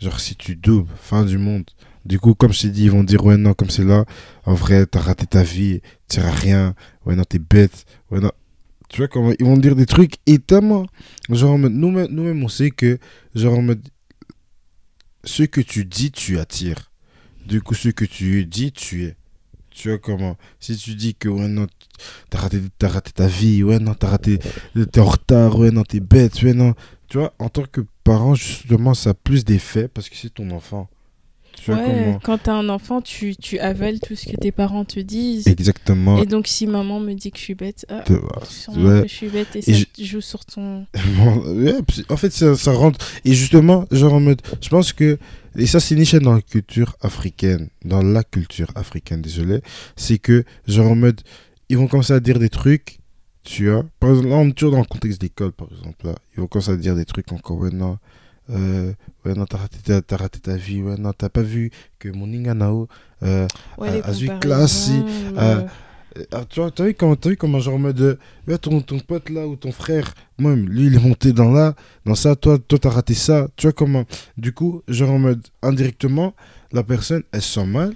Genre 0.00 0.18
si 0.18 0.34
tu 0.36 0.56
doubles, 0.56 0.88
fin 0.96 1.24
du 1.24 1.36
monde. 1.36 1.64
Du 2.06 2.18
coup, 2.18 2.34
comme 2.34 2.52
je 2.54 2.62
t'ai 2.62 2.68
dit, 2.70 2.84
ils 2.84 2.90
vont 2.90 3.04
dire 3.04 3.24
ouais 3.26 3.36
non 3.36 3.52
comme 3.52 3.68
c'est 3.68 3.84
là, 3.84 4.06
en 4.46 4.54
vrai 4.54 4.86
t'as 4.86 5.00
raté 5.00 5.26
ta 5.26 5.42
vie, 5.42 5.82
tu 6.08 6.18
à 6.20 6.30
rien. 6.30 6.74
Ouais 7.04 7.14
non 7.14 7.24
t'es 7.24 7.38
bête. 7.38 7.84
Ouais 8.10 8.20
non. 8.20 8.32
Tu 8.90 8.98
vois 8.98 9.08
comment 9.08 9.32
ils 9.38 9.46
vont 9.46 9.56
dire 9.56 9.76
des 9.76 9.86
trucs 9.86 10.16
et 10.26 10.38
tellement 10.38 10.86
genre 11.30 11.58
nous-mêmes 11.58 12.08
nous-mêmes 12.10 12.44
on 12.44 12.48
sait 12.48 12.70
que 12.70 12.98
genre 13.34 13.60
ce 15.24 15.44
que 15.44 15.60
tu 15.60 15.84
dis 15.84 16.10
tu 16.10 16.38
attires. 16.38 16.90
Du 17.46 17.62
coup 17.62 17.74
ce 17.74 17.88
que 17.88 18.04
tu 18.04 18.44
dis 18.44 18.72
tu 18.72 19.04
es. 19.04 19.16
Tu 19.70 19.88
vois 19.88 19.98
comment? 19.98 20.36
Si 20.58 20.76
tu 20.76 20.94
dis 20.94 21.14
que 21.14 21.28
ouais 21.28 21.48
non 21.48 21.66
t'as 22.28 22.38
raté, 22.38 22.60
t'as 22.78 22.88
raté 22.88 23.12
ta 23.12 23.26
vie, 23.26 23.62
ouais, 23.62 23.78
non, 23.78 23.94
t'as 23.94 24.08
raté, 24.08 24.38
t'es 24.38 25.00
en 25.00 25.04
retard, 25.04 25.58
ouais, 25.58 25.70
non, 25.70 25.82
t'es 25.82 26.00
bête, 26.00 26.42
ouais, 26.42 26.54
non. 26.54 26.74
Tu 27.08 27.18
vois, 27.18 27.34
en 27.38 27.48
tant 27.48 27.64
que 27.64 27.82
parent, 28.04 28.34
justement, 28.34 28.94
ça 28.94 29.10
a 29.10 29.14
plus 29.14 29.44
d'effet 29.44 29.88
parce 29.88 30.08
que 30.08 30.16
c'est 30.16 30.34
ton 30.34 30.50
enfant. 30.50 30.88
Tu 31.62 31.70
vois 31.72 31.80
Ouais, 31.80 31.86
comment 31.86 32.18
quand 32.22 32.38
t'as 32.38 32.54
un 32.54 32.68
enfant, 32.70 33.02
tu, 33.02 33.36
tu 33.36 33.58
avales 33.58 34.00
tout 34.00 34.16
ce 34.16 34.26
que 34.30 34.36
tes 34.36 34.50
parents 34.52 34.84
te 34.86 34.98
disent. 35.00 35.46
Exactement. 35.46 36.22
Et 36.22 36.26
donc, 36.26 36.46
si 36.46 36.66
maman 36.66 37.00
me 37.00 37.12
dit 37.12 37.30
que 37.30 37.36
je 37.38 37.42
suis 37.42 37.54
bête, 37.54 37.84
ah, 37.90 38.02
ouais. 38.08 39.02
que 39.02 39.08
je 39.08 39.12
suis 39.14 39.28
bête 39.28 39.48
et, 39.56 39.58
Et 39.58 39.74
ça 39.74 39.84
je- 39.98 40.04
joue 40.04 40.20
sur 40.22 40.44
ton. 40.44 40.86
Ouais, 41.46 41.74
en 42.08 42.16
fait, 42.16 42.32
ça, 42.32 42.54
ça 42.56 42.72
rentre. 42.72 42.98
Et 43.24 43.34
justement, 43.34 43.84
genre 43.90 44.14
en 44.14 44.20
mode. 44.20 44.40
Je 44.62 44.68
pense 44.70 44.92
que. 44.92 45.18
Et 45.56 45.66
ça, 45.66 45.80
c'est 45.80 45.96
niché 45.96 46.18
dans 46.20 46.32
la 46.34 46.40
culture 46.42 46.96
africaine. 47.02 47.68
Dans 47.84 48.02
la 48.02 48.22
culture 48.24 48.68
africaine, 48.74 49.20
désolé. 49.20 49.60
C'est 49.96 50.18
que, 50.18 50.44
genre 50.66 50.90
en 50.92 50.96
mode. 50.96 51.20
Ils 51.68 51.76
vont 51.76 51.86
commencer 51.88 52.12
à 52.14 52.20
dire 52.20 52.38
des 52.38 52.48
trucs. 52.48 52.98
Tu 53.44 53.70
vois. 53.70 53.84
Par 54.00 54.10
exemple, 54.10 54.28
là, 54.28 54.36
on 54.36 54.48
est 54.48 54.52
toujours 54.52 54.72
dans 54.72 54.78
le 54.80 54.84
contexte 54.84 55.20
d'école, 55.20 55.52
par 55.52 55.68
exemple. 55.70 56.06
Là. 56.06 56.14
Ils 56.36 56.40
vont 56.40 56.46
commencer 56.46 56.70
à 56.72 56.76
dire 56.76 56.94
des 56.96 57.04
trucs 57.04 57.30
encore. 57.32 57.58
Ouais, 57.58 57.70
non. 57.70 57.98
Euh, 58.50 58.92
ouais, 59.24 59.34
non, 59.34 59.44
t'as 59.46 59.58
raté, 59.58 59.78
ta- 59.78 60.02
t'as 60.02 60.16
raté 60.16 60.40
ta 60.40 60.56
vie. 60.56 60.82
Ouais, 60.82 60.96
non, 60.98 61.12
t'as 61.12 61.28
pas 61.28 61.42
vu 61.42 61.70
que 61.98 62.08
mon 62.08 62.26
Inganao. 62.32 62.88
Euh, 63.22 63.46
Ouais, 63.78 64.00
Zui 64.12 64.26
comparaisons, 64.28 64.38
classe, 64.40 64.72
si, 64.72 65.02
euh, 65.36 65.62
euh, 66.18 66.24
ah, 66.32 66.44
tu 66.48 66.60
vois, 66.60 66.70
t'as 66.70 66.84
vu 66.86 66.94
comment, 66.94 67.16
t'as 67.16 67.30
vu 67.30 67.36
comment 67.36 67.60
genre 67.60 67.74
en 67.74 67.78
mode, 67.78 68.00
euh, 68.00 68.16
ouais, 68.48 68.58
ton, 68.58 68.80
ton 68.80 68.98
pote 68.98 69.28
là 69.30 69.46
ou 69.46 69.56
ton 69.56 69.70
frère, 69.72 70.12
moi, 70.38 70.54
lui 70.56 70.86
il 70.86 70.94
est 70.96 70.98
monté 70.98 71.32
dans 71.32 71.50
là, 71.52 71.74
dans 72.04 72.14
ça, 72.16 72.34
toi, 72.34 72.58
toi 72.58 72.78
t'as 72.80 72.90
raté 72.90 73.14
ça, 73.14 73.46
tu 73.56 73.66
vois 73.66 73.72
comment. 73.72 74.04
Du 74.36 74.52
coup, 74.52 74.82
genre 74.88 75.10
en 75.10 75.18
mode, 75.18 75.46
indirectement, 75.62 76.34
la 76.72 76.82
personne, 76.82 77.22
elle 77.32 77.42
se 77.42 77.52
sent 77.60 77.66
mal. 77.66 77.92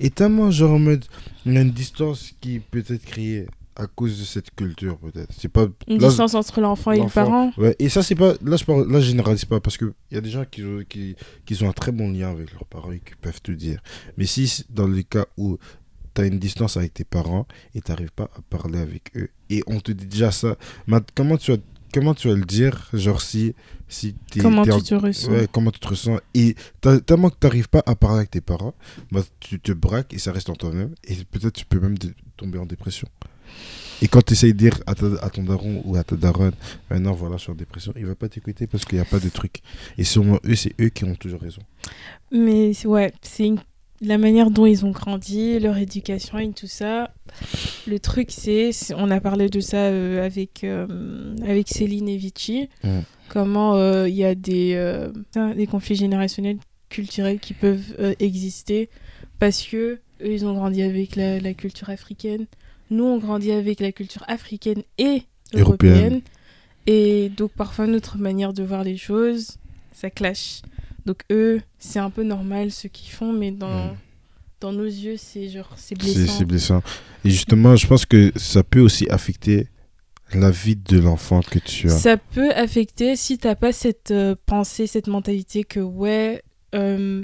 Et 0.00 0.10
tellement, 0.10 0.50
genre 0.50 0.72
en 0.74 0.78
mode, 0.78 1.04
il 1.44 1.54
y 1.54 1.58
a 1.58 1.60
une 1.62 1.70
distance 1.72 2.32
qui 2.40 2.60
peut 2.60 2.84
être 2.88 3.04
créée 3.04 3.46
à 3.76 3.86
cause 3.86 4.18
de 4.18 4.24
cette 4.24 4.54
culture, 4.54 4.98
peut-être. 4.98 5.32
C'est 5.38 5.48
pas. 5.48 5.66
Une 5.86 6.00
là, 6.00 6.08
distance 6.08 6.34
entre 6.34 6.60
l'enfant 6.60 6.92
et 6.92 7.00
le 7.00 7.08
parent. 7.08 7.52
Ouais, 7.58 7.76
et 7.78 7.88
ça, 7.88 8.02
c'est 8.02 8.14
pas. 8.14 8.34
Là, 8.44 8.56
je, 8.56 8.64
parle, 8.64 8.90
là, 8.90 9.00
je 9.00 9.06
généralise 9.06 9.44
pas 9.44 9.60
parce 9.60 9.76
qu'il 9.76 9.92
y 10.10 10.16
a 10.16 10.20
des 10.20 10.30
gens 10.30 10.44
qui, 10.44 10.62
ont- 10.64 10.82
qui, 10.88 11.14
qui 11.44 11.62
ont 11.62 11.68
un 11.68 11.72
très 11.72 11.92
bon 11.92 12.10
lien 12.10 12.30
avec 12.30 12.52
leurs 12.52 12.64
parents 12.64 12.92
et 12.92 12.98
qui 13.00 13.14
peuvent 13.20 13.40
te 13.42 13.52
dire. 13.52 13.80
Mais 14.16 14.26
si, 14.26 14.64
dans 14.70 14.86
les 14.88 15.04
cas 15.04 15.26
où 15.36 15.58
tu 16.14 16.22
as 16.22 16.26
une 16.26 16.38
distance 16.38 16.76
avec 16.76 16.94
tes 16.94 17.04
parents 17.04 17.46
et 17.74 17.80
tu 17.82 17.90
n'arrives 17.90 18.12
pas 18.12 18.30
à 18.36 18.40
parler 18.48 18.78
avec 18.78 19.10
eux, 19.16 19.28
et 19.50 19.62
on 19.66 19.80
te 19.80 19.92
dit 19.92 20.06
déjà 20.06 20.30
ça, 20.32 20.56
comment 21.14 21.36
tu 21.36 21.52
vas, 21.52 21.58
comment 21.92 22.14
tu 22.14 22.28
vas 22.28 22.34
le 22.34 22.44
dire 22.44 22.88
Genre, 22.94 23.20
si, 23.20 23.54
si 23.88 24.14
Comment 24.40 24.64
tu 24.64 24.82
te 24.82 24.94
ressens 24.94 25.30
Ouais, 25.30 25.46
comment 25.52 25.70
tu 25.70 25.80
te 25.80 25.88
ressens 25.88 26.18
Et 26.34 26.54
tellement 27.04 27.28
que 27.30 27.36
tu 27.38 27.46
n'arrives 27.46 27.68
pas 27.68 27.82
à 27.86 27.94
parler 27.94 28.18
avec 28.18 28.30
tes 28.30 28.40
parents, 28.40 28.74
bah, 29.12 29.22
tu 29.40 29.60
te 29.60 29.72
braques 29.72 30.14
et 30.14 30.18
ça 30.18 30.32
reste 30.32 30.48
en 30.50 30.54
toi-même. 30.56 30.94
Et 31.04 31.14
peut-être 31.30 31.52
tu 31.52 31.64
peux 31.66 31.78
même 31.80 31.96
tomber 32.36 32.58
en 32.58 32.66
dépression. 32.66 33.08
Et 34.02 34.08
quand 34.08 34.20
tu 34.22 34.34
essayes 34.34 34.52
de 34.52 34.58
dire 34.58 34.78
à, 34.86 34.94
ta- 34.94 35.16
à 35.22 35.30
ton 35.30 35.42
daron 35.42 35.80
ou 35.86 35.96
à 35.96 36.04
ta 36.04 36.16
daronne, 36.16 36.52
maintenant 36.90 37.12
voilà, 37.12 37.36
je 37.38 37.42
suis 37.44 37.52
en 37.52 37.54
dépression, 37.54 37.92
il 37.96 38.04
va 38.04 38.14
pas 38.14 38.28
t'écouter 38.28 38.66
parce 38.66 38.84
qu'il 38.84 38.96
n'y 38.98 39.02
a 39.02 39.06
pas 39.06 39.18
de 39.20 39.28
truc. 39.30 39.60
Et 39.96 40.04
sûrement 40.04 40.38
eux, 40.44 40.54
c'est 40.54 40.74
eux 40.80 40.90
qui 40.90 41.04
ont 41.04 41.14
toujours 41.14 41.40
raison. 41.40 41.62
Mais 42.30 42.72
ouais, 42.86 43.12
c'est 43.22 43.50
la 44.02 44.18
manière 44.18 44.50
dont 44.50 44.66
ils 44.66 44.84
ont 44.84 44.90
grandi, 44.90 45.58
leur 45.58 45.78
éducation 45.78 46.38
et 46.38 46.52
tout 46.52 46.66
ça. 46.66 47.10
Le 47.86 47.98
truc, 47.98 48.28
c'est, 48.30 48.70
on 48.94 49.10
a 49.10 49.20
parlé 49.20 49.48
de 49.48 49.60
ça 49.60 49.78
euh, 49.78 50.24
avec, 50.26 50.62
euh, 50.64 51.34
avec 51.42 51.68
Céline 51.68 52.08
et 52.08 52.18
Vichy, 52.18 52.68
Mm. 52.84 52.98
comment 53.30 53.76
euh, 53.76 54.06
il 54.08 54.14
y 54.14 54.24
a 54.24 54.34
des, 54.34 55.08
des 55.56 55.66
conflits 55.66 55.96
générationnels 55.96 56.58
culturels 56.90 57.40
qui 57.40 57.54
peuvent 57.54 57.96
exister 58.20 58.90
parce 59.38 59.62
que 59.62 59.76
eux, 60.22 60.32
ils 60.32 60.44
ont 60.44 60.52
grandi 60.54 60.82
avec 60.82 61.16
la, 61.16 61.40
la 61.40 61.54
culture 61.54 61.88
africaine. 61.88 62.46
Nous, 62.90 63.04
on 63.04 63.18
grandit 63.18 63.52
avec 63.52 63.80
la 63.80 63.92
culture 63.92 64.24
africaine 64.28 64.82
et 64.98 65.22
Européenne. 65.54 65.92
européenne. 65.94 66.20
Et 66.86 67.30
donc, 67.36 67.50
parfois, 67.52 67.86
notre 67.86 68.16
manière 68.18 68.52
de 68.52 68.62
voir 68.62 68.84
les 68.84 68.96
choses, 68.96 69.56
ça 69.92 70.10
clash. 70.10 70.62
Donc, 71.04 71.18
eux, 71.30 71.60
c'est 71.78 71.98
un 71.98 72.10
peu 72.10 72.22
normal 72.22 72.70
ce 72.70 72.86
qu'ils 72.88 73.10
font, 73.12 73.32
mais 73.32 73.50
dans, 73.50 73.96
dans 74.60 74.72
nos 74.72 74.84
yeux, 74.84 75.16
c'est 75.16 75.48
genre, 75.48 75.72
c'est 75.76 76.00
C'est 76.00 76.14
blessant. 76.14 76.32
c'est 76.38 76.44
blessant. 76.44 76.82
Et 77.24 77.30
justement, 77.30 77.74
je 77.76 77.86
pense 77.86 78.06
que 78.06 78.32
ça 78.36 78.62
peut 78.62 78.80
aussi 78.80 79.08
affecter 79.10 79.68
la 80.32 80.50
vie 80.50 80.76
de 80.76 80.98
l'enfant 80.98 81.40
que 81.40 81.58
tu 81.58 81.86
as. 81.88 81.96
Ça 81.96 82.16
peut 82.16 82.50
affecter 82.52 83.14
si 83.16 83.38
t'as 83.38 83.54
pas 83.54 83.72
cette 83.72 84.10
euh, 84.10 84.34
pensée, 84.46 84.86
cette 84.86 85.06
mentalité 85.08 85.62
que 85.64 85.80
ouais. 85.80 86.42
euh, 86.74 87.22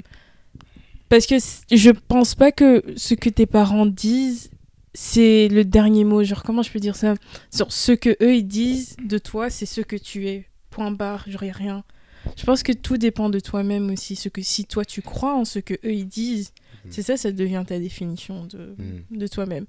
parce 1.09 1.27
que 1.27 1.35
je 1.71 1.89
pense 1.91 2.33
pas 2.33 2.51
que 2.51 2.81
ce 2.95 3.13
que 3.13 3.29
tes 3.29 3.45
parents 3.45 3.85
disent, 3.85 4.49
c'est 4.93 5.47
le 5.47 5.65
dernier 5.65 6.03
mot. 6.03 6.23
Genre, 6.23 6.43
comment 6.43 6.61
je 6.61 6.71
peux 6.71 6.79
dire 6.79 6.95
ça? 6.95 7.15
Sur 7.51 7.71
ce 7.71 7.91
que 7.91 8.11
eux 8.21 8.35
ils 8.35 8.47
disent 8.47 8.95
de 9.03 9.17
toi, 9.17 9.49
c'est 9.49 9.65
ce 9.65 9.81
que 9.81 9.95
tu 9.95 10.27
es. 10.27 10.45
Point 10.69 10.91
barre, 10.91 11.25
j'aurais 11.27 11.51
rien. 11.51 11.83
Je 12.37 12.45
pense 12.45 12.63
que 12.63 12.71
tout 12.71 12.97
dépend 12.97 13.29
de 13.29 13.39
toi-même 13.39 13.91
aussi. 13.91 14.15
Ce 14.15 14.29
que 14.29 14.41
si 14.41 14.65
toi 14.65 14.85
tu 14.85 15.01
crois 15.01 15.35
en 15.35 15.45
ce 15.45 15.59
que 15.59 15.73
eux 15.85 15.93
ils 15.93 16.07
disent, 16.07 16.53
c'est 16.89 17.01
ça, 17.01 17.17
ça 17.17 17.31
devient 17.31 17.63
ta 17.67 17.79
définition 17.79 18.45
de, 18.45 18.75
Mm. 18.77 19.17
de 19.17 19.27
toi-même. 19.27 19.65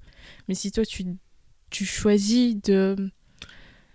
Mais 0.47 0.55
si 0.55 0.71
toi 0.71 0.85
tu, 0.85 1.05
tu 1.69 1.85
choisis 1.85 2.55
de, 2.63 2.95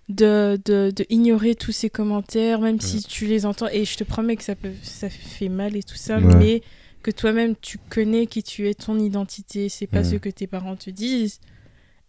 de, 0.09 0.59
de, 0.65 0.93
de 0.95 1.07
ignorer 1.09 1.55
tous 1.55 1.73
ces 1.73 1.89
commentaires, 1.91 2.61
même 2.61 2.81
si 2.81 3.03
tu 3.03 3.27
les 3.27 3.47
entends, 3.47 3.69
et 3.69 3.85
je 3.85 3.97
te 3.97 4.05
promets 4.05 4.37
que 4.37 4.43
ça, 4.43 4.55
peut, 4.57 4.73
ça 4.83 5.09
fait 5.09 5.49
mal 5.49 5.77
et 5.77 5.83
tout 5.83 5.95
ça, 5.97 6.19
Ouais. 6.19 6.35
mais 6.37 6.63
que 7.03 7.11
toi-même 7.11 7.55
tu 7.61 7.79
connais 7.89 8.27
qui 8.27 8.43
tu 8.43 8.69
es, 8.69 8.75
ton 8.75 8.99
identité, 8.99 9.69
c'est 9.69 9.87
pas 9.87 10.01
Mm. 10.01 10.05
ce 10.05 10.17
que 10.17 10.29
tes 10.29 10.47
parents 10.47 10.77
te 10.77 10.91
disent, 10.91 11.41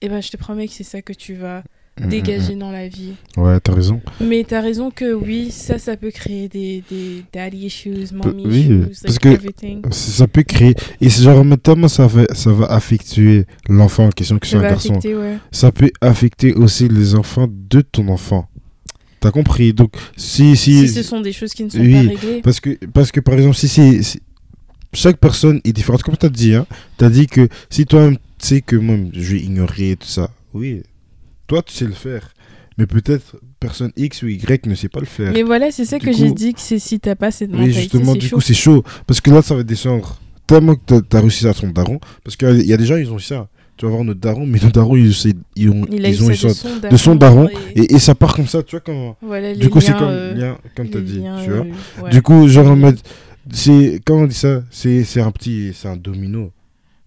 et 0.02 0.10
ben 0.10 0.22
je 0.22 0.30
te 0.32 0.38
promets 0.38 0.68
que 0.68 0.74
c'est 0.74 0.84
ça 0.84 1.02
que 1.02 1.14
tu 1.14 1.34
vas 1.36 1.64
Mm, 2.00 2.08
dégager 2.08 2.56
dans 2.56 2.72
la 2.72 2.88
vie. 2.88 3.16
mm, 3.36 3.42
mm. 3.42 3.44
Ouais, 3.44 3.60
t'as 3.60 3.74
raison. 3.74 4.02
Mais 4.22 4.46
t'as 4.48 4.62
raison 4.62 4.92
que 4.92 5.14
oui, 5.14 5.52
ça, 5.52 5.78
ça 5.78 5.98
peut 5.98 6.10
créer 6.10 6.48
des, 6.48 6.84
des 6.90 7.24
daddy 7.34 7.66
issues, 7.66 8.06
mommy 8.14 8.48
oui, 8.48 8.60
issues, 8.62 8.80
parce 9.04 9.04
like 9.04 9.20
que- 9.20 9.28
everything. 9.30 9.82
Ça 9.92 10.26
peut 10.26 10.44
créer. 10.44 10.74
Et 11.02 11.10
c'est 11.10 11.24
genre, 11.24 11.44
mais 11.44 11.58
tellement 11.58 11.90
ça 11.90 12.08
va, 12.08 12.24
ça 12.34 12.52
va 12.54 12.68
affecter 12.68 13.46
l'enfant 13.68 14.06
en 14.06 14.10
question, 14.10 14.40
que 14.40 14.48
Ça 14.48 14.52
c'est 14.52 14.66
un 14.66 14.70
garçon. 14.70 14.90
affecter, 14.92 15.16
ouais. 15.16 15.38
Ça 15.52 15.72
peut 15.74 15.92
affecter 16.00 16.54
aussi 16.54 16.88
les 16.88 17.14
enfants 17.16 17.48
de 17.50 17.82
ton 17.82 18.08
enfant. 18.08 18.48
T'as 19.20 19.32
compris? 19.32 19.74
Donc, 19.74 19.94
si. 20.16 20.56
si, 20.56 20.88
Si 20.88 20.94
ce 20.94 21.04
sont 21.04 21.20
des 21.22 21.34
choses 21.34 21.54
qui 21.54 21.66
ne 21.66 21.70
sont 21.70 21.78
Oui, 21.78 21.92
pas 21.94 22.00
réglées. 22.14 22.42
Parce 22.42 22.60
que, 22.62 22.78
parce 22.88 23.12
que 23.12 23.20
par 23.20 23.36
exemple, 23.36 23.56
si 23.58 23.68
c'est. 23.68 24.02
si- 24.02 24.22
Chaque 24.94 25.18
personne 25.18 25.62
est 25.64 25.74
différente. 25.74 26.04
Comme 26.04 26.18
tu 26.18 26.26
as 26.26 26.30
dit, 26.30 26.54
hein, 26.56 26.66
tu 26.98 27.06
as 27.06 27.10
dit 27.10 27.28
que 27.28 27.48
si 27.70 27.86
toi-même 27.86 28.18
tu 28.38 28.48
sais 28.48 28.62
que 28.62 28.76
moi, 28.76 28.98
je 29.14 29.36
vais 29.36 29.40
ignorer 29.42 29.96
tout 30.00 30.08
ça. 30.08 30.30
Oui, 30.54 30.82
toi, 31.48 31.62
tu 31.62 31.74
sais 31.74 31.86
le 31.86 31.92
faire. 31.94 32.34
Mais 32.78 32.88
peut-être 32.88 33.36
personne 33.60 33.92
X 33.96 34.24
ou 34.24 34.28
Y 34.28 34.66
ne 34.66 34.76
sait 34.76 34.90
pas 34.90 35.00
le 35.00 35.06
faire. 35.06 35.32
Mais 35.34 35.44
voilà, 35.44 35.72
c'est 35.72 35.86
ça 35.86 36.00
Du 36.00 36.06
que 36.06 36.12
j'ai 36.14 36.32
dit 36.32 36.54
que 36.54 36.60
c'est 36.60 36.80
si 36.80 37.00
t'as 37.00 37.16
pas 37.16 37.30
cette 37.32 37.52
oui, 37.52 37.58
mentalité, 37.58 37.82
justement, 37.82 38.14
c'est 38.14 38.20
du 38.20 38.28
chaud. 38.28 38.36
coup, 38.38 38.42
c'est 38.42 38.54
chaud. 38.54 38.84
Parce 39.06 39.22
que 39.22 39.30
là, 39.30 39.42
ça 39.42 39.56
va 39.56 39.64
descendre 39.64 40.20
tellement 40.48 40.76
que 40.76 40.82
t'as- 40.86 41.02
t'as 41.02 41.20
réussi 41.22 41.48
à 41.48 41.54
ton 41.54 41.68
daron. 41.70 42.00
Parce 42.24 42.36
qu'il 42.36 42.66
y 42.66 42.74
a 42.74 42.78
des 42.78 42.86
gens, 42.86 42.96
ils 42.98 43.12
ont 43.12 43.20
ça. 43.20 43.48
Tu 43.78 43.86
vas 43.86 43.92
voir 43.92 44.04
notre 44.04 44.20
daron, 44.20 44.46
mais 44.46 44.60
notre 44.60 44.74
daron, 44.74 44.96
ils, 44.96 45.12
ils 45.56 45.70
ont, 45.70 45.86
Il 45.92 46.06
ils 46.06 46.24
ont 46.24 46.28
ça 46.28 46.34
eu 46.34 46.36
ça 46.36 46.48
de 46.48 46.54
son 46.54 46.70
de 46.92 46.98
son 46.98 47.16
daron. 47.16 47.50
et- 47.76 47.82
Et, 47.82 47.94
et 47.96 48.00
ça 48.00 48.16
part 48.16 48.34
comme 48.36 48.48
ça, 48.48 48.62
tu 48.64 48.72
vois, 48.72 48.80
comment. 48.82 49.16
voilà, 49.22 49.54
Du 49.56 49.70
coup, 49.70 49.80
c'est 49.82 49.94
comme, 49.94 50.08
euh, 50.10 50.34
lien, 50.34 50.58
comme 50.76 50.90
tu 50.90 50.98
as 50.98 51.00
les 51.02 51.06
dit. 51.06 51.22
tu 51.44 51.50
vois. 51.52 51.66
euh, 51.66 52.04
ouais. 52.04 52.10
Du 52.12 52.22
coup, 52.22 52.48
genre 52.48 52.68
en 52.68 52.76
mode. 52.76 53.00
C'est. 53.50 54.02
Comment 54.06 54.22
on 54.24 54.28
dit 54.28 54.36
ça? 54.36 54.64
C'est 54.72 55.04
c'est 55.04 55.22
un 55.22 55.32
petit. 55.32 55.74
C'est 55.74 55.88
un 55.88 55.98
domino. 55.98 56.52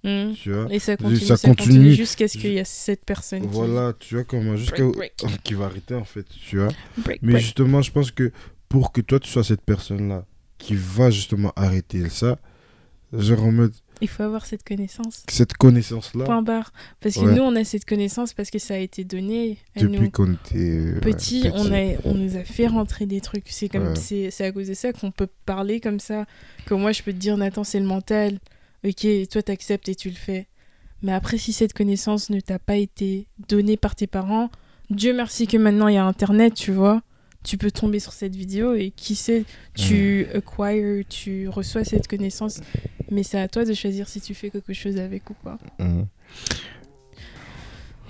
Mm. 0.03 0.32
Tu 0.35 0.53
vois? 0.53 0.66
Et 0.70 0.78
ça 0.78 0.97
continue, 0.97 1.20
ça 1.20 1.37
continue, 1.37 1.55
continue. 1.57 1.95
jusqu'à 1.95 2.28
ce 2.28 2.37
qu'il 2.37 2.53
y 2.53 2.59
a 2.61 2.64
cette 2.66 3.05
personne 3.07 3.41
qui- 3.43 3.49
Voilà, 3.49 3.95
tu 3.99 4.16
vois, 4.16 4.24
comment. 4.24 4.57
Jusqu'à. 4.57 4.82
Qui 5.45 5.55
va 5.55 5.66
arrêter, 5.66 5.95
en 5.95 6.05
fait, 6.05 6.26
tu 6.47 6.59
vois? 6.59 6.68
break, 6.99 7.20
Mais 7.22 7.32
break. 7.32 7.45
justement, 7.45 7.80
je 7.80 7.91
pense 7.91 8.11
que 8.11 8.30
pour 8.68 8.93
que 8.93 9.01
toi, 9.01 9.18
tu 9.18 9.30
sois 9.30 9.45
cette 9.45 9.62
personne-là 9.62 10.26
qui 10.59 10.74
va 10.74 11.11
justement 11.11 11.53
arrêter 11.57 12.09
ça, 12.11 12.39
genre 13.12 13.45
en 13.45 13.53
mode. 13.53 13.72
Il 14.01 14.09
faut 14.09 14.22
avoir 14.24 14.45
cette 14.47 14.64
connaissance. 14.66 15.22
Cette 15.28 15.55
connaissance-là, 15.55 16.24
Point 16.24 16.42
barre. 16.42 16.72
Parce 17.01 17.14
que 17.14 17.20
Ouais. 17.20 17.34
nous, 17.34 17.42
on 17.42 17.55
a 17.57 17.64
cette 17.64 17.84
connaissance 17.84 18.32
parce 18.34 18.51
que 18.51 18.59
ça 18.59 18.74
a 18.74 18.78
été 18.78 19.05
donné 19.05 19.59
à 19.76 19.80
depuis 19.80 20.11
qu'on 20.11 20.32
était. 20.34 20.57
euh, 20.59 20.95
ouais, 20.95 21.01
Petit, 21.01 21.45
on, 21.55 21.64
petit. 21.64 21.74
a, 21.74 22.01
on 22.09 22.14
nous 22.14 22.36
a 22.36 22.45
fait 22.45 22.66
rentrer 22.66 23.07
des 23.07 23.20
trucs. 23.20 23.45
C'est 23.47 23.68
comme 23.68 23.88
Ouais. 23.88 23.95
c'est 23.97 24.30
c'est 24.30 24.45
à 24.45 24.53
cause 24.53 24.68
de 24.68 24.74
ça 24.74 24.92
qu'on 24.92 25.11
peut 25.11 25.28
parler 25.47 25.80
comme 25.80 26.01
ça. 26.01 26.26
Que 26.66 26.74
moi, 26.74 26.92
je 26.92 27.03
peux 27.03 27.12
te 27.12 27.18
dire, 27.18 27.36
Nathan, 27.36 27.62
c'est 27.64 27.80
le 27.80 27.86
mental. 27.86 28.38
Ok, 28.84 29.07
toi, 29.30 29.42
t'acceptes 29.42 29.88
et 29.88 29.95
tu 29.95 30.09
le 30.11 30.16
fais. 30.16 30.47
Mais 31.03 31.12
après, 31.12 31.38
si 31.38 31.53
cette 31.53 31.72
connaissance 31.72 32.30
ne 32.30 32.40
t'a 32.40 32.59
pas 32.59 32.76
été 32.76 33.26
donnée 33.49 33.76
par 33.76 33.95
tes 33.95 34.07
parents, 34.07 34.51
Dieu 34.90 35.14
merci 35.14 35.47
que 35.47 35.57
maintenant 35.57 35.88
il 35.88 35.95
y 35.95 35.99
a 35.99 36.05
Internet, 36.05 36.55
tu 36.55 36.72
vois. 36.72 37.03
Tu 37.45 37.59
peux 37.59 37.70
tomber 37.70 38.01
sur 38.01 38.12
cette 38.12 38.34
vidéo 38.34 38.74
et 38.74 38.90
qui 38.90 39.14
sait, 39.14 39.45
tu 39.74 40.26
acquires, 40.34 41.05
tu 41.09 41.49
reçois 41.49 41.84
cette 41.84 42.09
connaissance. 42.09 42.61
Mais 43.11 43.22
c'est 43.22 43.38
à 43.38 43.49
toi 43.49 43.64
de 43.64 43.74
choisir 43.74 44.09
si 44.09 44.20
tu 44.20 44.34
fais 44.34 44.51
quelque 44.51 44.72
chose 44.72 44.97
avec 44.99 45.28
ou 45.30 45.34
pas. 45.34 45.59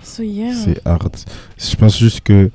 So 0.03 0.23
yeah. 0.23 0.55
C'est 0.55 0.87
hard. 0.87 1.17
Je 1.59 1.77
pense 1.77 1.99
juste 1.99 2.21
que, 2.21 2.51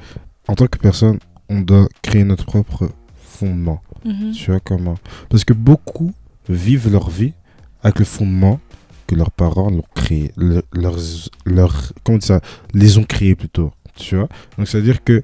en 0.47 0.55
tant 0.55 0.67
que 0.67 0.77
personne, 0.77 1.19
on 1.49 1.61
doit 1.61 1.87
créer 2.01 2.23
notre 2.23 2.45
propre 2.45 2.89
fondement. 3.21 3.81
Mhm. 4.05 4.31
Tu 4.31 4.51
vois 4.51 4.59
comment 4.59 4.95
Parce 5.29 5.43
que 5.43 5.53
beaucoup 5.53 6.13
vivent 6.47 6.89
leur 6.91 7.09
vie 7.09 7.33
avec 7.83 7.99
le 7.99 8.05
fondement 8.05 8.59
que 9.07 9.15
leurs 9.15 9.31
parents 9.31 9.69
l'ont 9.69 9.83
créé, 9.95 10.31
le- 10.37 10.61
leurs, 10.73 10.97
leurs, 11.45 11.91
comment 12.03 12.19
dire 12.19 12.27
ça, 12.27 12.41
les 12.73 12.97
ont 12.97 13.03
créés 13.03 13.35
plutôt. 13.35 13.71
Tu 13.95 14.15
vois 14.15 14.29
Donc 14.57 14.67
c'est 14.67 14.77
à 14.77 14.81
dire 14.81 15.03
que 15.03 15.23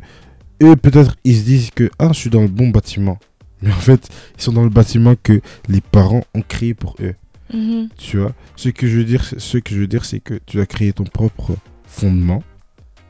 eux 0.64 0.76
peut-être 0.76 1.16
ils 1.24 1.36
se 1.36 1.44
disent 1.44 1.72
que 1.72 1.90
ah 2.00 2.10
je 2.10 2.20
suis 2.20 2.30
dans 2.30 2.42
le 2.42 2.48
bon 2.48 2.70
bâtiment, 2.70 3.20
mais 3.62 3.72
en 3.72 3.76
fait 3.80 4.10
ils 4.38 4.42
sont 4.42 4.54
dans 4.54 4.64
le 4.64 4.70
bâtiment 4.70 5.16
que 5.22 5.42
les 5.68 5.82
parents 5.82 6.24
ont 6.34 6.42
créé 6.42 6.74
pour 6.74 6.96
eux. 7.02 7.16
Mhm. 7.54 7.90
Tu 7.98 8.18
vois? 8.18 8.34
Ce 8.56 8.70
que 8.70 8.88
je 8.88 8.98
veux 8.98 9.04
dire, 9.04 9.24
ce 9.24 9.58
que 9.58 9.74
je 9.74 9.80
veux 9.80 9.88
dire, 9.88 10.06
c'est 10.06 10.20
que 10.20 10.40
tu 10.46 10.60
as 10.60 10.66
créé 10.66 10.94
ton 10.94 11.04
propre 11.04 11.56
fondement 11.86 12.44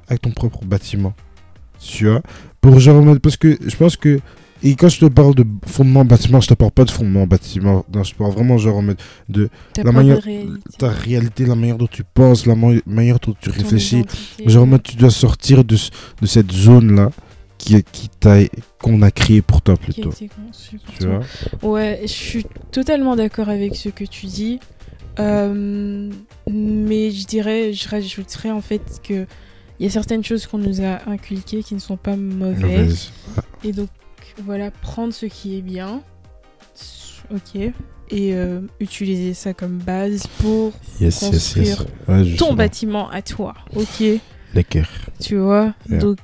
avec 0.08 0.22
ton 0.22 0.32
propre 0.32 0.66
bâtiment. 0.66 1.14
Tu 1.80 2.08
vois? 2.08 2.22
Pour 2.62 2.80
genre 2.80 3.04
parce 3.22 3.38
que 3.38 3.58
je 3.66 3.76
pense 3.76 3.96
que 3.96 4.20
et 4.64 4.76
quand 4.76 4.90
je 4.90 5.00
te 5.00 5.06
parle 5.06 5.36
de 5.36 5.46
fondement 5.68 6.06
bâtiment, 6.06 6.42
je 6.42 6.48
te 6.48 6.54
parle 6.54 6.72
pas 6.72 6.86
de 6.86 6.92
fondement 6.92 7.28
bâtiment. 7.28 7.86
Non, 7.94 8.04
je 8.04 8.16
parle 8.16 8.32
vraiment 8.32 8.58
genre 8.58 8.78
en 8.78 8.82
mode 8.82 8.98
de 9.30 9.50
Ta 9.74 9.84
la 9.84 9.92
manière, 9.92 10.22
réalité, 10.22 10.60
ta 10.80 10.90
réalité, 10.90 11.46
la 11.46 11.56
manière 11.56 11.78
dont 11.78 11.88
tu 11.88 12.04
penses, 12.04 12.46
la 12.46 12.56
manière 12.56 13.20
dont 13.20 13.36
tu 13.40 13.50
réfléchis. 13.50 14.06
Genre 14.46 14.64
en 14.64 14.68
mode 14.68 14.84
tu 14.84 14.96
dois 14.96 15.12
sortir 15.12 15.64
de, 15.64 15.76
de 15.76 16.26
cette 16.26 16.52
zone 16.52 16.96
là 16.96 17.12
qui 17.66 17.84
qui 17.84 18.10
qu'on 18.80 19.02
a 19.02 19.12
créé 19.12 19.42
pour 19.42 19.62
toi 19.62 19.76
qui 19.76 19.82
a 19.82 19.94
plutôt. 19.94 20.12
été 20.12 20.30
conçu 20.30 20.78
pour 20.80 20.94
Tu 20.94 21.00
toi. 21.00 21.20
vois 21.62 21.72
Ouais, 21.72 22.00
je 22.04 22.08
suis 22.08 22.46
totalement 22.72 23.16
d'accord 23.16 23.50
avec 23.50 23.76
ce 23.76 23.90
que 23.90 24.04
tu 24.04 24.26
dis. 24.28 24.60
Euh, 25.20 26.12
mais 26.50 27.12
je 27.12 27.26
dirais, 27.26 27.72
je 27.74 27.88
rajouterais 27.90 28.52
en 28.52 28.62
fait 28.62 28.82
que 29.04 29.26
il 29.80 29.86
y 29.86 29.88
a 29.88 29.90
certaines 29.92 30.24
choses 30.24 30.46
qu'on 30.48 30.58
nous 30.58 30.82
a 30.82 31.10
inculquées 31.10 31.62
qui 31.64 31.74
ne 31.76 31.80
sont 31.80 31.98
pas 31.98 32.16
mauvaises. 32.16 32.62
Mauvaise. 32.62 33.12
Et 33.66 33.72
donc, 33.74 33.90
voilà, 34.46 34.72
prendre 34.72 35.14
ce 35.14 35.26
qui 35.26 35.58
est 35.58 35.62
bien. 35.62 36.02
Ok. 37.34 37.56
Et 38.12 38.34
euh, 38.36 38.62
utiliser 38.80 39.34
ça 39.34 39.54
comme 39.54 39.78
base 39.80 40.28
pour 40.40 40.72
Yes, 41.02 41.22
yes, 41.22 41.22
yes. 41.24 41.32
construire 41.32 41.86
Ouais, 42.08 42.36
ton 42.36 42.54
bâtiment 42.54 43.10
à 43.10 43.22
toi. 43.22 43.56
Ok. 43.76 44.04
D'accord. 44.54 44.88
Tu 45.20 45.36
vois? 45.38 45.74
Yeah. 45.90 45.98
Donc 46.00 46.20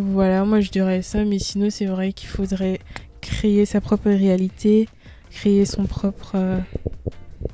voilà, 0.00 0.44
moi 0.44 0.60
je 0.60 0.70
dirais 0.70 1.02
ça, 1.02 1.24
mais 1.24 1.38
sinon 1.38 1.70
c'est 1.70 1.86
vrai 1.86 2.12
qu'il 2.12 2.28
faudrait 2.28 2.80
créer 3.20 3.64
sa 3.66 3.80
propre 3.80 4.10
réalité, 4.10 4.88
créer 5.30 5.64
son 5.64 5.84
propre. 5.84 6.32
euh, 6.34 6.58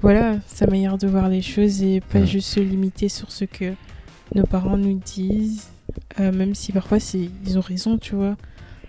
voilà, 0.00 0.36
sa 0.46 0.66
manière 0.66 0.98
de 0.98 1.06
voir 1.06 1.28
les 1.28 1.42
choses 1.42 1.82
et 1.82 2.00
pas 2.00 2.20
Ouais. 2.20 2.26
juste 2.26 2.48
se 2.48 2.60
limiter 2.60 3.08
sur 3.08 3.30
ce 3.30 3.44
que 3.44 3.72
nos 4.34 4.44
parents 4.44 4.76
nous 4.76 4.98
disent, 4.98 5.68
euh, 6.20 6.32
même 6.32 6.54
si 6.54 6.72
parfois 6.72 6.98
c'est 7.00 7.30
ils 7.46 7.56
ont 7.58 7.62
raison, 7.62 7.96
tu 7.98 8.14
vois. 8.14 8.36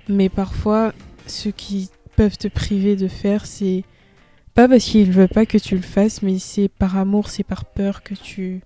Mais 0.10 0.30
parfois, 0.30 0.94
ce 1.28 1.50
qui 1.50 1.90
peuvent 2.16 2.38
te 2.38 2.48
priver 2.48 2.96
de 2.96 3.08
faire, 3.08 3.46
c'est 3.46 3.84
pas 4.56 4.68
parce 4.68 4.84
qu'ils 4.86 5.12
veulent 5.12 5.28
pas 5.28 5.46
que 5.46 5.58
tu 5.60 5.76
le 5.76 5.82
fasses, 5.84 6.22
mais 6.24 6.40
c'est 6.40 6.68
par 6.68 6.98
amour, 6.98 7.30
c'est 7.30 7.44
par 7.44 7.64
peur 7.66 8.02
que 8.04 8.16
tu 8.16 8.62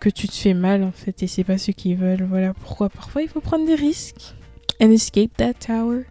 que 0.00 0.08
tu 0.08 0.26
te 0.28 0.34
fais 0.34 0.54
mal 0.54 0.82
en 0.82 0.92
fait 0.92 1.22
et 1.22 1.26
c'est 1.26 1.44
pas 1.44 1.58
ce 1.58 1.70
qu'ils 1.70 1.96
veulent. 1.96 2.26
Voilà 2.28 2.54
pourquoi 2.54 2.88
parfois 2.88 3.22
il 3.22 3.28
faut 3.28 3.40
prendre 3.40 3.66
des 3.66 3.74
risques. 3.74 4.34
And 4.80 4.90
escape 4.92 5.36
that 5.36 5.54
tower. 5.66 6.04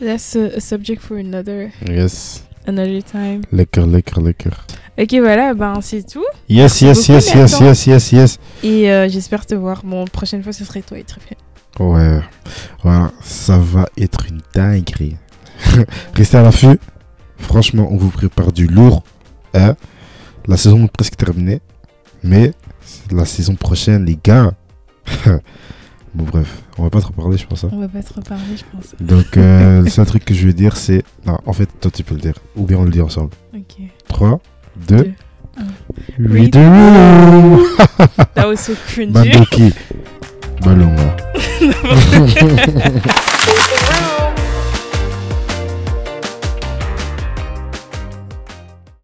That's 0.00 0.34
a, 0.36 0.56
a 0.56 0.60
subject 0.60 1.00
for 1.02 1.16
another 1.18 1.70
Yes. 1.88 2.44
Another 2.66 3.02
time. 3.02 3.42
Lekker, 3.52 3.86
lekker, 3.86 4.20
lekker. 4.20 4.50
Ok, 4.98 5.14
voilà, 5.20 5.54
ben 5.54 5.80
c'est 5.80 6.02
tout. 6.06 6.24
Yes, 6.48 6.80
yes, 6.82 6.98
beaucoup, 6.98 7.12
yes, 7.12 7.34
yes, 7.34 7.60
yes, 7.60 7.86
yes, 7.86 8.12
yes. 8.12 8.38
Et 8.62 8.90
euh, 8.90 9.08
j'espère 9.08 9.46
te 9.46 9.54
voir. 9.54 9.82
Bon, 9.84 10.04
prochaine 10.04 10.42
fois, 10.42 10.52
ce 10.52 10.64
serait 10.64 10.82
toi 10.82 10.98
et 10.98 11.04
très 11.04 11.20
bien. 11.26 11.86
Ouais, 11.86 12.20
voilà, 12.82 13.12
ça 13.22 13.56
va 13.58 13.86
être 13.96 14.26
une 14.28 14.42
dinguerie. 14.52 15.16
Restez 16.14 16.36
à 16.36 16.42
l'affût. 16.42 16.78
Franchement, 17.38 17.88
on 17.90 17.96
vous 17.96 18.10
prépare 18.10 18.52
du 18.52 18.66
lourd. 18.66 19.02
hein. 19.54 19.74
La 20.46 20.56
saison 20.56 20.84
est 20.84 20.92
presque 20.92 21.16
terminée. 21.16 21.60
Mais 22.22 22.52
la 23.12 23.24
saison 23.24 23.54
prochaine, 23.54 24.04
les 24.04 24.18
gars. 24.22 24.52
bon, 26.14 26.24
bref, 26.24 26.62
on 26.78 26.82
va 26.84 26.90
pas 26.90 27.00
trop 27.00 27.12
parler, 27.12 27.36
je 27.38 27.46
pense. 27.46 27.64
hein. 27.64 27.70
On 27.72 27.78
va 27.80 27.88
pas 27.88 28.02
trop 28.02 28.20
parler, 28.20 28.56
je 28.56 28.64
pense. 28.72 28.94
Donc, 29.00 29.36
euh, 29.36 29.82
le 29.84 29.90
seul 29.90 30.06
truc 30.06 30.24
que 30.24 30.34
je 30.34 30.46
veux 30.46 30.52
dire, 30.52 30.76
c'est. 30.76 31.02
Non, 31.26 31.38
en 31.46 31.52
fait, 31.52 31.68
toi, 31.80 31.90
tu 31.90 32.02
peux 32.04 32.14
le 32.14 32.20
dire. 32.20 32.34
Ou 32.56 32.64
bien 32.64 32.78
on 32.78 32.84
le 32.84 32.90
dit 32.90 33.00
ensemble. 33.00 33.30
Ok. 33.54 33.76
3, 34.08 34.40
2, 34.88 34.96
Deux, 34.96 35.12
8 36.18 36.32
Read 36.32 36.52
de 36.52 36.58
room. 36.60 37.60
That 38.34 38.46
was 38.48 38.56
so 38.56 38.72
cringy. 38.88 39.12
Bandoki. 39.12 39.72
Ballon, 40.62 40.94
là. 40.94 41.16